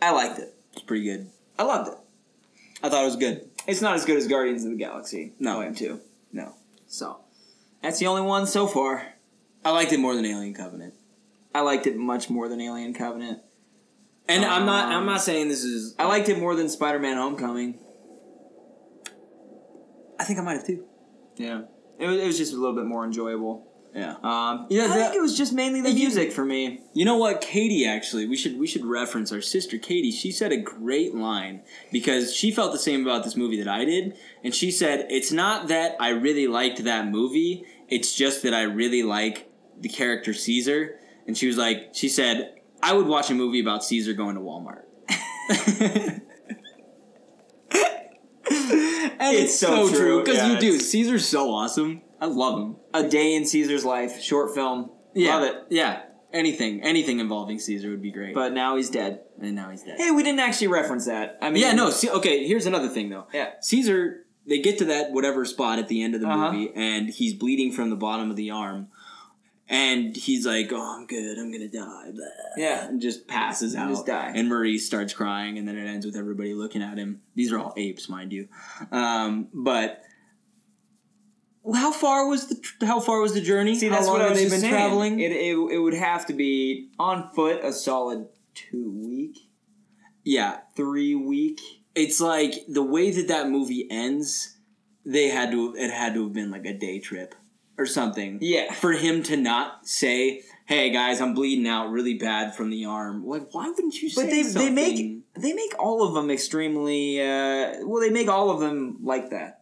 I 0.00 0.10
liked 0.12 0.38
it. 0.38 0.54
It's 0.72 0.82
pretty 0.82 1.04
good. 1.04 1.30
I 1.58 1.62
loved 1.64 1.88
it. 1.88 1.98
I 2.82 2.88
thought 2.88 3.02
it 3.02 3.06
was 3.06 3.16
good. 3.16 3.48
It's 3.66 3.80
not 3.80 3.94
as 3.94 4.04
good 4.04 4.16
as 4.18 4.26
Guardians 4.28 4.64
of 4.64 4.70
the 4.70 4.76
Galaxy. 4.76 5.32
No. 5.38 5.60
I 5.60 5.66
am 5.66 5.74
too. 5.74 6.00
No. 6.32 6.54
So 6.86 7.20
that's 7.82 7.98
the 7.98 8.06
only 8.06 8.22
one 8.22 8.46
so 8.46 8.66
far. 8.66 9.14
I 9.64 9.70
liked 9.70 9.92
it 9.92 9.98
more 9.98 10.14
than 10.14 10.24
Alien 10.24 10.54
Covenant. 10.54 10.94
I 11.54 11.60
liked 11.60 11.86
it 11.86 11.96
much 11.96 12.28
more 12.30 12.48
than 12.48 12.60
Alien 12.60 12.92
Covenant. 12.94 13.40
And 14.28 14.44
I'm 14.44 14.66
not 14.66 14.88
I'm 14.88 15.00
Um, 15.00 15.06
not 15.06 15.20
saying 15.22 15.48
this 15.48 15.64
is 15.64 15.94
I 15.98 16.04
liked 16.06 16.28
it 16.28 16.38
more 16.38 16.54
than 16.54 16.68
Spider-Man: 16.68 17.16
Homecoming. 17.16 17.78
I 20.18 20.24
think 20.24 20.38
I 20.38 20.42
might 20.42 20.54
have 20.54 20.66
too. 20.66 20.84
Yeah, 21.36 21.62
it 21.98 22.06
was, 22.06 22.20
it 22.20 22.26
was 22.26 22.38
just 22.38 22.52
a 22.52 22.56
little 22.56 22.74
bit 22.74 22.84
more 22.86 23.04
enjoyable. 23.04 23.66
Yeah. 23.96 24.16
Um, 24.22 24.66
Yeah, 24.68 24.84
I 24.84 24.88
that- 24.88 24.94
think 24.94 25.14
it 25.14 25.22
was 25.22 25.36
just 25.38 25.54
mainly 25.54 25.80
the 25.80 25.92
music 25.94 26.30
for 26.30 26.44
me. 26.44 26.82
You 26.92 27.06
know 27.06 27.16
what, 27.16 27.40
Katie? 27.40 27.86
Actually, 27.86 28.26
we 28.26 28.36
should 28.36 28.58
we 28.58 28.66
should 28.66 28.84
reference 28.84 29.32
our 29.32 29.40
sister 29.40 29.78
Katie. 29.78 30.10
She 30.10 30.30
said 30.30 30.52
a 30.52 30.58
great 30.58 31.14
line 31.14 31.62
because 31.90 32.34
she 32.34 32.50
felt 32.50 32.72
the 32.72 32.78
same 32.78 33.00
about 33.06 33.24
this 33.24 33.36
movie 33.36 33.56
that 33.62 33.68
I 33.68 33.86
did, 33.86 34.16
and 34.44 34.54
she 34.54 34.70
said 34.70 35.06
it's 35.08 35.32
not 35.32 35.68
that 35.68 35.96
I 35.98 36.10
really 36.10 36.46
liked 36.46 36.84
that 36.84 37.08
movie; 37.08 37.64
it's 37.88 38.14
just 38.14 38.42
that 38.42 38.52
I 38.52 38.62
really 38.62 39.02
like 39.02 39.50
the 39.80 39.88
character 39.88 40.34
Caesar. 40.34 40.98
And 41.26 41.36
she 41.36 41.46
was 41.46 41.56
like, 41.56 41.88
she 41.92 42.08
said, 42.08 42.54
I 42.82 42.92
would 42.92 43.06
watch 43.06 43.30
a 43.30 43.34
movie 43.34 43.60
about 43.60 43.82
Caesar 43.82 44.12
going 44.12 44.36
to 44.36 44.40
Walmart. 44.40 44.82
and 47.70 49.36
It's 49.36 49.58
so 49.58 49.88
true. 49.88 50.20
because 50.22 50.36
Yeah, 50.38 50.52
you 50.52 50.58
do. 50.60 50.78
Caesar's 50.78 51.26
so 51.26 51.52
awesome. 51.52 52.02
I 52.20 52.26
love 52.26 52.58
him. 52.58 52.76
A 52.94 53.08
Day 53.08 53.34
in 53.34 53.44
Caesar's 53.46 53.84
Life, 53.84 54.20
short 54.22 54.54
film. 54.54 54.90
Yeah, 55.14 55.36
Love 55.36 55.44
it. 55.44 55.54
Yeah, 55.70 56.02
anything, 56.32 56.82
anything 56.82 57.20
involving 57.20 57.58
Caesar 57.58 57.90
would 57.90 58.02
be 58.02 58.10
great. 58.12 58.34
But 58.34 58.52
now 58.52 58.76
he's 58.76 58.90
dead. 58.90 59.20
and 59.40 59.54
now 59.54 59.70
he's 59.70 59.82
dead. 59.82 59.96
Hey, 59.98 60.10
we 60.10 60.22
didn't 60.22 60.40
actually 60.40 60.68
reference 60.68 61.06
that. 61.06 61.38
I 61.42 61.50
mean, 61.50 61.62
yeah, 61.62 61.72
no. 61.72 61.90
See, 61.90 62.10
okay, 62.10 62.46
here's 62.46 62.66
another 62.66 62.88
thing 62.88 63.08
though. 63.10 63.26
Yeah. 63.32 63.50
Caesar, 63.60 64.24
they 64.46 64.60
get 64.60 64.78
to 64.78 64.84
that 64.86 65.12
whatever 65.12 65.44
spot 65.44 65.78
at 65.78 65.88
the 65.88 66.02
end 66.02 66.14
of 66.14 66.20
the 66.20 66.28
Uh-huh. 66.28 66.52
movie, 66.52 66.72
and 66.74 67.08
he's 67.10 67.34
bleeding 67.34 67.72
from 67.72 67.90
the 67.90 67.96
bottom 67.96 68.30
of 68.30 68.36
the 68.36 68.50
arm, 68.50 68.88
and 69.68 70.16
he's 70.16 70.46
like, 70.46 70.70
"Oh, 70.72 70.96
I'm 70.98 71.06
good. 71.06 71.38
I'm 71.38 71.50
gonna 71.50 71.68
die." 71.68 72.10
Blah. 72.14 72.24
Yeah. 72.56 72.86
and 72.88 73.00
just 73.00 73.26
passes 73.26 73.74
out. 73.74 73.88
Just 73.90 74.06
die. 74.06 74.32
And 74.34 74.48
Maurice 74.48 74.86
starts 74.86 75.12
crying, 75.12 75.58
and 75.58 75.66
then 75.66 75.76
it 75.76 75.86
ends 75.88 76.06
with 76.06 76.16
everybody 76.16 76.54
looking 76.54 76.82
at 76.82 76.96
him. 76.98 77.22
These 77.34 77.52
are 77.52 77.58
all 77.58 77.74
apes, 77.76 78.08
mind 78.08 78.32
you. 78.32 78.48
Um, 78.92 79.48
but 79.52 80.02
how 81.74 81.92
far 81.92 82.28
was 82.28 82.48
the 82.48 82.86
how 82.86 83.00
far 83.00 83.20
was 83.20 83.34
the 83.34 83.40
journey? 83.40 83.74
See, 83.74 83.88
how 83.88 83.96
that's 83.96 84.06
long 84.06 84.14
what 84.18 84.22
I 84.22 84.28
have 84.28 84.32
was 84.32 84.42
they 84.42 84.48
been 84.50 84.60
saying. 84.60 84.72
traveling? 84.72 85.20
It, 85.20 85.32
it, 85.32 85.56
it 85.56 85.78
would 85.78 85.94
have 85.94 86.26
to 86.26 86.32
be 86.32 86.90
on 86.98 87.30
foot 87.34 87.64
a 87.64 87.72
solid 87.72 88.26
two 88.54 88.90
week, 89.04 89.36
yeah, 90.24 90.58
three 90.76 91.14
week. 91.14 91.60
it's 91.94 92.20
like 92.20 92.54
the 92.68 92.82
way 92.82 93.10
that 93.10 93.28
that 93.28 93.48
movie 93.48 93.86
ends 93.90 94.56
they 95.04 95.28
had 95.28 95.50
to 95.52 95.74
it 95.76 95.90
had 95.90 96.14
to 96.14 96.24
have 96.24 96.32
been 96.32 96.50
like 96.50 96.64
a 96.66 96.76
day 96.76 96.98
trip 96.98 97.34
or 97.78 97.86
something 97.86 98.38
Yeah. 98.40 98.72
for 98.72 98.92
him 98.92 99.22
to 99.24 99.36
not 99.36 99.86
say 99.86 100.42
hey 100.66 100.90
guys 100.90 101.20
i'm 101.20 101.32
bleeding 101.32 101.68
out 101.68 101.90
really 101.90 102.14
bad 102.14 102.54
from 102.56 102.70
the 102.70 102.86
arm 102.86 103.24
like 103.24 103.54
why 103.54 103.68
wouldn't 103.68 103.94
you 104.02 104.08
say 104.10 104.22
But 104.24 104.30
they 104.30 104.42
they 104.42 104.70
make 104.70 105.22
they 105.38 105.52
make 105.52 105.74
all 105.78 106.02
of 106.08 106.14
them 106.14 106.28
extremely 106.30 107.20
uh, 107.20 107.84
well. 107.86 108.00
They 108.00 108.10
make 108.10 108.28
all 108.28 108.50
of 108.50 108.58
them 108.60 108.98
like 109.02 109.30
that. 109.30 109.55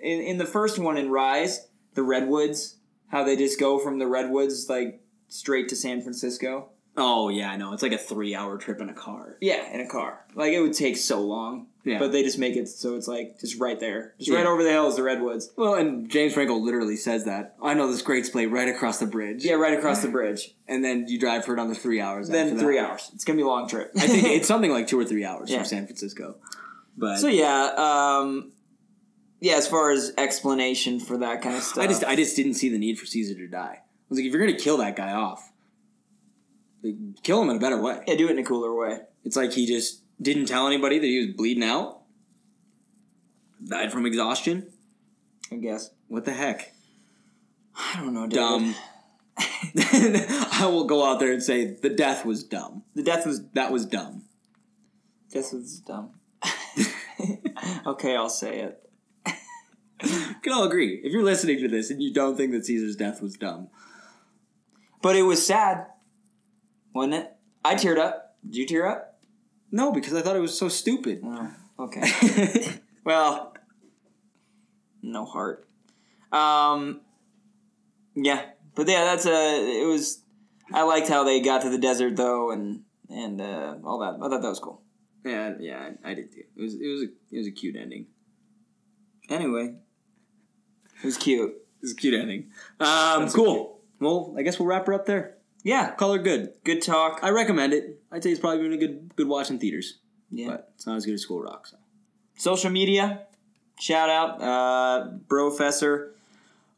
In 0.00 0.20
in 0.20 0.38
the 0.38 0.46
first 0.46 0.78
one 0.78 0.96
in 0.96 1.10
Rise, 1.10 1.66
the 1.94 2.02
redwoods, 2.02 2.76
how 3.08 3.24
they 3.24 3.36
just 3.36 3.58
go 3.58 3.78
from 3.78 3.98
the 3.98 4.06
redwoods 4.06 4.68
like 4.68 5.00
straight 5.28 5.68
to 5.68 5.76
San 5.76 6.02
Francisco. 6.02 6.70
Oh 6.96 7.28
yeah, 7.28 7.50
I 7.50 7.56
know. 7.56 7.72
It's 7.72 7.82
like 7.82 7.92
a 7.92 7.98
three-hour 7.98 8.58
trip 8.58 8.80
in 8.80 8.88
a 8.88 8.94
car. 8.94 9.36
Yeah, 9.40 9.72
in 9.72 9.80
a 9.80 9.88
car. 9.88 10.24
Like 10.34 10.52
it 10.52 10.60
would 10.60 10.72
take 10.74 10.96
so 10.96 11.20
long. 11.20 11.66
Yeah. 11.84 12.00
But 12.00 12.12
they 12.12 12.22
just 12.22 12.38
make 12.38 12.54
it 12.56 12.68
so 12.68 12.96
it's 12.96 13.08
like 13.08 13.38
just 13.40 13.58
right 13.60 13.78
there, 13.80 14.14
just 14.18 14.30
Yeah. 14.30 14.38
right 14.38 14.46
over 14.46 14.62
the 14.62 14.70
hills, 14.70 14.96
the 14.96 15.02
redwoods. 15.04 15.50
Well, 15.56 15.74
and 15.74 16.10
James 16.10 16.34
Franco 16.34 16.56
literally 16.56 16.96
says 16.96 17.24
that. 17.24 17.54
I 17.62 17.72
know 17.74 17.90
this 17.90 18.02
great 18.02 18.30
play 18.30 18.46
right 18.46 18.68
across 18.68 18.98
the 18.98 19.06
bridge. 19.06 19.44
Yeah, 19.44 19.54
right 19.54 19.78
across 19.78 20.02
the 20.02 20.08
bridge. 20.08 20.54
And 20.66 20.84
then 20.84 21.06
you 21.08 21.18
drive 21.18 21.44
for 21.44 21.54
another 21.54 21.74
three 21.74 22.00
hours. 22.00 22.28
Then 22.28 22.58
three 22.58 22.78
hours. 22.78 23.10
It's 23.14 23.24
gonna 23.24 23.36
be 23.38 23.42
a 23.42 23.46
long 23.46 23.68
trip. 23.68 23.92
I 23.96 24.06
think 24.06 24.24
it's 24.36 24.48
something 24.48 24.70
like 24.72 24.86
two 24.88 24.98
or 24.98 25.04
three 25.04 25.24
hours 25.24 25.50
Yeah. 25.50 25.58
from 25.58 25.66
San 25.66 25.86
Francisco. 25.86 26.36
But 26.96 27.18
so. 27.18 27.28
Yeah, 27.28 27.70
um, 27.76 28.52
yeah. 29.40 29.54
As 29.54 29.66
far 29.68 29.90
as 29.90 30.12
explanation 30.18 31.00
for 31.00 31.18
that 31.18 31.42
kind 31.42 31.56
of 31.56 31.62
stuff, 31.62 31.82
I 31.84 31.86
just 31.86 32.04
I 32.04 32.16
just 32.16 32.36
didn't 32.36 32.54
see 32.54 32.68
the 32.68 32.78
need 32.78 32.98
for 32.98 33.06
Caesar 33.06 33.34
to 33.34 33.48
die. 33.48 33.78
I 33.80 33.82
was 34.08 34.18
like, 34.18 34.26
if 34.26 34.32
you're 34.32 34.44
gonna 34.44 34.58
kill 34.58 34.78
that 34.78 34.96
guy 34.96 35.12
off, 35.12 35.52
like, 36.82 36.94
kill 37.22 37.42
him 37.42 37.50
in 37.50 37.56
a 37.56 37.60
better 37.60 37.80
way. 37.80 38.02
yeah, 38.06 38.16
do 38.16 38.28
it 38.28 38.32
in 38.32 38.38
a 38.38 38.44
cooler 38.44 38.74
way. 38.74 39.00
It's 39.24 39.36
like 39.36 39.52
he 39.52 39.66
just 39.66 40.02
didn't 40.20 40.46
tell 40.46 40.66
anybody 40.66 40.98
that 40.98 41.06
he 41.06 41.26
was 41.26 41.34
bleeding 41.36 41.64
out. 41.64 42.00
Died 43.64 43.92
from 43.92 44.06
exhaustion. 44.06 44.72
I 45.52 45.56
guess. 45.56 45.90
What 46.08 46.24
the 46.24 46.32
heck? 46.32 46.72
I 47.76 48.00
don't 48.00 48.14
know. 48.14 48.26
David. 48.26 48.34
Dumb. 48.36 48.74
I 49.38 50.68
will 50.70 50.84
go 50.84 51.04
out 51.04 51.20
there 51.20 51.32
and 51.32 51.42
say 51.42 51.66
the 51.66 51.90
death 51.90 52.24
was 52.24 52.42
dumb. 52.44 52.82
The 52.94 53.02
death 53.02 53.26
was 53.26 53.42
That 53.54 53.70
was 53.72 53.86
dumb. 53.86 54.24
death 55.30 55.52
was 55.52 55.80
dumb. 55.80 56.10
okay, 57.86 58.16
I'll 58.16 58.30
say 58.30 58.60
it. 58.60 58.87
We 60.02 60.08
can 60.42 60.52
all 60.52 60.64
agree. 60.64 61.00
If 61.02 61.12
you're 61.12 61.24
listening 61.24 61.58
to 61.60 61.68
this 61.68 61.90
and 61.90 62.02
you 62.02 62.12
don't 62.12 62.36
think 62.36 62.52
that 62.52 62.64
Caesar's 62.66 62.96
death 62.96 63.20
was 63.22 63.34
dumb, 63.34 63.68
But 65.02 65.16
it 65.16 65.22
was 65.22 65.44
sad, 65.44 65.86
wasn't 66.94 67.14
it? 67.14 67.32
I 67.64 67.74
teared 67.74 67.98
up. 67.98 68.36
Did 68.44 68.56
you 68.56 68.66
tear 68.66 68.86
up? 68.86 69.18
no, 69.70 69.92
because 69.92 70.14
I 70.14 70.22
thought 70.22 70.36
it 70.36 70.40
was 70.40 70.56
so 70.58 70.68
stupid. 70.68 71.20
Oh, 71.24 71.50
okay. 71.80 72.72
well, 73.04 73.54
no 75.02 75.24
heart. 75.26 75.68
Um, 76.32 77.00
yeah, 78.14 78.42
but 78.74 78.88
yeah, 78.88 79.04
that's 79.04 79.26
a. 79.26 79.82
It 79.82 79.86
was. 79.86 80.22
I 80.72 80.82
liked 80.82 81.08
how 81.08 81.24
they 81.24 81.40
got 81.40 81.62
to 81.62 81.70
the 81.70 81.78
desert 81.78 82.16
though, 82.16 82.50
and 82.50 82.82
and 83.10 83.40
uh, 83.40 83.76
all 83.84 83.98
that. 84.00 84.14
I 84.24 84.28
thought 84.28 84.42
that 84.42 84.48
was 84.48 84.58
cool. 84.60 84.82
yeah, 85.24 85.52
yeah, 85.60 85.90
I, 86.04 86.10
I 86.10 86.14
did 86.14 86.32
too. 86.32 86.44
It 86.56 86.60
was 86.62 86.74
it 86.74 86.86
was 86.88 87.02
a 87.02 87.06
it 87.34 87.38
was 87.38 87.46
a 87.46 87.50
cute 87.52 87.76
ending. 87.76 88.06
Anyway, 89.28 89.74
it 90.98 91.04
was 91.04 91.16
cute. 91.16 91.50
It 91.50 91.56
was 91.82 91.92
a 91.92 91.96
cute 91.96 92.14
ending. 92.14 92.50
Um, 92.80 93.28
cool. 93.30 93.80
Well, 94.00 94.34
I 94.36 94.42
guess 94.42 94.58
we'll 94.58 94.68
wrap 94.68 94.86
her 94.86 94.94
up 94.94 95.06
there. 95.06 95.36
Yeah, 95.64 95.90
Call 95.92 96.12
her 96.12 96.18
good. 96.18 96.52
good 96.64 96.82
talk. 96.82 97.20
I 97.22 97.30
recommend 97.30 97.72
it. 97.72 98.00
I'd 98.12 98.22
say 98.22 98.30
it's 98.30 98.40
probably 98.40 98.62
been 98.62 98.72
a 98.72 98.76
good 98.78 99.16
good 99.16 99.28
watch 99.28 99.50
in 99.50 99.58
theaters, 99.58 99.98
Yeah. 100.30 100.48
but 100.48 100.72
it's 100.74 100.86
not 100.86 100.96
as 100.96 101.04
good 101.04 101.14
as 101.14 101.22
School 101.22 101.42
Rock. 101.42 101.66
So. 101.66 101.76
social 102.36 102.70
media 102.70 103.22
shout 103.80 104.08
out 104.10 104.40
uh 104.42 105.08
brofessor 105.28 106.10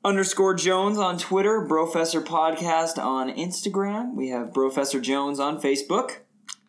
underscore 0.04 0.54
jones 0.54 0.98
on 0.98 1.16
twitter 1.18 1.64
Professor 1.66 2.20
podcast 2.20 3.02
on 3.02 3.30
instagram 3.30 4.14
we 4.14 4.28
have 4.28 4.52
Professor 4.52 5.00
jones 5.00 5.38
on 5.40 5.58
facebook 5.60 6.18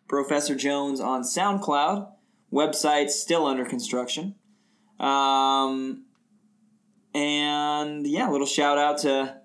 professor 0.08 0.54
jones 0.54 1.00
on 1.00 1.22
soundcloud 1.22 2.08
website 2.52 3.10
still 3.10 3.46
under 3.46 3.64
construction 3.64 4.34
um 5.00 6.04
and 7.14 8.06
yeah 8.06 8.28
a 8.28 8.32
little 8.32 8.46
shout 8.46 8.78
out 8.78 8.98
to 8.98 9.36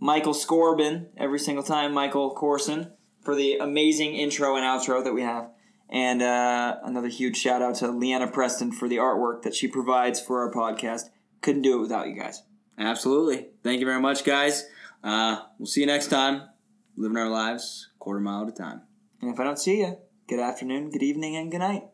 michael 0.00 0.34
scorbin 0.34 1.06
every 1.16 1.38
single 1.38 1.62
time 1.64 1.92
michael 1.92 2.30
corson 2.30 2.92
for 3.20 3.34
the 3.34 3.56
amazing 3.58 4.14
intro 4.14 4.56
and 4.56 4.64
outro 4.64 5.02
that 5.04 5.12
we 5.12 5.22
have 5.22 5.48
and 5.92 6.22
uh, 6.22 6.78
another 6.84 7.08
huge 7.08 7.36
shout 7.36 7.60
out 7.60 7.74
to 7.76 7.90
Leanna 7.90 8.26
Preston 8.26 8.72
for 8.72 8.88
the 8.88 8.96
artwork 8.96 9.42
that 9.42 9.54
she 9.54 9.68
provides 9.68 10.18
for 10.18 10.40
our 10.40 10.50
podcast. 10.50 11.10
Couldn't 11.42 11.62
do 11.62 11.76
it 11.76 11.82
without 11.82 12.08
you 12.08 12.18
guys. 12.18 12.42
Absolutely. 12.78 13.48
Thank 13.62 13.80
you 13.80 13.86
very 13.86 14.00
much, 14.00 14.24
guys. 14.24 14.64
Uh, 15.04 15.42
we'll 15.58 15.66
see 15.66 15.82
you 15.82 15.86
next 15.86 16.06
time. 16.06 16.48
Living 16.96 17.18
our 17.18 17.28
lives 17.28 17.90
quarter 17.98 18.20
mile 18.20 18.42
at 18.42 18.48
a 18.48 18.52
time. 18.52 18.82
And 19.20 19.32
if 19.32 19.38
I 19.38 19.44
don't 19.44 19.58
see 19.58 19.80
you, 19.80 19.98
good 20.28 20.40
afternoon, 20.40 20.90
good 20.90 21.02
evening, 21.02 21.36
and 21.36 21.50
good 21.50 21.58
night. 21.58 21.84